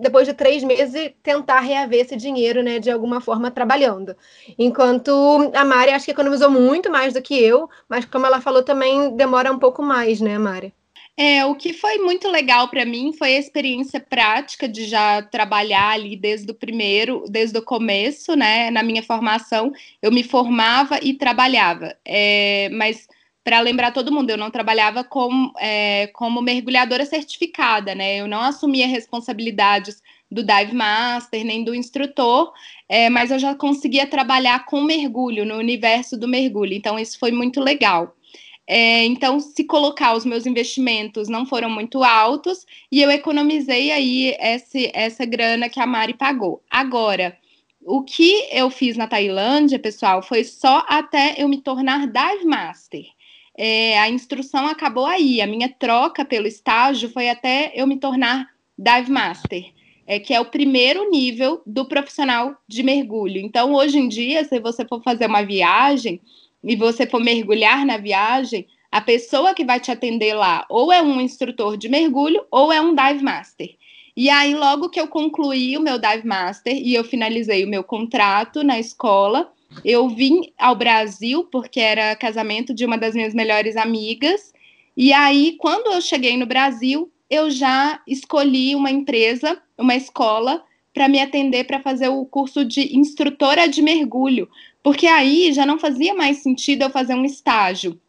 depois 0.00 0.26
de 0.26 0.34
três 0.34 0.64
meses 0.64 0.92
e 0.96 1.10
tentar 1.22 1.60
reaver 1.60 2.00
esse 2.00 2.16
dinheiro, 2.16 2.60
né, 2.60 2.80
de 2.80 2.90
alguma 2.90 3.20
forma 3.20 3.52
trabalhando. 3.52 4.16
Enquanto 4.58 5.52
a 5.54 5.64
Mari 5.64 5.92
acho 5.92 6.06
que 6.06 6.10
economizou 6.10 6.50
muito 6.50 6.90
mais 6.90 7.14
do 7.14 7.22
que 7.22 7.40
eu, 7.40 7.68
mas 7.88 8.04
como 8.04 8.26
ela 8.26 8.40
falou 8.40 8.64
também 8.64 9.09
demora 9.12 9.52
um 9.52 9.58
pouco 9.58 9.82
mais, 9.82 10.20
né, 10.20 10.38
Mari? 10.38 10.72
É, 11.16 11.44
o 11.44 11.54
que 11.54 11.74
foi 11.74 11.98
muito 11.98 12.28
legal 12.28 12.68
para 12.68 12.84
mim 12.84 13.12
foi 13.12 13.36
a 13.36 13.38
experiência 13.38 14.00
prática 14.00 14.66
de 14.66 14.86
já 14.86 15.20
trabalhar 15.20 15.90
ali 15.90 16.16
desde 16.16 16.50
o 16.50 16.54
primeiro, 16.54 17.24
desde 17.28 17.58
o 17.58 17.62
começo, 17.62 18.34
né? 18.34 18.70
Na 18.70 18.82
minha 18.82 19.02
formação, 19.02 19.70
eu 20.00 20.10
me 20.10 20.22
formava 20.22 20.98
e 21.02 21.12
trabalhava. 21.12 21.94
É, 22.06 22.70
mas 22.72 23.06
para 23.44 23.60
lembrar 23.60 23.92
todo 23.92 24.12
mundo, 24.12 24.30
eu 24.30 24.36
não 24.36 24.50
trabalhava 24.50 25.04
como, 25.04 25.52
é, 25.58 26.06
como 26.08 26.40
mergulhadora 26.40 27.04
certificada, 27.04 27.94
né? 27.94 28.16
Eu 28.16 28.26
não 28.26 28.40
assumia 28.40 28.86
responsabilidades 28.86 30.02
do 30.30 30.42
dive 30.42 30.74
master 30.74 31.44
nem 31.44 31.64
do 31.64 31.74
instrutor, 31.74 32.52
é, 32.88 33.10
mas 33.10 33.30
eu 33.30 33.38
já 33.38 33.54
conseguia 33.54 34.06
trabalhar 34.06 34.64
com 34.64 34.80
mergulho 34.80 35.44
no 35.44 35.56
universo 35.56 36.16
do 36.16 36.28
mergulho. 36.28 36.72
Então 36.72 36.98
isso 36.98 37.18
foi 37.18 37.32
muito 37.32 37.60
legal. 37.60 38.14
É, 38.72 39.04
então, 39.04 39.40
se 39.40 39.64
colocar 39.64 40.14
os 40.14 40.24
meus 40.24 40.46
investimentos 40.46 41.28
não 41.28 41.44
foram 41.44 41.68
muito 41.68 42.04
altos 42.04 42.64
e 42.92 43.02
eu 43.02 43.10
economizei 43.10 43.90
aí 43.90 44.36
esse, 44.38 44.90
essa 44.94 45.24
grana 45.24 45.68
que 45.68 45.80
a 45.80 45.86
Mari 45.86 46.14
pagou. 46.14 46.62
Agora, 46.70 47.36
o 47.80 48.04
que 48.04 48.46
eu 48.52 48.70
fiz 48.70 48.96
na 48.96 49.08
Tailândia, 49.08 49.78
pessoal, 49.78 50.22
foi 50.22 50.44
só 50.44 50.84
até 50.88 51.34
eu 51.36 51.48
me 51.48 51.60
tornar 51.60 52.06
dive 52.06 52.44
master 52.44 53.04
é, 53.62 53.98
a 53.98 54.08
instrução 54.08 54.66
acabou 54.66 55.04
aí. 55.04 55.42
A 55.42 55.46
minha 55.46 55.68
troca 55.68 56.24
pelo 56.24 56.46
estágio 56.46 57.10
foi 57.10 57.28
até 57.28 57.72
eu 57.74 57.86
me 57.86 57.98
tornar 57.98 58.46
dive 58.78 59.10
master, 59.10 59.64
é, 60.06 60.18
que 60.18 60.32
é 60.32 60.40
o 60.40 60.46
primeiro 60.46 61.10
nível 61.10 61.60
do 61.66 61.84
profissional 61.84 62.56
de 62.66 62.82
mergulho. 62.82 63.38
Então, 63.38 63.74
hoje 63.74 63.98
em 63.98 64.08
dia, 64.08 64.44
se 64.44 64.58
você 64.60 64.84
for 64.86 65.02
fazer 65.02 65.26
uma 65.26 65.42
viagem 65.42 66.22
e 66.62 66.76
você 66.76 67.06
for 67.06 67.22
mergulhar 67.22 67.84
na 67.86 67.96
viagem, 67.96 68.66
a 68.90 69.00
pessoa 69.00 69.54
que 69.54 69.64
vai 69.64 69.78
te 69.78 69.90
atender 69.90 70.34
lá 70.34 70.66
ou 70.68 70.92
é 70.92 71.00
um 71.00 71.20
instrutor 71.20 71.76
de 71.76 71.88
mergulho 71.88 72.44
ou 72.50 72.72
é 72.72 72.80
um 72.80 72.94
dive 72.94 73.22
master. 73.22 73.70
E 74.16 74.28
aí, 74.28 74.54
logo 74.54 74.88
que 74.88 75.00
eu 75.00 75.08
concluí 75.08 75.76
o 75.76 75.80
meu 75.80 75.98
dive 75.98 76.26
master 76.26 76.74
e 76.74 76.94
eu 76.94 77.04
finalizei 77.04 77.64
o 77.64 77.68
meu 77.68 77.84
contrato 77.84 78.62
na 78.62 78.78
escola, 78.78 79.52
eu 79.84 80.08
vim 80.08 80.52
ao 80.58 80.74
Brasil 80.74 81.44
porque 81.44 81.80
era 81.80 82.16
casamento 82.16 82.74
de 82.74 82.84
uma 82.84 82.98
das 82.98 83.14
minhas 83.14 83.32
melhores 83.32 83.76
amigas. 83.76 84.52
E 84.96 85.12
aí, 85.12 85.56
quando 85.58 85.92
eu 85.92 86.00
cheguei 86.00 86.36
no 86.36 86.44
Brasil, 86.44 87.10
eu 87.30 87.48
já 87.48 88.00
escolhi 88.06 88.74
uma 88.74 88.90
empresa, 88.90 89.62
uma 89.78 89.94
escola, 89.94 90.64
para 90.92 91.08
me 91.08 91.20
atender 91.20 91.64
para 91.64 91.80
fazer 91.80 92.08
o 92.08 92.26
curso 92.26 92.64
de 92.64 92.96
instrutora 92.96 93.68
de 93.68 93.80
mergulho, 93.80 94.48
porque 94.82 95.06
aí 95.06 95.52
já 95.52 95.66
não 95.66 95.78
fazia 95.78 96.14
mais 96.14 96.38
sentido 96.38 96.82
eu 96.82 96.90
fazer 96.90 97.14
um 97.14 97.24
estágio. 97.24 98.00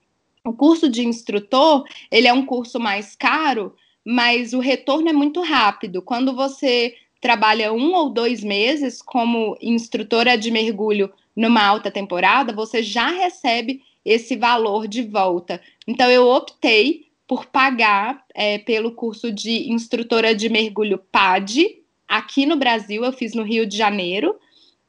O 0.44 0.54
curso 0.54 0.90
de 0.90 1.06
instrutor, 1.06 1.84
ele 2.10 2.28
é 2.28 2.34
um 2.34 2.46
curso 2.46 2.80
mais 2.80 3.16
caro, 3.16 3.76
mas 4.04 4.54
o 4.54 4.60
retorno 4.60 5.10
é 5.10 5.14
muito 5.14 5.42
rápido. 5.42 6.02
Quando 6.02 6.36
você 6.36 6.96
trabalha 7.20 7.72
um 7.72 7.94
ou 7.94 8.10
dois 8.10 8.44
meses 8.44 9.02
como 9.02 9.56
instrutora 9.62 10.36
de 10.36 10.50
mergulho 10.50 11.12
numa 11.36 11.64
alta 11.64 11.92
temporada, 11.92 12.52
você 12.52 12.82
já 12.82 13.08
recebe 13.08 13.84
esse 14.04 14.36
valor 14.36 14.88
de 14.88 15.04
volta. 15.04 15.62
Então, 15.88 16.10
eu 16.10 16.28
optei 16.28 17.12
por 17.28 17.46
pagar 17.46 18.26
é, 18.34 18.58
pelo 18.58 18.92
curso 18.92 19.32
de 19.32 19.72
instrutora 19.72 20.34
de 20.34 20.50
mergulho 20.50 20.98
PAD. 21.12 21.78
Aqui 22.08 22.46
no 22.46 22.58
Brasil, 22.58 23.06
eu 23.06 23.14
fiz 23.14 23.34
no 23.34 23.44
Rio 23.44 23.66
de 23.66 23.78
Janeiro. 23.78 24.36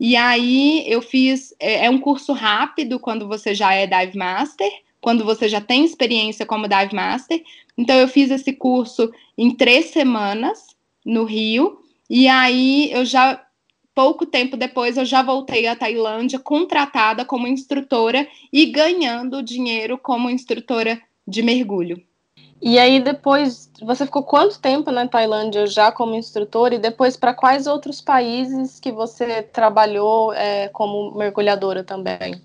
E 0.04 0.16
aí, 0.16 0.82
eu 0.88 1.00
fiz. 1.00 1.54
É, 1.60 1.86
é 1.86 1.90
um 1.90 1.96
curso 1.96 2.32
rápido 2.32 2.98
quando 2.98 3.28
você 3.28 3.54
já 3.54 3.72
é 3.72 3.86
Dive 3.86 4.18
Master, 4.18 4.68
quando 5.00 5.24
você 5.24 5.48
já 5.48 5.60
tem 5.60 5.84
experiência 5.84 6.44
como 6.44 6.66
Dive 6.66 6.92
Master. 6.92 7.40
Então, 7.78 7.94
eu 7.96 8.08
fiz 8.08 8.28
esse 8.32 8.52
curso 8.52 9.12
em 9.38 9.54
três 9.54 9.86
semanas 9.86 10.66
no 11.06 11.22
Rio. 11.22 11.78
E 12.10 12.26
aí, 12.26 12.90
eu 12.90 13.04
já 13.04 13.46
pouco 13.94 14.26
tempo 14.26 14.56
depois 14.56 14.96
eu 14.96 15.04
já 15.04 15.22
voltei 15.22 15.68
à 15.68 15.76
Tailândia 15.76 16.40
contratada 16.40 17.24
como 17.24 17.46
instrutora 17.46 18.26
e 18.52 18.66
ganhando 18.66 19.40
dinheiro 19.40 19.96
como 19.96 20.28
instrutora 20.28 21.00
de 21.28 21.42
mergulho. 21.42 22.02
E 22.64 22.78
aí 22.78 23.00
depois, 23.00 23.68
você 23.82 24.06
ficou 24.06 24.22
quanto 24.22 24.60
tempo 24.60 24.92
na 24.92 25.08
Tailândia 25.08 25.66
já 25.66 25.90
como 25.90 26.14
instrutora 26.14 26.76
e 26.76 26.78
depois 26.78 27.16
para 27.16 27.34
quais 27.34 27.66
outros 27.66 28.00
países 28.00 28.78
que 28.78 28.92
você 28.92 29.42
trabalhou 29.42 30.32
é, 30.32 30.68
como 30.68 31.12
mergulhadora 31.18 31.82
também? 31.82 32.40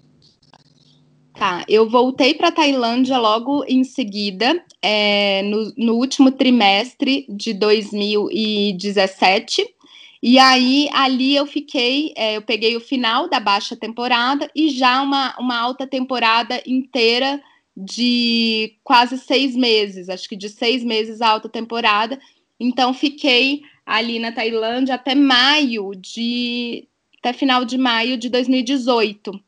Tá, 1.36 1.64
eu 1.68 1.88
voltei 1.88 2.34
para 2.34 2.52
Tailândia 2.52 3.20
logo 3.20 3.64
em 3.68 3.84
seguida, 3.84 4.60
é, 4.82 5.44
no, 5.44 5.72
no 5.78 5.94
último 5.94 6.32
trimestre 6.32 7.28
de 7.30 7.54
2017 7.54 9.68
E 10.24 10.40
aí, 10.40 10.90
ali 10.94 11.36
eu 11.36 11.46
fiquei, 11.46 12.12
é, 12.18 12.38
eu 12.38 12.42
peguei 12.42 12.76
o 12.76 12.82
final 12.82 13.30
da 13.30 13.40
baixa 13.40 13.76
temporada 13.76 14.50
e 14.56 14.70
já 14.70 15.00
uma, 15.00 15.36
uma 15.38 15.60
alta 15.60 15.86
temporada 15.86 16.60
inteira 16.66 17.40
de 17.80 18.76
quase 18.84 19.20
seis 19.20 19.56
meses, 19.56 20.10
acho 20.10 20.28
que 20.28 20.36
de 20.36 20.50
seis 20.50 20.84
meses 20.84 21.22
a 21.22 21.30
alta 21.30 21.48
temporada. 21.48 22.20
Então, 22.60 22.92
fiquei 22.92 23.62
ali 23.86 24.18
na 24.18 24.32
Tailândia 24.32 24.96
até 24.96 25.14
maio 25.14 25.92
de. 25.96 26.88
até 27.20 27.34
final 27.34 27.64
de 27.64 27.78
maio 27.78 28.18
de 28.18 28.30
2018. 28.30 29.40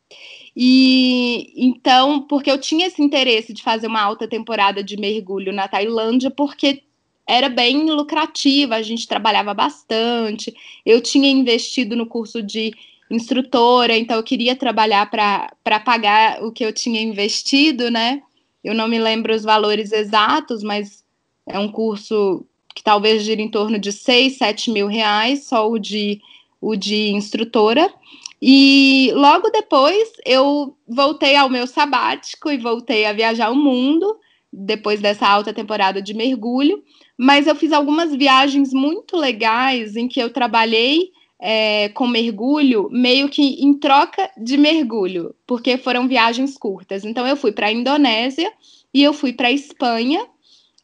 E 0.56 1.52
então, 1.56 2.22
porque 2.22 2.52
eu 2.52 2.60
tinha 2.60 2.86
esse 2.86 3.02
interesse 3.02 3.52
de 3.52 3.64
fazer 3.64 3.88
uma 3.88 4.02
alta 4.02 4.28
temporada 4.28 4.84
de 4.84 4.96
mergulho 4.96 5.52
na 5.52 5.68
Tailândia, 5.68 6.30
porque 6.30 6.84
era 7.28 7.50
bem 7.50 7.90
lucrativa, 7.90 8.76
a 8.76 8.82
gente 8.82 9.08
trabalhava 9.08 9.54
bastante. 9.54 10.56
Eu 10.86 11.02
tinha 11.02 11.30
investido 11.30 11.96
no 11.96 12.06
curso 12.06 12.44
de 12.44 12.74
instrutora, 13.10 13.98
então 13.98 14.18
eu 14.18 14.24
queria 14.24 14.56
trabalhar 14.56 15.10
para 15.10 15.80
pagar 15.80 16.44
o 16.44 16.52
que 16.52 16.64
eu 16.64 16.72
tinha 16.72 17.02
investido, 17.02 17.90
né? 17.90 18.22
Eu 18.64 18.76
não 18.76 18.88
me 18.88 19.00
lembro 19.00 19.34
os 19.34 19.44
valores 19.44 19.92
exatos, 19.92 20.64
mas 20.64 21.04
é 21.48 21.58
um 21.58 21.72
curso 21.72 22.46
que 22.76 22.84
talvez 22.84 23.24
gira 23.24 23.42
em 23.42 23.50
torno 23.50 23.80
de 23.80 23.92
6, 23.92 24.38
7 24.38 24.72
mil 24.72 24.88
reais, 24.88 25.46
só 25.46 25.70
o 25.70 25.80
de, 25.80 26.22
o 26.62 26.76
de 26.76 27.10
instrutora. 27.10 27.92
E 28.42 29.12
logo 29.16 29.50
depois 29.50 30.12
eu 30.26 30.78
voltei 30.88 31.36
ao 31.36 31.50
meu 31.50 31.68
sabático 31.68 32.50
e 32.50 32.58
voltei 32.58 33.06
a 33.06 33.14
viajar 33.14 33.50
o 33.50 33.56
mundo, 33.56 34.18
depois 34.52 35.02
dessa 35.02 35.28
alta 35.28 35.54
temporada 35.54 36.02
de 36.02 36.14
mergulho 36.14 36.84
mas 37.22 37.48
eu 37.48 37.54
fiz 37.54 37.74
algumas 37.74 38.16
viagens 38.16 38.72
muito 38.72 39.18
legais 39.18 39.98
em 39.98 40.08
que 40.08 40.22
eu 40.22 40.30
trabalhei 40.32 41.12
é, 41.40 41.90
com 41.90 42.06
mergulho, 42.06 42.90
meio 42.92 43.30
que 43.30 43.42
em 43.64 43.74
troca 43.74 44.30
de 44.38 44.58
mergulho, 44.58 45.34
porque 45.48 45.78
foram 45.78 46.08
viagens 46.08 46.58
curtas. 46.58 47.06
Então, 47.06 47.26
eu 47.26 47.38
fui 47.38 47.52
para 47.52 47.68
a 47.68 47.72
Indonésia 47.72 48.52
e 48.94 49.02
eu 49.02 49.14
fui 49.14 49.32
para 49.32 49.48
a 49.48 49.52
Espanha. 49.52 50.26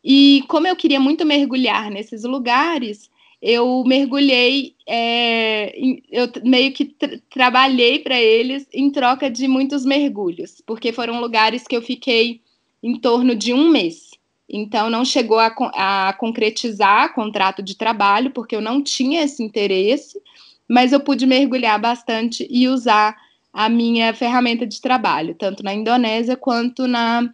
E 0.04 0.44
como 0.48 0.68
eu 0.68 0.76
queria 0.76 1.00
muito 1.00 1.26
mergulhar 1.26 1.89
nesses 1.89 2.24
lugares, 2.24 3.10
eu 3.41 3.84
mergulhei, 3.86 4.76
é, 4.88 5.74
eu 6.10 6.30
meio 6.44 6.72
que 6.72 6.86
tra 6.86 7.20
trabalhei 7.30 8.00
para 8.00 8.20
eles 8.20 8.68
em 8.74 8.89
troca 8.89 9.30
de 9.30 9.48
muitos 9.48 9.86
mergulhos, 9.86 10.62
porque 10.65 10.94
foram 10.94 11.20
lugares 11.20 11.68
que 11.68 11.76
eu 11.76 11.82
fiquei 11.82 12.41
em 12.82 12.98
torno 12.98 13.36
de 13.36 13.54
um 13.54 13.70
mês. 13.70 14.12
Então, 14.48 14.89
não 14.89 15.04
chegou 15.04 15.39
a, 15.39 15.54
a 15.74 16.13
concretizar 16.13 17.13
contrato 17.13 17.63
de 17.63 17.76
trabalho, 17.76 18.32
porque 18.32 18.56
eu 18.56 18.62
não 18.62 18.82
tinha 18.82 19.24
esse 19.24 19.44
interesse, 19.44 20.22
mas 20.67 20.91
eu 20.91 20.99
pude 20.99 21.25
mergulhar 21.25 21.80
bastante 21.80 22.47
e 22.49 22.67
usar 22.67 23.15
a 23.54 23.69
minha 23.69 24.13
ferramenta 24.13 24.65
de 24.65 24.82
trabalho, 24.82 25.36
tanto 25.36 25.63
na 25.63 25.73
Indonésia 25.73 26.36
quanto 26.36 26.88
na 26.88 27.34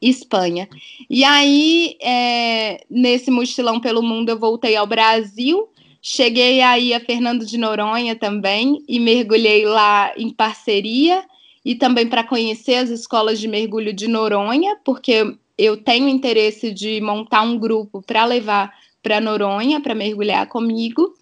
Espanha. 0.00 0.68
E 1.08 1.24
aí, 1.24 1.96
é, 2.02 2.84
nesse 2.90 3.30
mochilão 3.30 3.80
pelo 3.80 4.02
mundo, 4.02 4.30
eu 4.30 4.38
voltei 4.38 4.76
ao 4.76 4.86
Brasil, 4.86 5.68
cheguei 6.02 6.60
aí 6.60 6.92
a 6.92 7.00
Fernando 7.00 7.46
de 7.46 7.56
Noronha 7.56 8.16
também 8.16 8.82
e 8.88 8.98
mergulhei 8.98 9.64
lá 9.64 10.12
em 10.16 10.30
parceria 10.30 11.24
e 11.64 11.74
também 11.74 12.06
para 12.06 12.24
conhecer 12.24 12.74
as 12.74 12.90
escolas 12.90 13.40
de 13.40 13.48
mergulho 13.48 13.92
de 13.92 14.06
Noronha, 14.06 14.76
porque 14.84 15.34
eu 15.56 15.76
tenho 15.76 16.08
interesse 16.08 16.72
de 16.72 17.00
montar 17.00 17.42
um 17.42 17.58
grupo 17.58 18.02
para 18.02 18.24
levar 18.24 18.72
para 19.02 19.20
Noronha 19.20 19.80
para 19.80 19.94
mergulhar 19.94 20.46
comigo. 20.48 21.14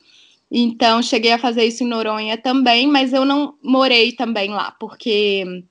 Então, 0.54 1.02
cheguei 1.02 1.32
a 1.32 1.38
fazer 1.38 1.64
isso 1.64 1.82
em 1.82 1.86
Noronha 1.86 2.36
também, 2.36 2.86
mas 2.86 3.14
eu 3.14 3.24
não 3.24 3.54
morei 3.62 4.12
também 4.12 4.50
lá, 4.50 4.70
porque 4.78 5.64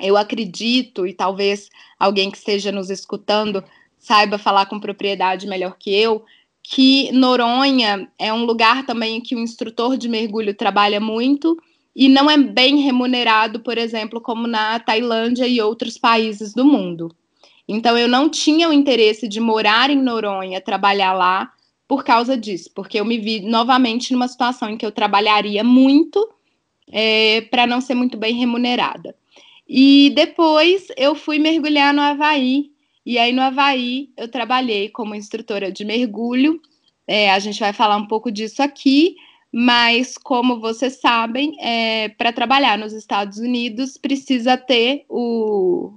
eu 0.00 0.16
acredito, 0.16 1.04
e 1.04 1.12
talvez 1.12 1.68
alguém 1.98 2.30
que 2.30 2.38
esteja 2.38 2.70
nos 2.70 2.88
escutando 2.88 3.64
saiba 3.98 4.38
falar 4.38 4.66
com 4.66 4.78
propriedade 4.78 5.48
melhor 5.48 5.76
que 5.76 5.92
eu, 5.92 6.24
que 6.62 7.10
Noronha 7.10 8.08
é 8.16 8.32
um 8.32 8.44
lugar 8.44 8.86
também 8.86 9.20
que 9.20 9.34
o 9.34 9.40
instrutor 9.40 9.96
de 9.96 10.08
mergulho 10.08 10.54
trabalha 10.54 11.00
muito 11.00 11.60
e 11.94 12.08
não 12.08 12.30
é 12.30 12.38
bem 12.38 12.76
remunerado, 12.76 13.58
por 13.58 13.76
exemplo, 13.76 14.20
como 14.20 14.46
na 14.46 14.78
Tailândia 14.78 15.48
e 15.48 15.60
outros 15.60 15.98
países 15.98 16.54
do 16.54 16.64
mundo. 16.64 17.12
Então 17.66 17.98
eu 17.98 18.06
não 18.06 18.28
tinha 18.28 18.68
o 18.68 18.72
interesse 18.72 19.26
de 19.26 19.40
morar 19.40 19.90
em 19.90 20.00
Noronha, 20.00 20.60
trabalhar 20.60 21.12
lá 21.12 21.52
por 21.86 22.04
causa 22.04 22.36
disso, 22.36 22.70
porque 22.74 22.98
eu 22.98 23.04
me 23.04 23.18
vi 23.18 23.40
novamente 23.40 24.12
numa 24.12 24.28
situação 24.28 24.70
em 24.70 24.76
que 24.76 24.86
eu 24.86 24.92
trabalharia 24.92 25.62
muito 25.62 26.28
é, 26.90 27.42
para 27.42 27.66
não 27.66 27.80
ser 27.80 27.94
muito 27.94 28.16
bem 28.16 28.34
remunerada. 28.34 29.14
E 29.68 30.10
depois 30.14 30.88
eu 30.96 31.14
fui 31.14 31.38
mergulhar 31.38 31.94
no 31.94 32.00
Havaí, 32.00 32.70
e 33.04 33.18
aí 33.18 33.32
no 33.32 33.42
Havaí 33.42 34.10
eu 34.16 34.28
trabalhei 34.28 34.88
como 34.88 35.14
instrutora 35.14 35.72
de 35.72 35.84
mergulho. 35.84 36.60
É, 37.06 37.30
a 37.30 37.38
gente 37.38 37.58
vai 37.58 37.72
falar 37.72 37.96
um 37.96 38.06
pouco 38.06 38.30
disso 38.30 38.62
aqui, 38.62 39.16
mas 39.52 40.16
como 40.16 40.60
vocês 40.60 41.00
sabem, 41.00 41.56
é, 41.60 42.08
para 42.10 42.32
trabalhar 42.32 42.78
nos 42.78 42.92
Estados 42.92 43.38
Unidos 43.38 43.96
precisa 43.96 44.56
ter 44.56 45.04
o, 45.08 45.92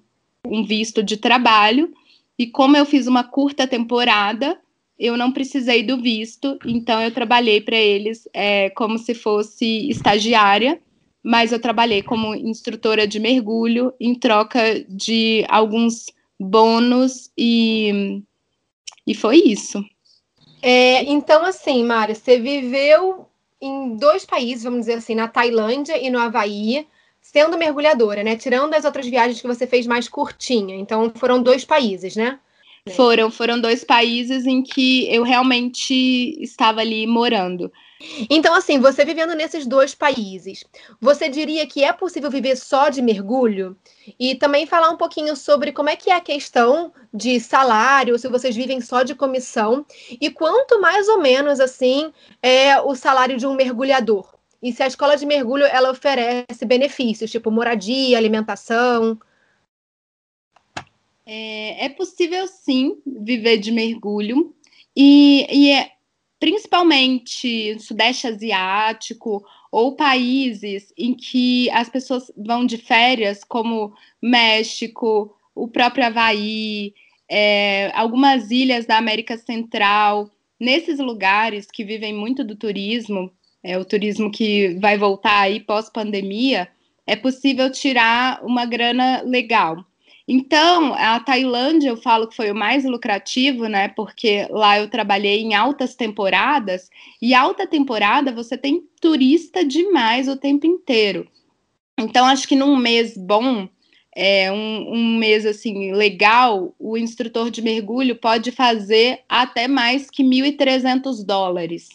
um 0.45 0.63
visto 0.63 1.03
de 1.03 1.17
trabalho. 1.17 1.93
E 2.37 2.47
como 2.47 2.75
eu 2.75 2.85
fiz 2.85 3.07
uma 3.07 3.23
curta 3.23 3.65
temporada, 3.65 4.59
eu 4.97 5.17
não 5.17 5.31
precisei 5.31 5.83
do 5.83 6.01
visto, 6.01 6.57
então 6.65 7.01
eu 7.01 7.11
trabalhei 7.11 7.59
para 7.59 7.75
eles 7.75 8.27
é, 8.33 8.69
como 8.71 8.97
se 8.97 9.13
fosse 9.13 9.89
estagiária, 9.89 10.79
mas 11.21 11.51
eu 11.51 11.59
trabalhei 11.59 12.01
como 12.01 12.33
instrutora 12.35 13.07
de 13.07 13.19
mergulho 13.19 13.93
em 13.99 14.15
troca 14.15 14.85
de 14.87 15.45
alguns 15.49 16.05
bônus 16.39 17.31
e, 17.37 18.21
e 19.05 19.13
foi 19.13 19.37
isso. 19.37 19.83
É, 20.61 21.03
então, 21.03 21.43
assim, 21.43 21.83
Mara, 21.83 22.15
você 22.15 22.39
viveu 22.39 23.27
em 23.61 23.97
dois 23.97 24.25
países, 24.25 24.63
vamos 24.63 24.81
dizer 24.81 24.93
assim, 24.93 25.15
na 25.15 25.27
Tailândia 25.27 25.97
e 25.97 26.09
no 26.09 26.19
Havaí 26.19 26.87
sendo 27.21 27.57
mergulhadora, 27.57 28.23
né? 28.23 28.35
Tirando 28.35 28.75
as 28.75 28.85
outras 28.85 29.07
viagens 29.07 29.41
que 29.41 29.47
você 29.47 29.65
fez 29.65 29.87
mais 29.87 30.07
curtinha. 30.07 30.75
Então, 30.75 31.11
foram 31.15 31.41
dois 31.41 31.65
países, 31.65 32.15
né? 32.15 32.39
Foram, 32.93 33.31
foram 33.31 33.59
dois 33.59 33.83
países 33.83 34.45
em 34.45 34.61
que 34.61 35.11
eu 35.11 35.23
realmente 35.23 35.93
estava 36.39 36.81
ali 36.81 37.07
morando. 37.07 37.71
Então, 38.29 38.53
assim, 38.53 38.79
você 38.79 39.03
vivendo 39.03 39.33
nesses 39.33 39.65
dois 39.65 39.95
países, 39.95 40.63
você 41.01 41.27
diria 41.27 41.65
que 41.65 41.83
é 41.83 41.91
possível 41.91 42.29
viver 42.29 42.55
só 42.55 42.89
de 42.89 43.01
mergulho? 43.01 43.75
E 44.19 44.35
também 44.35 44.67
falar 44.67 44.91
um 44.91 44.97
pouquinho 44.97 45.35
sobre 45.35 45.71
como 45.71 45.89
é 45.89 45.95
que 45.95 46.11
é 46.11 46.15
a 46.15 46.21
questão 46.21 46.93
de 47.11 47.39
salário, 47.39 48.19
se 48.19 48.27
vocês 48.27 48.55
vivem 48.55 48.79
só 48.79 49.01
de 49.01 49.15
comissão, 49.15 49.83
e 50.21 50.29
quanto 50.29 50.79
mais 50.79 51.07
ou 51.07 51.19
menos, 51.19 51.59
assim, 51.59 52.13
é 52.39 52.79
o 52.79 52.93
salário 52.93 53.35
de 53.35 53.47
um 53.47 53.55
mergulhador? 53.55 54.35
E 54.61 54.71
se 54.71 54.83
a 54.83 54.87
escola 54.87 55.17
de 55.17 55.25
mergulho 55.25 55.65
ela 55.65 55.89
oferece 55.89 56.65
benefícios, 56.65 57.31
tipo 57.31 57.49
moradia, 57.49 58.15
alimentação? 58.15 59.19
É, 61.25 61.85
é 61.85 61.89
possível 61.89 62.47
sim 62.47 62.97
viver 63.05 63.57
de 63.57 63.71
mergulho 63.71 64.53
e, 64.95 65.47
e 65.49 65.71
é, 65.71 65.91
principalmente 66.39 67.79
Sudeste 67.79 68.27
Asiático 68.27 69.43
ou 69.71 69.95
países 69.95 70.93
em 70.97 71.15
que 71.15 71.69
as 71.71 71.89
pessoas 71.89 72.31
vão 72.37 72.65
de 72.65 72.77
férias, 72.77 73.43
como 73.43 73.93
México, 74.21 75.35
o 75.55 75.67
próprio 75.67 76.05
Havaí, 76.05 76.93
é, 77.27 77.91
algumas 77.95 78.51
ilhas 78.51 78.85
da 78.85 78.97
América 78.97 79.37
Central. 79.37 80.29
Nesses 80.59 80.99
lugares 80.99 81.65
que 81.69 81.83
vivem 81.83 82.13
muito 82.13 82.43
do 82.43 82.55
turismo, 82.55 83.31
é, 83.63 83.77
o 83.77 83.83
turismo 83.83 84.31
que 84.31 84.77
vai 84.79 84.97
voltar 84.97 85.41
aí 85.41 85.59
pós-pandemia, 85.59 86.69
é 87.07 87.15
possível 87.15 87.71
tirar 87.71 88.43
uma 88.45 88.65
grana 88.65 89.21
legal. 89.23 89.83
Então, 90.27 90.95
a 90.95 91.19
Tailândia 91.19 91.89
eu 91.89 91.97
falo 91.97 92.27
que 92.27 92.35
foi 92.35 92.49
o 92.49 92.55
mais 92.55 92.83
lucrativo, 92.83 93.67
né? 93.67 93.89
Porque 93.89 94.47
lá 94.49 94.79
eu 94.79 94.89
trabalhei 94.89 95.41
em 95.41 95.53
altas 95.53 95.95
temporadas, 95.95 96.89
e 97.21 97.33
alta 97.33 97.67
temporada 97.67 98.31
você 98.31 98.57
tem 98.57 98.83
turista 98.99 99.63
demais 99.63 100.27
o 100.27 100.35
tempo 100.35 100.65
inteiro. 100.65 101.27
Então, 101.97 102.25
acho 102.25 102.47
que 102.47 102.55
num 102.55 102.75
mês 102.75 103.15
bom, 103.15 103.69
é, 104.15 104.51
um, 104.51 104.93
um 104.93 105.17
mês 105.17 105.45
assim 105.45 105.93
legal, 105.93 106.73
o 106.79 106.97
instrutor 106.97 107.51
de 107.51 107.61
mergulho 107.61 108.15
pode 108.15 108.51
fazer 108.51 109.21
até 109.29 109.67
mais 109.67 110.09
que 110.09 110.23
1.300 110.23 111.23
dólares 111.23 111.89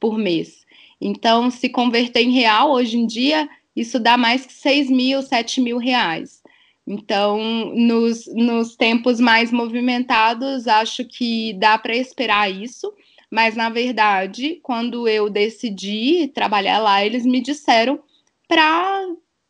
por 0.00 0.18
mês. 0.18 0.66
Então, 1.00 1.50
se 1.50 1.68
converter 1.68 2.22
em 2.22 2.32
real, 2.32 2.72
hoje 2.72 2.98
em 2.98 3.06
dia, 3.06 3.48
isso 3.76 4.00
dá 4.00 4.16
mais 4.16 4.44
que 4.46 4.52
6 4.52 4.90
mil, 4.90 5.22
7 5.22 5.60
mil 5.60 5.78
reais. 5.78 6.42
Então, 6.86 7.72
nos, 7.74 8.26
nos 8.28 8.76
tempos 8.76 9.18
mais 9.18 9.50
movimentados, 9.50 10.68
acho 10.68 11.04
que 11.04 11.52
dá 11.54 11.76
para 11.76 11.96
esperar 11.96 12.50
isso. 12.50 12.92
mas 13.30 13.56
na 13.56 13.68
verdade, 13.68 14.60
quando 14.62 15.08
eu 15.08 15.28
decidi 15.28 16.28
trabalhar 16.28 16.78
lá, 16.78 17.04
eles 17.04 17.26
me 17.26 17.40
disseram 17.40 18.00
para 18.48 19.04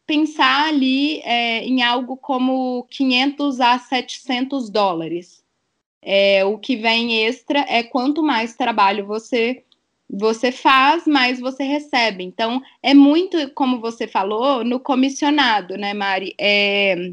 pensar 0.07 0.69
ali 0.69 1.21
é, 1.21 1.65
em 1.65 1.83
algo 1.83 2.17
como 2.17 2.87
500 2.91 3.61
a 3.61 3.79
700 3.79 4.71
dólares. 4.71 5.45
É, 6.01 6.45
o 6.45 6.59
que 6.59 6.77
vem 6.77 7.25
extra 7.27 7.67
é 7.69 7.83
quanto 7.83 8.23
mais 8.23 8.55
trabalho 8.55 9.07
você 9.07 9.63
você 10.09 10.53
faz, 10.53 11.07
mais 11.07 11.41
você 11.41 11.65
recebe. 11.65 12.25
Então, 12.25 12.63
é 12.83 12.95
muito, 12.95 13.51
como 13.55 13.81
você 13.81 14.07
falou, 14.07 14.65
no 14.65 14.79
comissionado, 14.79 15.77
né, 15.77 15.93
Mari? 15.95 16.35
É, 16.39 17.13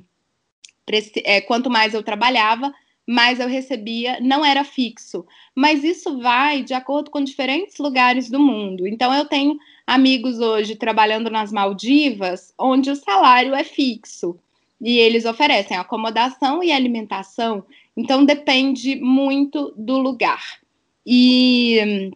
é, 1.23 1.41
quanto 1.41 1.69
mais 1.69 1.93
eu 1.93 2.03
trabalhava, 2.03 2.73
mais 3.07 3.39
eu 3.39 3.47
recebia, 3.47 4.19
não 4.21 4.45
era 4.45 4.63
fixo. 4.63 5.25
Mas 5.55 5.83
isso 5.83 6.19
vai 6.19 6.63
de 6.63 6.73
acordo 6.73 7.11
com 7.11 7.23
diferentes 7.23 7.77
lugares 7.77 8.29
do 8.29 8.39
mundo. 8.39 8.87
Então, 8.87 9.13
eu 9.13 9.25
tenho 9.25 9.57
amigos 9.85 10.39
hoje 10.39 10.75
trabalhando 10.75 11.29
nas 11.29 11.51
Maldivas, 11.51 12.53
onde 12.57 12.89
o 12.89 12.95
salário 12.95 13.53
é 13.53 13.63
fixo. 13.63 14.37
E 14.81 14.97
eles 14.97 15.25
oferecem 15.25 15.77
acomodação 15.77 16.63
e 16.63 16.71
alimentação. 16.71 17.65
Então, 17.95 18.25
depende 18.25 18.95
muito 18.95 19.73
do 19.77 19.97
lugar. 19.97 20.59
E, 21.05 22.11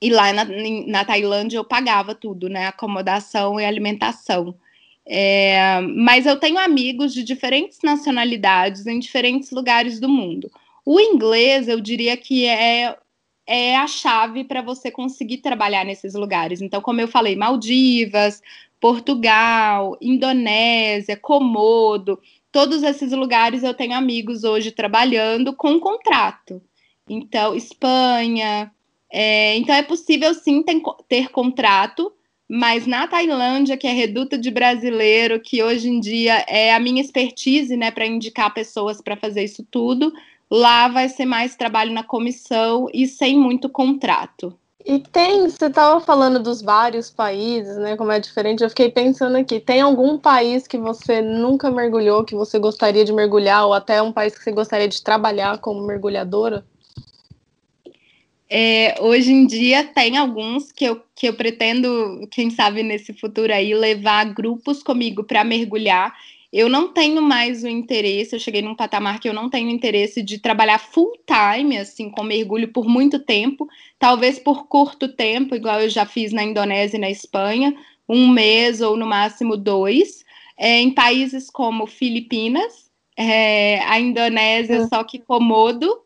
e 0.00 0.10
lá 0.10 0.32
na, 0.32 0.44
na 0.86 1.04
Tailândia 1.04 1.58
eu 1.58 1.64
pagava 1.64 2.14
tudo, 2.14 2.48
né? 2.48 2.66
Acomodação 2.66 3.60
e 3.60 3.64
alimentação. 3.64 4.54
É, 5.06 5.80
mas 5.80 6.24
eu 6.26 6.36
tenho 6.36 6.58
amigos 6.58 7.12
de 7.12 7.22
diferentes 7.22 7.78
nacionalidades 7.82 8.86
em 8.86 8.98
diferentes 8.98 9.50
lugares 9.50 10.00
do 10.00 10.08
mundo. 10.08 10.50
O 10.84 10.98
inglês, 10.98 11.68
eu 11.68 11.80
diria 11.80 12.16
que 12.16 12.46
é 12.46 12.96
é 13.46 13.76
a 13.76 13.86
chave 13.86 14.44
para 14.44 14.62
você 14.62 14.90
conseguir 14.90 15.38
trabalhar 15.38 15.84
nesses 15.84 16.14
lugares. 16.14 16.62
Então, 16.62 16.80
como 16.80 17.00
eu 17.00 17.08
falei, 17.08 17.36
Maldivas, 17.36 18.40
Portugal, 18.80 19.96
Indonésia, 20.00 21.16
Comodo, 21.16 22.18
todos 22.50 22.82
esses 22.82 23.12
lugares 23.12 23.62
eu 23.62 23.74
tenho 23.74 23.94
amigos 23.94 24.44
hoje 24.44 24.70
trabalhando 24.70 25.54
com 25.54 25.78
contrato. 25.78 26.62
Então, 27.08 27.54
Espanha. 27.54 28.70
É, 29.10 29.56
então, 29.56 29.74
é 29.74 29.82
possível 29.82 30.32
sim 30.34 30.62
ter, 30.62 30.80
ter 31.08 31.28
contrato, 31.30 32.12
mas 32.48 32.86
na 32.86 33.06
Tailândia, 33.06 33.76
que 33.76 33.86
é 33.86 33.92
reduto 33.92 34.36
de 34.38 34.50
brasileiro, 34.50 35.40
que 35.40 35.62
hoje 35.62 35.88
em 35.88 36.00
dia 36.00 36.44
é 36.48 36.74
a 36.74 36.80
minha 36.80 37.00
expertise, 37.00 37.76
né, 37.76 37.90
para 37.90 38.06
indicar 38.06 38.52
pessoas 38.52 39.00
para 39.00 39.16
fazer 39.16 39.44
isso 39.44 39.66
tudo, 39.70 40.12
Lá 40.50 40.88
vai 40.88 41.08
ser 41.08 41.24
mais 41.24 41.56
trabalho 41.56 41.92
na 41.92 42.04
comissão 42.04 42.86
e 42.92 43.06
sem 43.06 43.38
muito 43.38 43.68
contrato. 43.68 44.56
E 44.84 44.98
tem, 44.98 45.48
você 45.48 45.66
estava 45.66 45.98
falando 45.98 46.38
dos 46.38 46.60
vários 46.60 47.10
países, 47.10 47.76
né? 47.78 47.96
Como 47.96 48.12
é 48.12 48.20
diferente. 48.20 48.62
Eu 48.62 48.68
fiquei 48.68 48.90
pensando 48.90 49.36
aqui, 49.36 49.58
tem 49.58 49.80
algum 49.80 50.18
país 50.18 50.68
que 50.68 50.76
você 50.76 51.22
nunca 51.22 51.70
mergulhou, 51.70 52.24
que 52.24 52.34
você 52.34 52.58
gostaria 52.58 53.04
de 53.04 53.12
mergulhar, 53.12 53.66
ou 53.66 53.72
até 53.72 54.02
um 54.02 54.12
país 54.12 54.36
que 54.36 54.44
você 54.44 54.52
gostaria 54.52 54.86
de 54.86 55.02
trabalhar 55.02 55.58
como 55.58 55.86
mergulhadora? 55.86 56.64
É, 58.48 58.96
hoje 59.00 59.32
em 59.32 59.46
dia 59.46 59.84
tem 59.84 60.16
alguns 60.16 60.70
que 60.70 60.84
eu, 60.84 61.02
que 61.14 61.26
eu 61.26 61.34
pretendo, 61.34 62.28
quem 62.30 62.50
sabe 62.50 62.82
nesse 62.82 63.12
futuro 63.12 63.52
aí, 63.52 63.74
levar 63.74 64.24
grupos 64.32 64.82
comigo 64.82 65.24
para 65.24 65.42
mergulhar 65.42 66.14
eu 66.54 66.68
não 66.68 66.86
tenho 66.92 67.20
mais 67.20 67.64
o 67.64 67.68
interesse, 67.68 68.36
eu 68.36 68.38
cheguei 68.38 68.62
num 68.62 68.76
patamar 68.76 69.18
que 69.18 69.28
eu 69.28 69.34
não 69.34 69.50
tenho 69.50 69.68
interesse 69.68 70.22
de 70.22 70.38
trabalhar 70.38 70.78
full 70.78 71.10
time, 71.26 71.76
assim, 71.76 72.08
com 72.08 72.22
mergulho 72.22 72.68
por 72.68 72.86
muito 72.86 73.18
tempo, 73.18 73.66
talvez 73.98 74.38
por 74.38 74.68
curto 74.68 75.08
tempo, 75.08 75.56
igual 75.56 75.80
eu 75.80 75.88
já 75.88 76.06
fiz 76.06 76.32
na 76.32 76.44
Indonésia 76.44 76.96
e 76.96 77.00
na 77.00 77.10
Espanha, 77.10 77.74
um 78.08 78.28
mês 78.28 78.80
ou 78.80 78.96
no 78.96 79.04
máximo 79.04 79.56
dois. 79.56 80.24
É, 80.56 80.80
em 80.80 80.92
países 80.92 81.50
como 81.50 81.88
Filipinas, 81.88 82.88
é, 83.16 83.80
a 83.80 83.98
Indonésia, 83.98 84.82
uhum. 84.82 84.88
só 84.88 85.02
que 85.02 85.18
Komodo, 85.18 86.03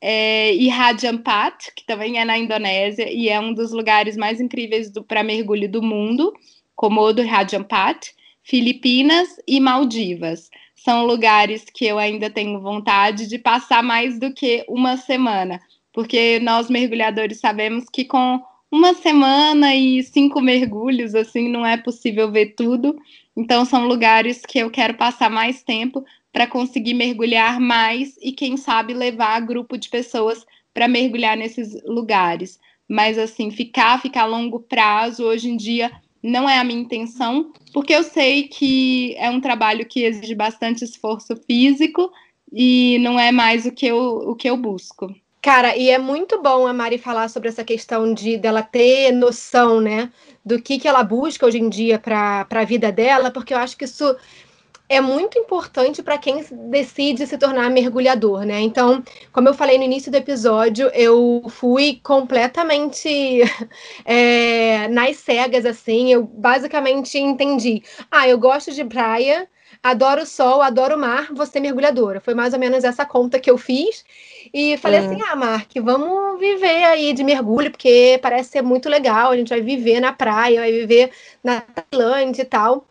é, 0.00 0.54
e 0.54 0.68
Rajampat, 0.68 1.72
que 1.74 1.84
também 1.86 2.18
é 2.18 2.24
na 2.24 2.38
Indonésia 2.38 3.10
e 3.10 3.28
é 3.28 3.40
um 3.40 3.52
dos 3.52 3.72
lugares 3.72 4.16
mais 4.16 4.40
incríveis 4.40 4.90
para 5.08 5.22
mergulho 5.22 5.70
do 5.70 5.82
mundo, 5.82 6.32
Komodo 6.74 7.22
e 7.22 7.26
Rajampat. 7.26 8.14
Filipinas 8.46 9.28
e 9.44 9.58
Maldivas. 9.58 10.48
São 10.76 11.04
lugares 11.04 11.64
que 11.64 11.84
eu 11.84 11.98
ainda 11.98 12.30
tenho 12.30 12.60
vontade 12.60 13.26
de 13.26 13.38
passar 13.38 13.82
mais 13.82 14.20
do 14.20 14.32
que 14.32 14.64
uma 14.68 14.96
semana, 14.96 15.60
porque 15.92 16.38
nós 16.38 16.70
mergulhadores 16.70 17.40
sabemos 17.40 17.86
que 17.92 18.04
com 18.04 18.40
uma 18.70 18.94
semana 18.94 19.74
e 19.74 20.00
cinco 20.04 20.40
mergulhos, 20.40 21.12
assim, 21.16 21.48
não 21.48 21.66
é 21.66 21.76
possível 21.76 22.30
ver 22.30 22.54
tudo. 22.54 22.96
Então, 23.36 23.64
são 23.64 23.88
lugares 23.88 24.42
que 24.46 24.60
eu 24.60 24.70
quero 24.70 24.94
passar 24.94 25.28
mais 25.28 25.64
tempo 25.64 26.04
para 26.36 26.46
conseguir 26.46 26.92
mergulhar 26.92 27.58
mais 27.58 28.14
e, 28.20 28.30
quem 28.30 28.58
sabe, 28.58 28.92
levar 28.92 29.40
grupo 29.40 29.78
de 29.78 29.88
pessoas 29.88 30.44
para 30.74 30.86
mergulhar 30.86 31.34
nesses 31.34 31.82
lugares. 31.82 32.60
Mas, 32.86 33.16
assim, 33.16 33.50
ficar, 33.50 34.02
ficar 34.02 34.24
a 34.24 34.26
longo 34.26 34.60
prazo, 34.60 35.24
hoje 35.24 35.48
em 35.48 35.56
dia, 35.56 35.90
não 36.22 36.46
é 36.46 36.58
a 36.58 36.64
minha 36.64 36.78
intenção, 36.78 37.54
porque 37.72 37.94
eu 37.94 38.02
sei 38.02 38.48
que 38.48 39.14
é 39.16 39.30
um 39.30 39.40
trabalho 39.40 39.86
que 39.86 40.02
exige 40.02 40.34
bastante 40.34 40.84
esforço 40.84 41.34
físico 41.46 42.12
e 42.52 42.98
não 43.00 43.18
é 43.18 43.32
mais 43.32 43.64
o 43.64 43.72
que 43.72 43.86
eu, 43.86 43.96
o 43.96 44.34
que 44.34 44.50
eu 44.50 44.58
busco. 44.58 45.10
Cara, 45.40 45.74
e 45.74 45.88
é 45.88 45.96
muito 45.96 46.42
bom 46.42 46.66
a 46.66 46.72
Mari 46.72 46.98
falar 46.98 47.28
sobre 47.28 47.48
essa 47.48 47.64
questão 47.64 48.12
de 48.12 48.36
dela 48.36 48.62
ter 48.62 49.10
noção, 49.10 49.80
né, 49.80 50.12
do 50.44 50.60
que, 50.60 50.78
que 50.78 50.86
ela 50.86 51.02
busca 51.02 51.46
hoje 51.46 51.58
em 51.58 51.70
dia 51.70 51.98
para 51.98 52.46
a 52.50 52.64
vida 52.64 52.92
dela, 52.92 53.30
porque 53.30 53.54
eu 53.54 53.58
acho 53.58 53.76
que 53.76 53.84
isso 53.84 54.14
é 54.88 55.00
muito 55.00 55.38
importante 55.38 56.02
para 56.02 56.16
quem 56.16 56.44
decide 56.70 57.26
se 57.26 57.36
tornar 57.36 57.70
mergulhador, 57.70 58.44
né? 58.44 58.60
Então, 58.60 59.02
como 59.32 59.48
eu 59.48 59.54
falei 59.54 59.78
no 59.78 59.84
início 59.84 60.12
do 60.12 60.16
episódio, 60.16 60.88
eu 60.94 61.42
fui 61.48 62.00
completamente 62.04 63.08
é, 64.04 64.86
nas 64.88 65.16
cegas, 65.16 65.66
assim. 65.66 66.12
Eu 66.12 66.22
basicamente 66.22 67.18
entendi. 67.18 67.82
Ah, 68.10 68.28
eu 68.28 68.38
gosto 68.38 68.72
de 68.72 68.84
praia, 68.84 69.48
adoro 69.82 70.22
o 70.22 70.26
sol, 70.26 70.62
adoro 70.62 70.94
o 70.96 70.98
mar, 70.98 71.32
vou 71.32 71.46
ser 71.46 71.58
mergulhadora. 71.58 72.20
Foi 72.20 72.34
mais 72.34 72.52
ou 72.54 72.60
menos 72.60 72.84
essa 72.84 73.04
conta 73.04 73.40
que 73.40 73.50
eu 73.50 73.58
fiz. 73.58 74.04
E 74.54 74.76
falei 74.76 75.00
assim: 75.00 75.18
ah, 75.28 75.34
Mark, 75.34 75.70
vamos 75.82 76.38
viver 76.38 76.84
aí 76.84 77.12
de 77.12 77.24
mergulho, 77.24 77.72
porque 77.72 78.20
parece 78.22 78.50
ser 78.50 78.62
muito 78.62 78.88
legal. 78.88 79.32
A 79.32 79.36
gente 79.36 79.48
vai 79.48 79.60
viver 79.60 79.98
na 79.98 80.12
praia, 80.12 80.60
vai 80.60 80.70
viver 80.70 81.10
na 81.42 81.60
Tailândia 81.60 82.42
e 82.42 82.46
tal. 82.46 82.86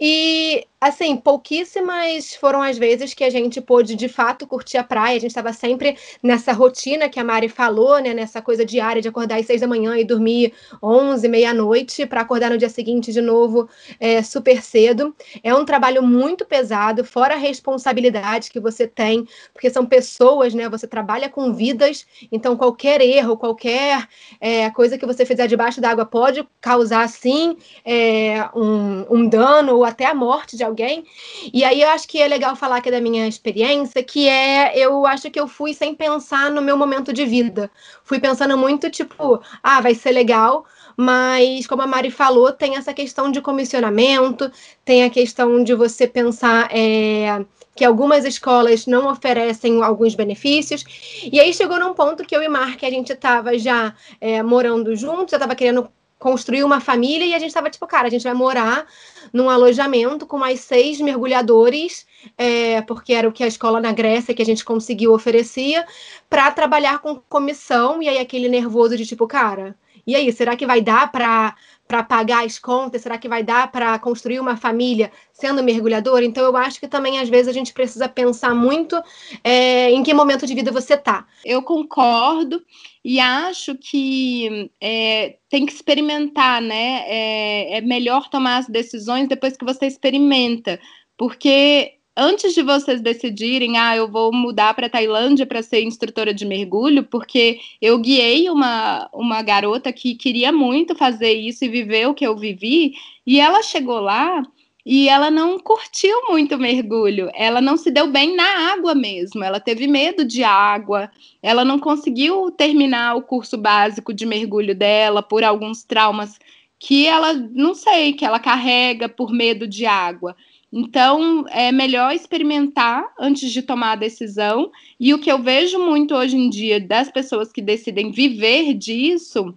E 0.00 0.66
assim, 0.80 1.16
pouquíssimas 1.16 2.34
foram 2.34 2.62
as 2.62 2.78
vezes 2.78 3.14
que 3.14 3.24
a 3.24 3.30
gente 3.30 3.60
pôde 3.60 3.94
de 3.94 4.08
fato 4.08 4.46
curtir 4.46 4.76
a 4.76 4.84
praia. 4.84 5.16
A 5.16 5.20
gente 5.20 5.30
estava 5.30 5.52
sempre 5.52 5.96
nessa 6.22 6.52
rotina 6.52 7.08
que 7.08 7.18
a 7.18 7.24
Mari 7.24 7.48
falou, 7.48 7.98
né? 7.98 8.12
Nessa 8.12 8.42
coisa 8.42 8.64
diária 8.64 9.00
de 9.02 9.08
acordar 9.08 9.38
às 9.38 9.46
seis 9.46 9.60
da 9.60 9.66
manhã 9.66 9.96
e 9.96 10.04
dormir 10.04 10.52
onze, 10.82 11.28
meia-noite, 11.28 12.06
para 12.06 12.20
acordar 12.20 12.50
no 12.50 12.58
dia 12.58 12.68
seguinte 12.68 13.12
de 13.12 13.20
novo 13.20 13.68
é, 13.98 14.22
super 14.22 14.62
cedo. 14.62 15.14
É 15.42 15.54
um 15.54 15.64
trabalho 15.64 16.02
muito 16.02 16.44
pesado, 16.44 17.04
fora 17.04 17.34
a 17.34 17.38
responsabilidade 17.38 18.50
que 18.50 18.60
você 18.60 18.86
tem, 18.86 19.26
porque 19.52 19.70
são 19.70 19.86
pessoas, 19.86 20.54
né? 20.54 20.68
Você 20.68 20.86
trabalha 20.86 21.28
com 21.28 21.52
vidas, 21.52 22.06
então 22.30 22.56
qualquer 22.56 23.00
erro, 23.00 23.36
qualquer 23.36 24.06
é, 24.40 24.70
coisa 24.70 24.98
que 24.98 25.06
você 25.06 25.24
fizer 25.24 25.46
debaixo 25.46 25.80
d'água 25.80 26.04
pode 26.04 26.46
causar, 26.60 27.08
sim, 27.08 27.56
é, 27.84 28.48
um, 28.54 29.04
um 29.10 29.28
dano 29.28 29.75
ou 29.76 29.84
até 29.84 30.06
a 30.06 30.14
morte 30.14 30.56
de 30.56 30.64
alguém. 30.64 31.04
E 31.52 31.64
aí 31.64 31.82
eu 31.82 31.88
acho 31.90 32.08
que 32.08 32.20
é 32.20 32.26
legal 32.26 32.56
falar 32.56 32.76
aqui 32.76 32.90
da 32.90 33.00
minha 33.00 33.28
experiência, 33.28 34.02
que 34.02 34.28
é, 34.28 34.76
eu 34.76 35.06
acho 35.06 35.30
que 35.30 35.38
eu 35.38 35.46
fui 35.46 35.74
sem 35.74 35.94
pensar 35.94 36.50
no 36.50 36.62
meu 36.62 36.76
momento 36.76 37.12
de 37.12 37.24
vida. 37.24 37.70
Fui 38.04 38.18
pensando 38.18 38.56
muito, 38.56 38.90
tipo, 38.90 39.40
ah, 39.62 39.80
vai 39.80 39.94
ser 39.94 40.12
legal, 40.12 40.64
mas 40.96 41.66
como 41.66 41.82
a 41.82 41.86
Mari 41.86 42.10
falou, 42.10 42.52
tem 42.52 42.76
essa 42.76 42.94
questão 42.94 43.30
de 43.30 43.40
comissionamento, 43.40 44.50
tem 44.84 45.04
a 45.04 45.10
questão 45.10 45.62
de 45.62 45.74
você 45.74 46.06
pensar 46.06 46.68
é, 46.74 47.44
que 47.74 47.84
algumas 47.84 48.24
escolas 48.24 48.86
não 48.86 49.10
oferecem 49.10 49.82
alguns 49.82 50.14
benefícios. 50.14 50.82
E 51.30 51.38
aí 51.38 51.52
chegou 51.52 51.78
num 51.78 51.92
ponto 51.92 52.24
que 52.24 52.34
eu 52.34 52.42
e 52.42 52.48
Mark, 52.48 52.82
a 52.82 52.90
gente 52.90 53.12
estava 53.12 53.58
já 53.58 53.94
é, 54.20 54.42
morando 54.42 54.96
juntos, 54.96 55.32
já 55.32 55.36
estava 55.36 55.54
querendo 55.54 55.88
construir 56.18 56.64
uma 56.64 56.80
família 56.80 57.26
e 57.26 57.34
a 57.34 57.38
gente 57.38 57.48
estava 57.48 57.70
tipo, 57.70 57.86
cara, 57.86 58.08
a 58.08 58.10
gente 58.10 58.22
vai 58.22 58.34
morar 58.34 58.86
num 59.32 59.50
alojamento 59.50 60.26
com 60.26 60.38
mais 60.38 60.60
seis 60.60 61.00
mergulhadores, 61.00 62.06
é, 62.38 62.80
porque 62.82 63.12
era 63.12 63.28
o 63.28 63.32
que 63.32 63.44
a 63.44 63.46
escola 63.46 63.80
na 63.80 63.92
Grécia 63.92 64.34
que 64.34 64.42
a 64.42 64.46
gente 64.46 64.64
conseguiu 64.64 65.12
oferecia, 65.12 65.86
para 66.30 66.50
trabalhar 66.50 67.00
com 67.00 67.20
comissão 67.28 68.02
e 68.02 68.08
aí 68.08 68.18
aquele 68.18 68.48
nervoso 68.48 68.96
de 68.96 69.04
tipo, 69.06 69.26
cara, 69.26 69.76
E 70.06 70.14
aí, 70.14 70.32
será 70.32 70.54
que 70.56 70.66
vai 70.66 70.80
dar 70.80 71.10
para 71.10 71.54
para 71.88 72.02
pagar 72.02 72.44
as 72.44 72.58
contas? 72.58 73.02
Será 73.02 73.16
que 73.16 73.28
vai 73.28 73.44
dar 73.44 73.70
para 73.70 73.96
construir 73.98 74.40
uma 74.40 74.56
família 74.56 75.12
sendo 75.32 75.62
mergulhador? 75.62 76.22
Então, 76.22 76.44
eu 76.44 76.56
acho 76.56 76.80
que 76.80 76.88
também, 76.88 77.20
às 77.20 77.28
vezes, 77.28 77.48
a 77.48 77.52
gente 77.52 77.72
precisa 77.72 78.08
pensar 78.08 78.54
muito 78.54 79.00
é, 79.44 79.90
em 79.92 80.02
que 80.02 80.12
momento 80.12 80.46
de 80.46 80.54
vida 80.54 80.72
você 80.72 80.94
está. 80.94 81.24
Eu 81.44 81.62
concordo 81.62 82.60
e 83.08 83.20
acho 83.20 83.76
que 83.76 84.68
é, 84.80 85.36
tem 85.48 85.64
que 85.64 85.72
experimentar, 85.72 86.60
né? 86.60 87.04
É, 87.06 87.78
é 87.78 87.80
melhor 87.80 88.28
tomar 88.28 88.56
as 88.56 88.66
decisões 88.66 89.28
depois 89.28 89.56
que 89.56 89.64
você 89.64 89.86
experimenta, 89.86 90.80
porque 91.16 91.92
antes 92.16 92.52
de 92.52 92.62
vocês 92.62 93.00
decidirem, 93.00 93.78
ah, 93.78 93.96
eu 93.96 94.10
vou 94.10 94.32
mudar 94.32 94.74
para 94.74 94.90
Tailândia 94.90 95.46
para 95.46 95.62
ser 95.62 95.84
instrutora 95.84 96.34
de 96.34 96.44
mergulho, 96.44 97.04
porque 97.04 97.60
eu 97.80 97.96
guiei 98.00 98.50
uma, 98.50 99.08
uma 99.14 99.40
garota 99.40 99.92
que 99.92 100.16
queria 100.16 100.50
muito 100.50 100.96
fazer 100.96 101.32
isso 101.32 101.64
e 101.64 101.68
viver 101.68 102.08
o 102.08 102.14
que 102.14 102.26
eu 102.26 102.36
vivi, 102.36 102.94
e 103.24 103.38
ela 103.38 103.62
chegou 103.62 104.00
lá 104.00 104.42
e 104.86 105.08
ela 105.08 105.32
não 105.32 105.58
curtiu 105.58 106.16
muito 106.28 106.54
o 106.54 106.58
mergulho, 106.58 107.28
ela 107.34 107.60
não 107.60 107.76
se 107.76 107.90
deu 107.90 108.06
bem 108.06 108.36
na 108.36 108.72
água 108.72 108.94
mesmo, 108.94 109.42
ela 109.42 109.58
teve 109.58 109.88
medo 109.88 110.24
de 110.24 110.44
água, 110.44 111.10
ela 111.42 111.64
não 111.64 111.76
conseguiu 111.76 112.52
terminar 112.52 113.16
o 113.16 113.22
curso 113.22 113.58
básico 113.58 114.14
de 114.14 114.24
mergulho 114.24 114.76
dela 114.76 115.24
por 115.24 115.42
alguns 115.42 115.82
traumas 115.82 116.38
que 116.78 117.04
ela, 117.04 117.32
não 117.32 117.74
sei, 117.74 118.12
que 118.12 118.24
ela 118.24 118.38
carrega 118.38 119.08
por 119.08 119.32
medo 119.32 119.66
de 119.66 119.86
água. 119.86 120.36
Então, 120.72 121.44
é 121.48 121.72
melhor 121.72 122.12
experimentar 122.12 123.12
antes 123.18 123.50
de 123.50 123.62
tomar 123.62 123.92
a 123.92 123.96
decisão. 123.96 124.70
E 125.00 125.12
o 125.14 125.18
que 125.18 125.32
eu 125.32 125.42
vejo 125.42 125.78
muito 125.78 126.14
hoje 126.14 126.36
em 126.36 126.48
dia 126.50 126.78
das 126.78 127.10
pessoas 127.10 127.50
que 127.50 127.62
decidem 127.62 128.12
viver 128.12 128.74
disso, 128.74 129.52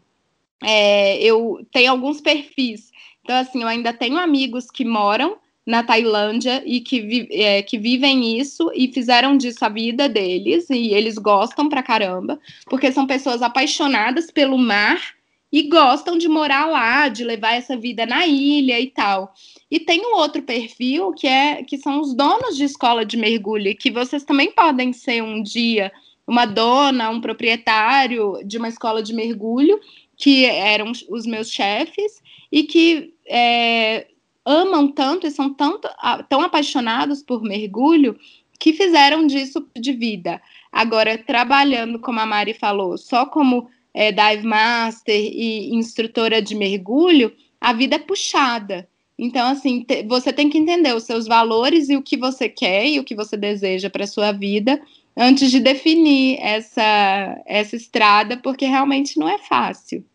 é, 0.63 1.21
eu 1.21 1.65
tenho 1.71 1.91
alguns 1.91 2.21
perfis. 2.21 2.89
Então, 3.29 3.37
assim, 3.37 3.61
eu 3.61 3.67
ainda 3.67 3.93
tenho 3.93 4.17
amigos 4.17 4.71
que 4.71 4.83
moram 4.83 5.37
na 5.63 5.83
Tailândia 5.83 6.63
e 6.65 6.81
que, 6.81 7.27
é, 7.29 7.61
que 7.61 7.77
vivem 7.77 8.39
isso 8.39 8.71
e 8.73 8.91
fizeram 8.91 9.37
disso 9.37 9.63
a 9.63 9.69
vida 9.69 10.09
deles, 10.09 10.67
e 10.71 10.95
eles 10.95 11.15
gostam 11.19 11.69
pra 11.69 11.83
caramba, 11.83 12.39
porque 12.65 12.91
são 12.91 13.05
pessoas 13.05 13.43
apaixonadas 13.43 14.31
pelo 14.31 14.57
mar 14.57 15.13
e 15.51 15.69
gostam 15.69 16.17
de 16.17 16.27
morar 16.27 16.65
lá, 16.65 17.07
de 17.07 17.23
levar 17.23 17.53
essa 17.53 17.77
vida 17.77 18.03
na 18.03 18.25
ilha 18.25 18.79
e 18.79 18.87
tal. 18.87 19.31
E 19.69 19.79
tem 19.79 20.03
um 20.03 20.15
outro 20.15 20.41
perfil 20.41 21.11
que 21.11 21.27
é 21.27 21.61
que 21.61 21.77
são 21.77 22.01
os 22.01 22.15
donos 22.15 22.57
de 22.57 22.63
escola 22.63 23.05
de 23.05 23.15
mergulho, 23.15 23.77
que 23.77 23.91
vocês 23.91 24.23
também 24.23 24.51
podem 24.51 24.91
ser 24.91 25.21
um 25.21 25.43
dia 25.43 25.91
uma 26.25 26.45
dona, 26.45 27.11
um 27.11 27.21
proprietário 27.21 28.39
de 28.43 28.57
uma 28.57 28.69
escola 28.69 29.03
de 29.03 29.13
mergulho, 29.13 29.79
que 30.17 30.45
eram 30.45 30.91
os 31.09 31.27
meus 31.27 31.51
chefes, 31.51 32.21
e 32.51 32.63
que 32.63 33.13
é, 33.29 34.07
amam 34.43 34.87
tanto 34.91 35.27
e 35.27 35.31
são 35.31 35.53
tanto, 35.53 35.87
tão 36.27 36.41
apaixonados 36.41 37.21
por 37.21 37.43
mergulho 37.43 38.17
que 38.59 38.73
fizeram 38.73 39.25
disso 39.27 39.65
de 39.79 39.93
vida. 39.93 40.41
Agora, 40.71 41.17
trabalhando, 41.17 41.99
como 41.99 42.19
a 42.19 42.25
Mari 42.25 42.53
falou, 42.53 42.97
só 42.97 43.25
como 43.25 43.69
é, 43.93 44.11
dive 44.11 44.45
master 44.45 45.15
e 45.15 45.73
instrutora 45.73 46.41
de 46.41 46.55
mergulho, 46.55 47.31
a 47.61 47.71
vida 47.73 47.95
é 47.95 47.99
puxada. 47.99 48.87
Então, 49.17 49.49
assim, 49.49 49.83
te, 49.83 50.03
você 50.03 50.31
tem 50.31 50.49
que 50.49 50.57
entender 50.57 50.95
os 50.95 51.03
seus 51.03 51.27
valores 51.27 51.89
e 51.89 51.95
o 51.95 52.01
que 52.01 52.17
você 52.17 52.47
quer 52.47 52.87
e 52.87 52.99
o 52.99 53.03
que 53.03 53.15
você 53.15 53.35
deseja 53.35 53.89
para 53.89 54.07
sua 54.07 54.31
vida 54.31 54.81
antes 55.15 55.51
de 55.51 55.59
definir 55.59 56.37
essa, 56.39 57.41
essa 57.45 57.75
estrada, 57.75 58.37
porque 58.37 58.65
realmente 58.65 59.19
não 59.19 59.27
é 59.27 59.37
fácil. 59.37 60.05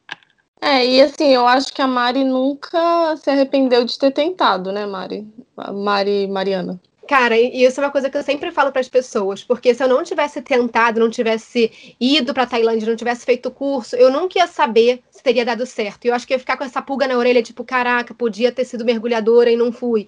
É, 0.66 0.82
e 0.86 1.02
assim, 1.02 1.26
eu 1.26 1.46
acho 1.46 1.70
que 1.74 1.82
a 1.82 1.86
Mari 1.86 2.24
nunca 2.24 3.14
se 3.18 3.28
arrependeu 3.28 3.84
de 3.84 3.98
ter 3.98 4.10
tentado, 4.10 4.72
né, 4.72 4.86
Mari? 4.86 5.28
Mari 5.74 6.26
Mariana. 6.26 6.80
Cara, 7.06 7.36
e 7.38 7.62
isso 7.62 7.78
é 7.78 7.84
uma 7.84 7.90
coisa 7.92 8.08
que 8.08 8.16
eu 8.16 8.22
sempre 8.22 8.50
falo 8.50 8.72
para 8.72 8.80
as 8.80 8.88
pessoas, 8.88 9.44
porque 9.44 9.74
se 9.74 9.84
eu 9.84 9.88
não 9.88 10.02
tivesse 10.02 10.40
tentado, 10.40 10.98
não 10.98 11.10
tivesse 11.10 11.70
ido 12.00 12.32
para 12.32 12.46
Tailândia, 12.46 12.88
não 12.88 12.96
tivesse 12.96 13.26
feito 13.26 13.50
o 13.50 13.52
curso, 13.52 13.94
eu 13.94 14.10
nunca 14.10 14.38
ia 14.38 14.46
saber 14.46 15.02
teria 15.25 15.45
dado 15.45 15.64
certo. 15.64 16.05
E 16.05 16.09
eu 16.09 16.14
acho 16.14 16.27
que 16.27 16.35
ia 16.35 16.39
ficar 16.39 16.59
com 16.59 16.64
essa 16.64 16.83
pulga 16.83 17.09
na 17.09 17.16
orelha, 17.16 17.43
tipo, 17.43 17.64
caraca, 17.64 18.12
podia 18.14 18.53
ter 18.53 18.64
sido 18.66 18.85
mergulhadora 18.85 19.51
e 19.51 19.57
não 19.57 19.72
fui. 19.72 20.07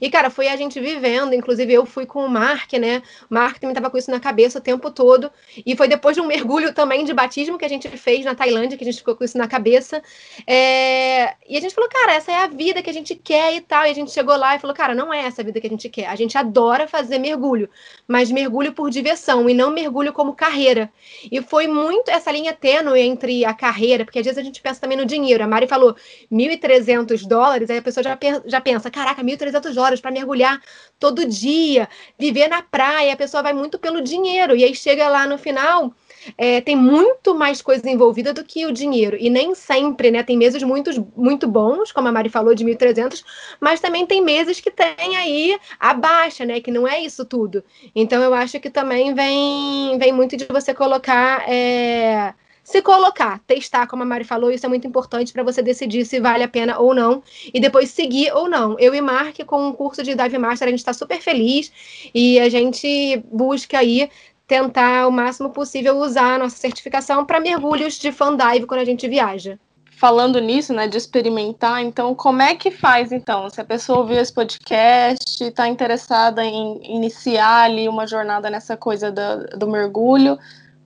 E, 0.00 0.10
cara, 0.10 0.30
foi 0.30 0.48
a 0.48 0.56
gente 0.56 0.80
vivendo, 0.80 1.34
inclusive 1.34 1.72
eu 1.72 1.84
fui 1.84 2.06
com 2.06 2.24
o 2.24 2.30
Mark, 2.30 2.72
né? 2.72 3.02
O 3.30 3.34
Mark 3.34 3.58
também 3.58 3.74
tava 3.74 3.90
com 3.90 3.98
isso 3.98 4.10
na 4.10 4.18
cabeça 4.18 4.58
o 4.58 4.62
tempo 4.62 4.90
todo. 4.90 5.30
E 5.64 5.76
foi 5.76 5.86
depois 5.86 6.16
de 6.16 6.22
um 6.22 6.26
mergulho 6.26 6.72
também 6.72 7.04
de 7.04 7.12
batismo 7.12 7.58
que 7.58 7.64
a 7.64 7.68
gente 7.68 7.88
fez 7.90 8.24
na 8.24 8.34
Tailândia, 8.34 8.78
que 8.78 8.84
a 8.84 8.86
gente 8.86 8.98
ficou 8.98 9.14
com 9.14 9.22
isso 9.22 9.36
na 9.36 9.46
cabeça. 9.46 10.02
É... 10.46 11.34
E 11.46 11.58
a 11.58 11.60
gente 11.60 11.74
falou, 11.74 11.90
cara, 11.90 12.14
essa 12.14 12.32
é 12.32 12.36
a 12.36 12.46
vida 12.46 12.82
que 12.82 12.88
a 12.88 12.92
gente 12.92 13.14
quer 13.14 13.54
e 13.54 13.60
tal. 13.60 13.86
E 13.86 13.90
a 13.90 13.94
gente 13.94 14.10
chegou 14.10 14.34
lá 14.34 14.56
e 14.56 14.58
falou, 14.58 14.74
cara, 14.74 14.94
não 14.94 15.12
é 15.12 15.26
essa 15.26 15.42
a 15.42 15.44
vida 15.44 15.60
que 15.60 15.66
a 15.66 15.70
gente 15.70 15.90
quer. 15.90 16.06
A 16.06 16.16
gente 16.16 16.38
adora 16.38 16.88
fazer 16.88 17.18
mergulho, 17.18 17.68
mas 18.08 18.30
mergulho 18.30 18.72
por 18.72 18.88
diversão 18.90 19.48
e 19.50 19.52
não 19.52 19.70
mergulho 19.70 20.12
como 20.12 20.34
carreira. 20.34 20.90
E 21.30 21.42
foi 21.42 21.66
muito 21.66 22.10
essa 22.10 22.32
linha 22.32 22.54
tênue 22.54 22.98
entre 22.98 23.44
a 23.44 23.52
carreira, 23.52 24.06
porque 24.06 24.18
às 24.18 24.24
vezes 24.24 24.38
a 24.38 24.42
gente 24.42 24.53
pensa 24.60 24.80
também 24.80 24.96
no 24.96 25.04
dinheiro. 25.04 25.42
A 25.42 25.46
Mari 25.46 25.66
falou 25.66 25.96
1.300 26.30 27.26
dólares, 27.26 27.70
aí 27.70 27.78
a 27.78 27.82
pessoa 27.82 28.02
já, 28.02 28.18
já 28.46 28.60
pensa, 28.60 28.90
caraca, 28.90 29.22
1.300 29.22 29.76
horas 29.76 30.00
para 30.00 30.10
mergulhar 30.10 30.60
todo 30.98 31.26
dia, 31.26 31.88
viver 32.18 32.48
na 32.48 32.62
praia, 32.62 33.12
a 33.12 33.16
pessoa 33.16 33.42
vai 33.42 33.52
muito 33.52 33.78
pelo 33.78 34.00
dinheiro, 34.00 34.56
e 34.56 34.64
aí 34.64 34.74
chega 34.74 35.08
lá 35.08 35.26
no 35.26 35.36
final, 35.36 35.92
é, 36.38 36.60
tem 36.60 36.76
muito 36.76 37.34
mais 37.34 37.60
coisa 37.60 37.88
envolvida 37.88 38.32
do 38.32 38.44
que 38.44 38.66
o 38.66 38.72
dinheiro. 38.72 39.16
E 39.20 39.28
nem 39.28 39.54
sempre, 39.54 40.10
né? 40.10 40.22
Tem 40.22 40.36
meses 40.36 40.62
muito, 40.62 40.90
muito 41.16 41.46
bons, 41.46 41.92
como 41.92 42.08
a 42.08 42.12
Mari 42.12 42.28
falou, 42.28 42.54
de 42.54 42.64
1.300, 42.64 43.22
mas 43.60 43.80
também 43.80 44.06
tem 44.06 44.22
meses 44.22 44.60
que 44.60 44.70
tem 44.70 45.16
aí 45.16 45.58
a 45.78 45.92
baixa, 45.94 46.44
né? 46.44 46.60
Que 46.60 46.70
não 46.70 46.86
é 46.88 47.00
isso 47.00 47.24
tudo. 47.24 47.62
Então 47.94 48.22
eu 48.22 48.34
acho 48.34 48.58
que 48.60 48.70
também 48.70 49.14
vem, 49.14 49.98
vem 49.98 50.12
muito 50.12 50.36
de 50.36 50.46
você 50.46 50.72
colocar. 50.74 51.48
É, 51.48 52.34
se 52.64 52.80
colocar, 52.80 53.40
testar, 53.46 53.86
como 53.86 54.02
a 54.02 54.06
Mari 54.06 54.24
falou, 54.24 54.50
isso 54.50 54.64
é 54.64 54.68
muito 54.70 54.86
importante 54.86 55.34
para 55.34 55.42
você 55.42 55.60
decidir 55.60 56.06
se 56.06 56.18
vale 56.18 56.42
a 56.42 56.48
pena 56.48 56.78
ou 56.78 56.94
não, 56.94 57.22
e 57.52 57.60
depois 57.60 57.90
seguir 57.90 58.32
ou 58.32 58.48
não. 58.48 58.78
Eu 58.78 58.94
e 58.94 59.02
Mark, 59.02 59.38
com 59.44 59.68
o 59.68 59.74
curso 59.74 60.02
de 60.02 60.14
Dive 60.14 60.38
Master, 60.38 60.66
a 60.66 60.70
gente 60.70 60.80
está 60.80 60.94
super 60.94 61.20
feliz 61.20 61.70
e 62.14 62.40
a 62.40 62.48
gente 62.48 63.22
busca 63.30 63.78
aí 63.78 64.08
tentar 64.46 65.06
o 65.06 65.12
máximo 65.12 65.50
possível 65.50 65.98
usar 65.98 66.36
a 66.36 66.38
nossa 66.38 66.56
certificação 66.56 67.26
para 67.26 67.38
mergulhos 67.38 67.98
de 67.98 68.10
fan 68.10 68.34
dive 68.34 68.66
quando 68.66 68.80
a 68.80 68.84
gente 68.84 69.06
viaja. 69.06 69.58
Falando 69.90 70.40
nisso, 70.40 70.72
né, 70.72 70.88
de 70.88 70.96
experimentar, 70.96 71.82
então 71.82 72.14
como 72.14 72.40
é 72.40 72.54
que 72.54 72.70
faz 72.70 73.12
então? 73.12 73.48
Se 73.50 73.60
a 73.60 73.64
pessoa 73.64 73.98
ouviu 73.98 74.18
esse 74.18 74.32
podcast, 74.32 75.44
está 75.44 75.68
interessada 75.68 76.42
em 76.42 76.80
iniciar 76.96 77.64
ali 77.64 77.88
uma 77.90 78.06
jornada 78.06 78.48
nessa 78.48 78.74
coisa 78.74 79.12
do, 79.12 79.58
do 79.58 79.68
mergulho, 79.68 80.34
o 80.34 80.38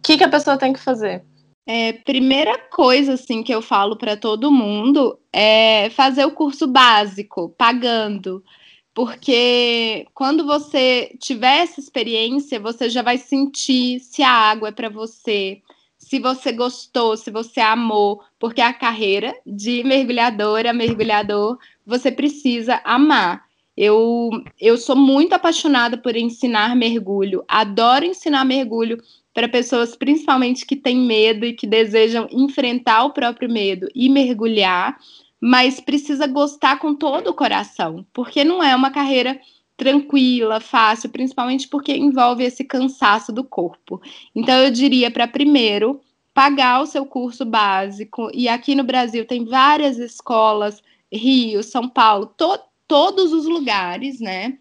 que, 0.03 0.18
que 0.18 0.24
a 0.24 0.29
pessoa 0.29 0.59
tem 0.59 0.72
que 0.72 0.81
fazer? 0.81 1.24
É, 1.70 1.92
primeira 1.92 2.56
coisa 2.70 3.12
assim 3.12 3.42
que 3.42 3.54
eu 3.54 3.60
falo 3.60 3.94
para 3.94 4.16
todo 4.16 4.50
mundo 4.50 5.18
é 5.30 5.90
fazer 5.90 6.24
o 6.24 6.32
curso 6.32 6.66
básico, 6.66 7.50
pagando. 7.58 8.42
Porque 8.94 10.06
quando 10.14 10.46
você 10.46 11.14
tiver 11.20 11.58
essa 11.58 11.78
experiência, 11.78 12.58
você 12.58 12.88
já 12.88 13.02
vai 13.02 13.18
sentir 13.18 14.00
se 14.00 14.22
a 14.22 14.30
água 14.30 14.68
é 14.70 14.72
para 14.72 14.88
você, 14.88 15.60
se 15.98 16.18
você 16.18 16.52
gostou, 16.52 17.18
se 17.18 17.30
você 17.30 17.60
amou, 17.60 18.22
porque 18.38 18.62
a 18.62 18.72
carreira 18.72 19.34
de 19.46 19.84
mergulhadora, 19.84 20.72
mergulhador, 20.72 21.58
você 21.84 22.10
precisa 22.10 22.80
amar. 22.82 23.47
Eu, 23.81 24.31
eu 24.61 24.76
sou 24.76 24.97
muito 24.97 25.35
apaixonada 25.35 25.97
por 25.97 26.16
ensinar 26.16 26.74
mergulho, 26.74 27.45
adoro 27.47 28.05
ensinar 28.05 28.45
mergulho 28.45 29.01
para 29.33 29.49
pessoas 29.49 29.95
principalmente 29.95 30.66
que 30.66 30.74
têm 30.74 30.97
medo 30.97 31.47
e 31.47 31.53
que 31.53 31.64
desejam 31.64 32.26
enfrentar 32.33 33.05
o 33.05 33.12
próprio 33.12 33.49
medo 33.49 33.87
e 33.95 34.09
mergulhar, 34.09 34.99
mas 35.41 35.79
precisa 35.79 36.26
gostar 36.26 36.81
com 36.81 36.93
todo 36.93 37.29
o 37.29 37.35
coração, 37.35 38.05
porque 38.12 38.43
não 38.43 38.61
é 38.61 38.74
uma 38.74 38.91
carreira 38.91 39.41
tranquila, 39.76 40.59
fácil, 40.59 41.09
principalmente 41.11 41.68
porque 41.68 41.97
envolve 41.97 42.43
esse 42.43 42.64
cansaço 42.64 43.33
do 43.33 43.45
corpo. 43.45 44.03
Então 44.35 44.57
eu 44.57 44.72
diria 44.72 45.09
para 45.09 45.29
primeiro 45.29 46.01
pagar 46.35 46.83
o 46.83 46.87
seu 46.87 47.07
curso 47.07 47.45
básico 47.45 48.29
e 48.35 48.49
aqui 48.49 48.74
no 48.74 48.83
Brasil 48.83 49.24
tem 49.24 49.45
várias 49.45 49.99
escolas, 49.99 50.83
Rio, 51.12 51.62
São 51.62 51.89
Paulo, 51.89 52.26
to 52.37 52.59
todos 52.89 53.32
os 53.32 53.45
lugares, 53.45 54.18
né? 54.18 54.59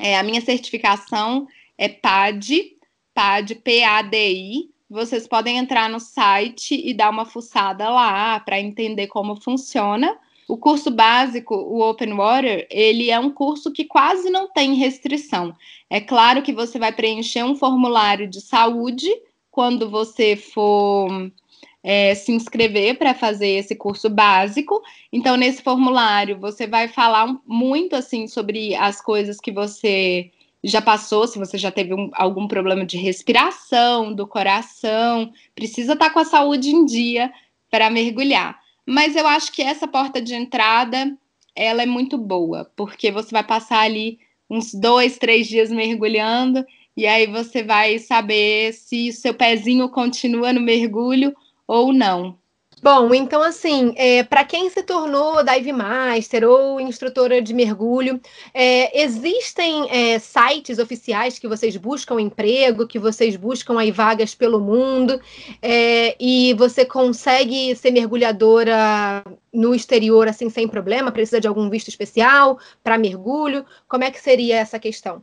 É, 0.00 0.18
a 0.18 0.22
minha 0.22 0.40
certificação 0.40 1.46
é 1.76 1.88
PAD, 1.88 2.76
PAD, 3.14 3.56
P-A-D-I. 3.56 4.70
Vocês 4.88 5.28
podem 5.28 5.58
entrar 5.58 5.90
no 5.90 6.00
site 6.00 6.80
e 6.82 6.94
dar 6.94 7.10
uma 7.10 7.26
fuçada 7.26 7.90
lá 7.90 8.40
para 8.40 8.58
entender 8.58 9.06
como 9.08 9.36
funciona. 9.36 10.18
O 10.48 10.56
curso 10.56 10.90
básico, 10.90 11.54
o 11.54 11.82
Open 11.82 12.14
Water, 12.14 12.66
ele 12.70 13.10
é 13.10 13.20
um 13.20 13.30
curso 13.30 13.70
que 13.70 13.84
quase 13.84 14.30
não 14.30 14.48
tem 14.48 14.72
restrição. 14.74 15.54
É 15.90 16.00
claro 16.00 16.42
que 16.42 16.54
você 16.54 16.78
vai 16.78 16.90
preencher 16.90 17.44
um 17.44 17.54
formulário 17.54 18.26
de 18.26 18.40
saúde 18.40 19.10
quando 19.50 19.90
você 19.90 20.36
for 20.36 21.30
é, 21.90 22.14
se 22.14 22.32
inscrever 22.32 22.98
para 22.98 23.14
fazer 23.14 23.48
esse 23.48 23.74
curso 23.74 24.10
básico. 24.10 24.82
Então, 25.10 25.38
nesse 25.38 25.62
formulário, 25.62 26.38
você 26.38 26.66
vai 26.66 26.86
falar 26.86 27.34
muito 27.46 27.96
assim 27.96 28.26
sobre 28.26 28.74
as 28.74 29.00
coisas 29.00 29.40
que 29.40 29.50
você 29.50 30.30
já 30.62 30.82
passou, 30.82 31.26
se 31.26 31.38
você 31.38 31.56
já 31.56 31.70
teve 31.70 31.94
um, 31.94 32.10
algum 32.12 32.46
problema 32.46 32.84
de 32.84 32.98
respiração, 32.98 34.12
do 34.12 34.26
coração, 34.26 35.32
precisa 35.54 35.94
estar 35.94 36.08
tá 36.08 36.12
com 36.12 36.18
a 36.18 36.26
saúde 36.26 36.68
em 36.68 36.84
dia 36.84 37.32
para 37.70 37.88
mergulhar. 37.88 38.60
Mas 38.84 39.16
eu 39.16 39.26
acho 39.26 39.50
que 39.50 39.62
essa 39.62 39.88
porta 39.88 40.20
de 40.20 40.34
entrada 40.34 41.16
ela 41.56 41.82
é 41.82 41.86
muito 41.86 42.18
boa, 42.18 42.70
porque 42.76 43.10
você 43.10 43.30
vai 43.30 43.42
passar 43.42 43.80
ali 43.80 44.18
uns 44.50 44.74
dois, 44.74 45.16
três 45.16 45.46
dias 45.46 45.70
mergulhando, 45.70 46.66
e 46.94 47.06
aí 47.06 47.26
você 47.26 47.62
vai 47.62 47.98
saber 47.98 48.74
se 48.74 49.08
o 49.08 49.12
seu 49.14 49.32
pezinho 49.32 49.88
continua 49.88 50.52
no 50.52 50.60
mergulho 50.60 51.34
ou 51.68 51.92
não. 51.92 52.38
Bom, 52.80 53.12
então 53.12 53.42
assim, 53.42 53.92
é, 53.96 54.22
para 54.22 54.44
quem 54.44 54.70
se 54.70 54.84
tornou 54.84 55.42
dive 55.42 55.72
master 55.72 56.44
ou 56.48 56.80
instrutora 56.80 57.42
de 57.42 57.52
mergulho, 57.52 58.20
é, 58.54 59.02
existem 59.02 59.88
é, 59.90 60.18
sites 60.20 60.78
oficiais 60.78 61.40
que 61.40 61.48
vocês 61.48 61.76
buscam 61.76 62.20
emprego, 62.20 62.86
que 62.86 62.98
vocês 62.98 63.34
buscam 63.34 63.80
aí 63.80 63.90
vagas 63.90 64.32
pelo 64.32 64.60
mundo, 64.60 65.20
é, 65.60 66.16
e 66.20 66.54
você 66.54 66.84
consegue 66.84 67.74
ser 67.74 67.90
mergulhadora 67.90 69.24
no 69.52 69.74
exterior 69.74 70.28
assim 70.28 70.48
sem 70.48 70.68
problema? 70.68 71.10
Precisa 71.10 71.40
de 71.40 71.48
algum 71.48 71.68
visto 71.68 71.88
especial 71.88 72.60
para 72.82 72.96
mergulho? 72.96 73.66
Como 73.88 74.04
é 74.04 74.10
que 74.10 74.20
seria 74.20 74.56
essa 74.56 74.78
questão? 74.78 75.20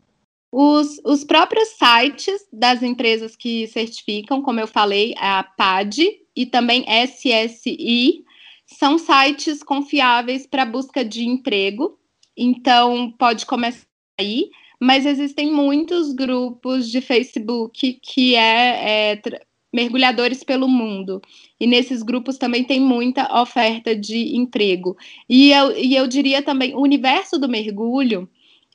Os, 0.51 0.99
os 1.05 1.23
próprios 1.23 1.69
sites 1.69 2.45
das 2.51 2.83
empresas 2.83 3.35
que 3.35 3.67
certificam, 3.67 4.41
como 4.41 4.59
eu 4.59 4.67
falei, 4.67 5.13
a 5.17 5.43
PAD, 5.43 6.24
e 6.35 6.45
também 6.45 6.85
SSI, 6.87 8.23
são 8.65 8.97
sites 8.97 9.63
confiáveis 9.63 10.45
para 10.47 10.65
busca 10.65 11.05
de 11.05 11.25
emprego. 11.25 11.97
Então, 12.35 13.11
pode 13.17 13.45
começar 13.45 13.85
aí, 14.19 14.49
mas 14.79 15.05
existem 15.05 15.51
muitos 15.51 16.13
grupos 16.13 16.89
de 16.89 16.99
Facebook 16.99 17.99
que 18.01 18.35
é, 18.35 19.11
é 19.13 19.21
mergulhadores 19.75 20.43
pelo 20.43 20.67
mundo. 20.67 21.21
E 21.59 21.67
nesses 21.67 22.01
grupos 22.01 22.37
também 22.37 22.63
tem 22.63 22.79
muita 22.79 23.41
oferta 23.41 23.95
de 23.95 24.35
emprego. 24.35 24.97
E 25.29 25.51
eu, 25.51 25.77
e 25.77 25.95
eu 25.95 26.07
diria 26.07 26.41
também, 26.41 26.73
o 26.73 26.81
universo 26.81 27.37
do 27.37 27.49
mergulho, 27.49 28.27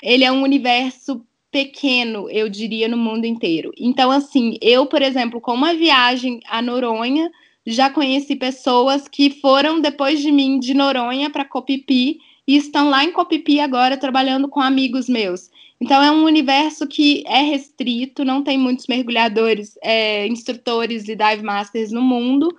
ele 0.02 0.24
é 0.24 0.30
um 0.30 0.42
universo 0.42 1.24
pequeno, 1.50 2.30
eu 2.30 2.48
diria, 2.48 2.86
no 2.86 2.96
mundo 2.96 3.24
inteiro. 3.24 3.72
Então, 3.76 4.10
assim, 4.10 4.56
eu, 4.60 4.86
por 4.86 5.02
exemplo, 5.02 5.40
com 5.40 5.52
uma 5.52 5.74
viagem 5.74 6.40
a 6.46 6.62
Noronha, 6.62 7.30
já 7.66 7.90
conheci 7.90 8.36
pessoas 8.36 9.06
que 9.08 9.30
foram 9.30 9.80
depois 9.80 10.20
de 10.20 10.32
mim 10.32 10.58
de 10.58 10.74
Noronha 10.74 11.30
para 11.30 11.44
Copipi 11.44 12.18
e 12.46 12.56
estão 12.56 12.88
lá 12.88 13.04
em 13.04 13.12
Copipi 13.12 13.60
agora 13.60 13.96
trabalhando 13.96 14.48
com 14.48 14.60
amigos 14.60 15.08
meus. 15.08 15.50
Então 15.80 16.02
é 16.02 16.10
um 16.10 16.24
universo 16.24 16.86
que 16.86 17.24
é 17.26 17.40
restrito, 17.40 18.24
não 18.24 18.42
tem 18.42 18.58
muitos 18.58 18.86
mergulhadores, 18.86 19.78
é, 19.82 20.26
instrutores 20.26 21.08
e 21.08 21.16
dive 21.16 21.42
masters 21.42 21.90
no 21.90 22.02
mundo. 22.02 22.54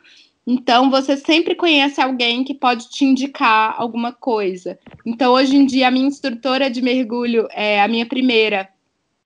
Então 0.46 0.90
você 0.90 1.16
sempre 1.16 1.54
conhece 1.54 2.02
alguém 2.02 2.44
que 2.44 2.54
pode 2.54 2.90
te 2.90 3.06
indicar 3.06 3.76
alguma 3.78 4.12
coisa. 4.12 4.80
Então 5.06 5.34
hoje 5.34 5.56
em 5.56 5.66
dia 5.66 5.88
a 5.88 5.92
minha 5.92 6.08
instrutora 6.08 6.70
de 6.70 6.82
mergulho 6.82 7.48
é 7.52 7.82
a 7.82 7.88
minha 7.88 8.08
primeira, 8.08 8.68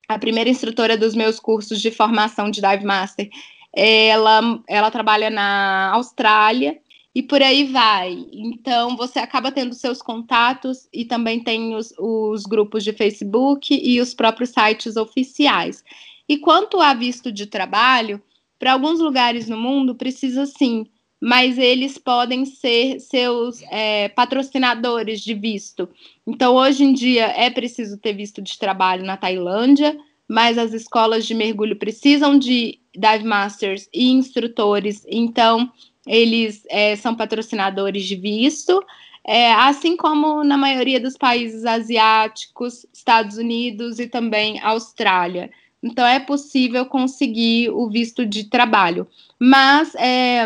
a 0.09 0.19
primeira 0.19 0.49
instrutora 0.49 0.97
dos 0.97 1.15
meus 1.15 1.39
cursos 1.39 1.81
de 1.81 1.89
formação 1.89 2.51
de 2.51 2.59
dive 2.59 2.85
master 2.85 3.29
ela, 3.75 4.61
ela 4.67 4.89
trabalha 4.89 5.29
na 5.29 5.91
Austrália 5.93 6.79
e 7.13 7.21
por 7.21 7.41
aí 7.41 7.65
vai. 7.65 8.25
Então, 8.31 8.95
você 8.97 9.19
acaba 9.19 9.51
tendo 9.51 9.73
seus 9.75 10.01
contatos 10.01 10.87
e 10.93 11.05
também 11.05 11.39
tem 11.39 11.75
os, 11.75 11.93
os 11.97 12.43
grupos 12.43 12.83
de 12.83 12.93
Facebook 12.93 13.73
e 13.73 14.01
os 14.01 14.13
próprios 14.13 14.49
sites 14.49 14.95
oficiais. 14.95 15.83
E 16.27 16.37
quanto 16.37 16.81
a 16.81 16.93
visto 16.93 17.31
de 17.31 17.45
trabalho, 17.45 18.21
para 18.57 18.73
alguns 18.73 18.99
lugares 18.99 19.47
no 19.47 19.57
mundo 19.57 19.95
precisa 19.95 20.45
sim, 20.45 20.87
mas 21.21 21.57
eles 21.57 21.97
podem 21.97 22.45
ser 22.45 22.99
seus 22.99 23.61
é, 23.71 24.09
patrocinadores 24.09 25.21
de 25.21 25.33
visto. 25.33 25.87
Então, 26.27 26.55
hoje 26.55 26.83
em 26.83 26.93
dia, 26.93 27.27
é 27.27 27.49
preciso 27.49 27.97
ter 27.97 28.13
visto 28.13 28.41
de 28.41 28.57
trabalho 28.57 29.05
na 29.05 29.15
Tailândia, 29.15 29.97
mas 30.27 30.57
as 30.57 30.73
escolas 30.73 31.25
de 31.25 31.33
mergulho 31.33 31.75
precisam 31.75 32.37
de 32.37 32.79
dive 32.95 33.23
masters 33.23 33.87
e 33.93 34.11
instrutores, 34.11 35.05
então 35.07 35.71
eles 36.05 36.63
é, 36.69 36.95
são 36.95 37.15
patrocinadores 37.15 38.05
de 38.05 38.15
visto, 38.15 38.83
é, 39.27 39.53
assim 39.53 39.97
como 39.97 40.43
na 40.43 40.57
maioria 40.57 40.99
dos 40.99 41.17
países 41.17 41.65
asiáticos, 41.65 42.85
Estados 42.93 43.37
Unidos 43.37 43.99
e 43.99 44.07
também 44.07 44.59
Austrália. 44.61 45.49
Então 45.81 46.05
é 46.05 46.19
possível 46.19 46.85
conseguir 46.85 47.69
o 47.69 47.89
visto 47.89 48.25
de 48.25 48.45
trabalho, 48.45 49.07
mas 49.39 49.93
é, 49.95 50.45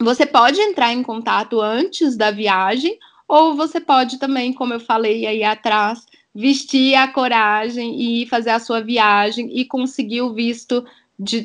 você 0.00 0.26
pode 0.26 0.60
entrar 0.60 0.92
em 0.92 1.02
contato 1.02 1.60
antes 1.60 2.16
da 2.16 2.30
viagem, 2.30 2.98
ou 3.28 3.54
você 3.54 3.80
pode 3.80 4.18
também, 4.18 4.52
como 4.52 4.72
eu 4.72 4.80
falei 4.80 5.26
aí 5.26 5.42
atrás, 5.42 6.06
vestir 6.36 6.94
a 6.94 7.08
coragem 7.08 7.98
e 7.98 8.26
fazer 8.26 8.50
a 8.50 8.58
sua 8.58 8.82
viagem 8.82 9.48
e 9.58 9.64
conseguir 9.64 10.20
o 10.20 10.34
visto 10.34 10.84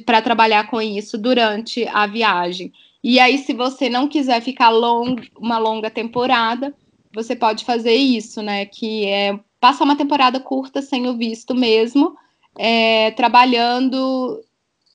para 0.05 0.21
trabalhar 0.21 0.69
com 0.69 0.81
isso 0.81 1.17
durante 1.17 1.87
a 1.87 2.05
viagem. 2.05 2.73
E 3.01 3.17
aí, 3.17 3.37
se 3.37 3.53
você 3.53 3.89
não 3.89 4.09
quiser 4.09 4.41
ficar 4.41 4.69
long, 4.69 5.15
uma 5.39 5.57
longa 5.57 5.89
temporada, 5.89 6.75
você 7.13 7.35
pode 7.35 7.63
fazer 7.63 7.93
isso, 7.93 8.41
né? 8.41 8.65
Que 8.65 9.05
é 9.05 9.39
passar 9.61 9.85
uma 9.85 9.95
temporada 9.95 10.41
curta 10.41 10.81
sem 10.81 11.07
o 11.07 11.15
visto 11.17 11.55
mesmo, 11.55 12.15
é, 12.59 13.11
trabalhando 13.11 14.43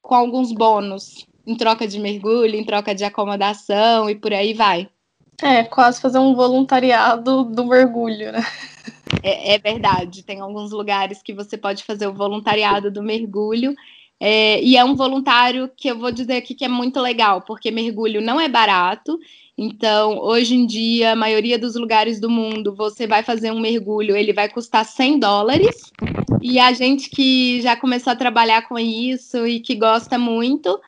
com 0.02 0.14
alguns 0.14 0.52
bônus, 0.52 1.26
em 1.46 1.56
troca 1.56 1.88
de 1.88 1.98
mergulho, 1.98 2.54
em 2.54 2.64
troca 2.64 2.94
de 2.94 3.02
acomodação 3.02 4.10
e 4.10 4.14
por 4.14 4.32
aí 4.34 4.52
vai. 4.52 4.88
É, 5.42 5.64
quase 5.64 6.00
fazer 6.00 6.18
um 6.18 6.34
voluntariado 6.34 7.44
do 7.44 7.66
mergulho, 7.66 8.32
né? 8.32 8.44
É, 9.22 9.54
é, 9.54 9.58
verdade, 9.58 10.22
tem 10.22 10.40
alguns 10.40 10.72
lugares 10.72 11.22
que 11.22 11.32
você 11.32 11.56
pode 11.56 11.84
fazer 11.84 12.06
o 12.06 12.14
voluntariado 12.14 12.90
do 12.90 13.02
mergulho. 13.02 13.74
É, 14.18 14.62
e 14.62 14.76
é 14.76 14.84
um 14.84 14.94
voluntário 14.94 15.70
que 15.76 15.88
eu 15.88 15.98
vou 15.98 16.10
dizer 16.10 16.36
aqui 16.36 16.54
que 16.54 16.64
é 16.64 16.68
muito 16.68 17.00
legal, 17.00 17.42
porque 17.42 17.70
mergulho 17.70 18.20
não 18.20 18.40
é 18.40 18.48
barato. 18.48 19.18
Então, 19.58 20.18
hoje 20.18 20.54
em 20.54 20.66
dia, 20.66 21.12
a 21.12 21.16
maioria 21.16 21.58
dos 21.58 21.76
lugares 21.76 22.20
do 22.20 22.30
mundo, 22.30 22.74
você 22.74 23.06
vai 23.06 23.22
fazer 23.22 23.50
um 23.50 23.60
mergulho, 23.60 24.16
ele 24.16 24.32
vai 24.32 24.48
custar 24.48 24.84
100 24.84 25.18
dólares. 25.18 25.92
E 26.40 26.58
a 26.58 26.72
gente 26.72 27.10
que 27.10 27.60
já 27.62 27.76
começou 27.76 28.12
a 28.12 28.16
trabalhar 28.16 28.68
com 28.68 28.78
isso 28.78 29.46
e 29.46 29.60
que 29.60 29.74
gosta 29.74 30.18
muito, 30.18 30.78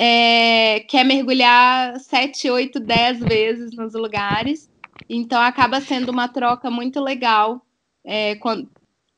é, 0.00 0.78
quer 0.86 1.04
mergulhar 1.04 1.98
7, 1.98 2.48
8, 2.48 2.78
10 2.78 3.18
vezes 3.18 3.76
nos 3.76 3.94
lugares. 3.94 4.70
Então 5.08 5.40
acaba 5.40 5.80
sendo 5.80 6.10
uma 6.10 6.28
troca 6.28 6.70
muito 6.70 7.00
legal 7.00 7.60
é, 8.04 8.36
quando, 8.36 8.68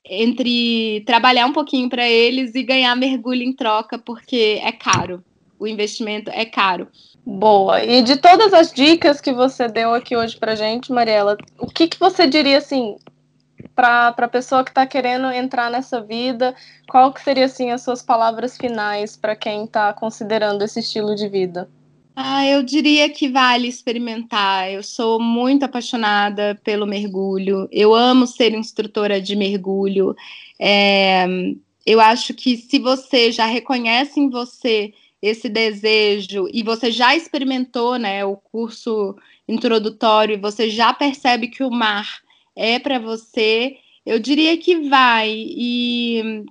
entre 0.02 1.02
trabalhar 1.04 1.44
um 1.44 1.52
pouquinho 1.52 1.90
para 1.90 2.08
eles 2.08 2.54
e 2.54 2.62
ganhar 2.62 2.96
mergulho 2.96 3.42
em 3.42 3.52
troca, 3.52 3.98
porque 3.98 4.58
é 4.62 4.72
caro. 4.72 5.22
O 5.58 5.66
investimento 5.66 6.30
é 6.30 6.46
caro. 6.46 6.88
Boa. 7.26 7.84
E 7.84 8.00
de 8.00 8.16
todas 8.16 8.54
as 8.54 8.72
dicas 8.72 9.20
que 9.20 9.34
você 9.34 9.68
deu 9.68 9.92
aqui 9.92 10.16
hoje 10.16 10.34
para 10.38 10.54
gente, 10.54 10.90
Mariela, 10.90 11.36
o 11.58 11.66
que, 11.66 11.88
que 11.88 12.00
você 12.00 12.26
diria 12.26 12.56
assim 12.56 12.96
para 13.74 14.08
a 14.08 14.28
pessoa 14.28 14.64
que 14.64 14.70
está 14.70 14.86
querendo 14.86 15.26
entrar 15.30 15.70
nessa 15.70 16.00
vida? 16.00 16.54
Qual 16.88 17.12
que 17.12 17.22
seria 17.22 17.46
assim 17.46 17.70
as 17.70 17.82
suas 17.82 18.02
palavras 18.02 18.56
finais 18.56 19.16
para 19.16 19.36
quem 19.36 19.64
está 19.64 19.92
considerando 19.92 20.62
esse 20.62 20.80
estilo 20.80 21.14
de 21.14 21.28
vida? 21.28 21.68
Ah, 22.14 22.46
eu 22.46 22.62
diria 22.62 23.08
que 23.08 23.28
vale 23.28 23.68
experimentar. 23.68 24.70
Eu 24.70 24.82
sou 24.82 25.20
muito 25.20 25.64
apaixonada 25.64 26.60
pelo 26.62 26.86
mergulho. 26.86 27.68
Eu 27.72 27.94
amo 27.94 28.26
ser 28.26 28.52
instrutora 28.52 29.20
de 29.20 29.34
mergulho. 29.34 30.14
É, 30.60 31.26
eu 31.86 32.00
acho 32.00 32.34
que 32.34 32.56
se 32.56 32.78
você 32.78 33.32
já 33.32 33.46
reconhece 33.46 34.20
em 34.20 34.28
você 34.28 34.92
esse 35.22 35.48
desejo 35.48 36.48
e 36.52 36.62
você 36.62 36.90
já 36.90 37.14
experimentou, 37.14 37.96
né, 37.96 38.24
o 38.24 38.36
curso 38.36 39.16
introdutório, 39.48 40.40
você 40.40 40.68
já 40.68 40.92
percebe 40.92 41.48
que 41.48 41.62
o 41.62 41.70
mar 41.70 42.20
é 42.56 42.78
para 42.78 42.98
você, 42.98 43.76
eu 44.04 44.18
diria 44.18 44.56
que 44.56 44.88
vai 44.88 45.30
e 45.30 46.44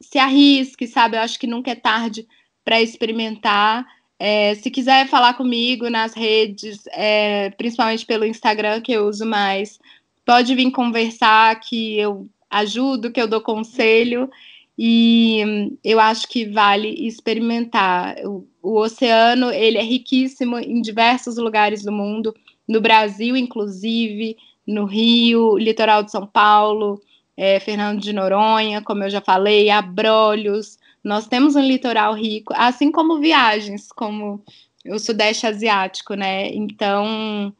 se 0.00 0.18
arrisque, 0.18 0.86
sabe? 0.86 1.16
Eu 1.16 1.22
acho 1.22 1.38
que 1.38 1.46
nunca 1.46 1.70
é 1.70 1.74
tarde 1.74 2.26
para 2.64 2.80
experimentar. 2.80 3.86
É, 4.18 4.54
se 4.54 4.70
quiser 4.70 5.08
falar 5.08 5.34
comigo 5.34 5.90
nas 5.90 6.14
redes, 6.14 6.84
é, 6.92 7.50
principalmente 7.50 8.06
pelo 8.06 8.24
Instagram, 8.24 8.80
que 8.80 8.92
eu 8.92 9.06
uso 9.06 9.26
mais, 9.26 9.78
pode 10.24 10.54
vir 10.54 10.70
conversar, 10.70 11.58
que 11.60 11.98
eu 11.98 12.28
ajudo, 12.50 13.10
que 13.10 13.20
eu 13.20 13.28
dou 13.28 13.40
conselho. 13.40 14.30
e 14.76 15.70
eu 15.84 16.00
acho 16.00 16.28
que 16.28 16.46
vale 16.46 17.06
experimentar. 17.06 18.16
O, 18.24 18.46
o 18.62 18.78
oceano 18.80 19.50
ele 19.52 19.78
é 19.78 19.82
riquíssimo 19.82 20.58
em 20.58 20.80
diversos 20.80 21.36
lugares 21.36 21.84
do 21.84 21.92
mundo, 21.92 22.34
no 22.66 22.80
Brasil, 22.80 23.36
inclusive, 23.36 24.36
no 24.66 24.84
Rio, 24.84 25.56
litoral 25.58 26.02
de 26.02 26.10
São 26.10 26.26
Paulo, 26.26 27.00
é, 27.36 27.60
Fernando 27.60 28.00
de 28.00 28.12
Noronha, 28.12 28.82
como 28.82 29.04
eu 29.04 29.10
já 29.10 29.20
falei, 29.20 29.70
Abrolhos. 29.70 30.78
Nós 31.02 31.26
temos 31.26 31.54
um 31.56 31.60
litoral 31.60 32.14
rico, 32.14 32.52
assim 32.56 32.90
como 32.90 33.20
viagens, 33.20 33.88
como 33.92 34.42
o 34.86 34.98
Sudeste 34.98 35.46
Asiático, 35.46 36.14
né? 36.14 36.48
Então, 36.48 37.54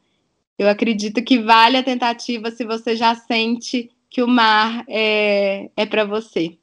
eu 0.58 0.68
acredito 0.68 1.22
que 1.22 1.38
vale 1.38 1.76
a 1.76 1.82
tentativa 1.82 2.50
se 2.50 2.64
você 2.64 2.96
já 2.96 3.14
sente 3.14 3.90
que 4.08 4.22
o 4.22 4.28
mar 4.28 4.84
é, 4.88 5.70
é 5.76 5.84
para 5.84 6.04
você. 6.04 6.56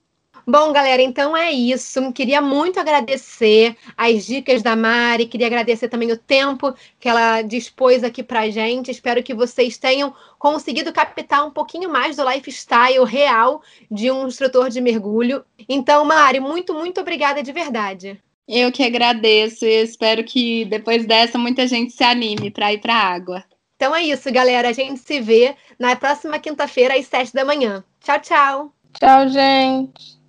Bom, 0.45 0.71
galera, 0.71 1.01
então 1.01 1.35
é 1.35 1.51
isso. 1.51 2.11
Queria 2.11 2.41
muito 2.41 2.79
agradecer 2.79 3.75
as 3.95 4.25
dicas 4.25 4.61
da 4.61 4.75
Mari, 4.75 5.27
queria 5.27 5.47
agradecer 5.47 5.87
também 5.87 6.11
o 6.11 6.17
tempo 6.17 6.73
que 6.99 7.07
ela 7.07 7.41
dispôs 7.41 8.03
aqui 8.03 8.23
pra 8.23 8.49
gente. 8.49 8.91
Espero 8.91 9.23
que 9.23 9.33
vocês 9.33 9.77
tenham 9.77 10.13
conseguido 10.39 10.91
captar 10.91 11.45
um 11.45 11.51
pouquinho 11.51 11.89
mais 11.89 12.15
do 12.15 12.29
lifestyle 12.29 13.03
real 13.05 13.61
de 13.89 14.09
um 14.11 14.27
instrutor 14.27 14.69
de 14.69 14.81
mergulho. 14.81 15.43
Então, 15.69 16.03
Mari, 16.05 16.39
muito, 16.39 16.73
muito 16.73 17.01
obrigada 17.01 17.43
de 17.43 17.51
verdade. 17.51 18.19
Eu 18.47 18.71
que 18.71 18.83
agradeço 18.83 19.65
e 19.65 19.81
espero 19.81 20.23
que 20.23 20.65
depois 20.65 21.05
dessa 21.05 21.37
muita 21.37 21.65
gente 21.67 21.93
se 21.93 22.03
anime 22.03 22.51
para 22.51 22.73
ir 22.73 22.79
para 22.79 22.95
a 22.95 23.13
água. 23.13 23.43
Então 23.75 23.95
é 23.95 24.03
isso, 24.03 24.31
galera. 24.31 24.69
A 24.69 24.73
gente 24.73 24.99
se 24.99 25.19
vê 25.19 25.55
na 25.79 25.95
próxima 25.95 26.37
quinta-feira 26.37 26.95
às 26.95 27.07
sete 27.07 27.33
da 27.33 27.45
manhã. 27.45 27.83
Tchau, 27.99 28.19
tchau. 28.19 28.73
Tchau, 28.93 29.29
gente. 29.29 30.20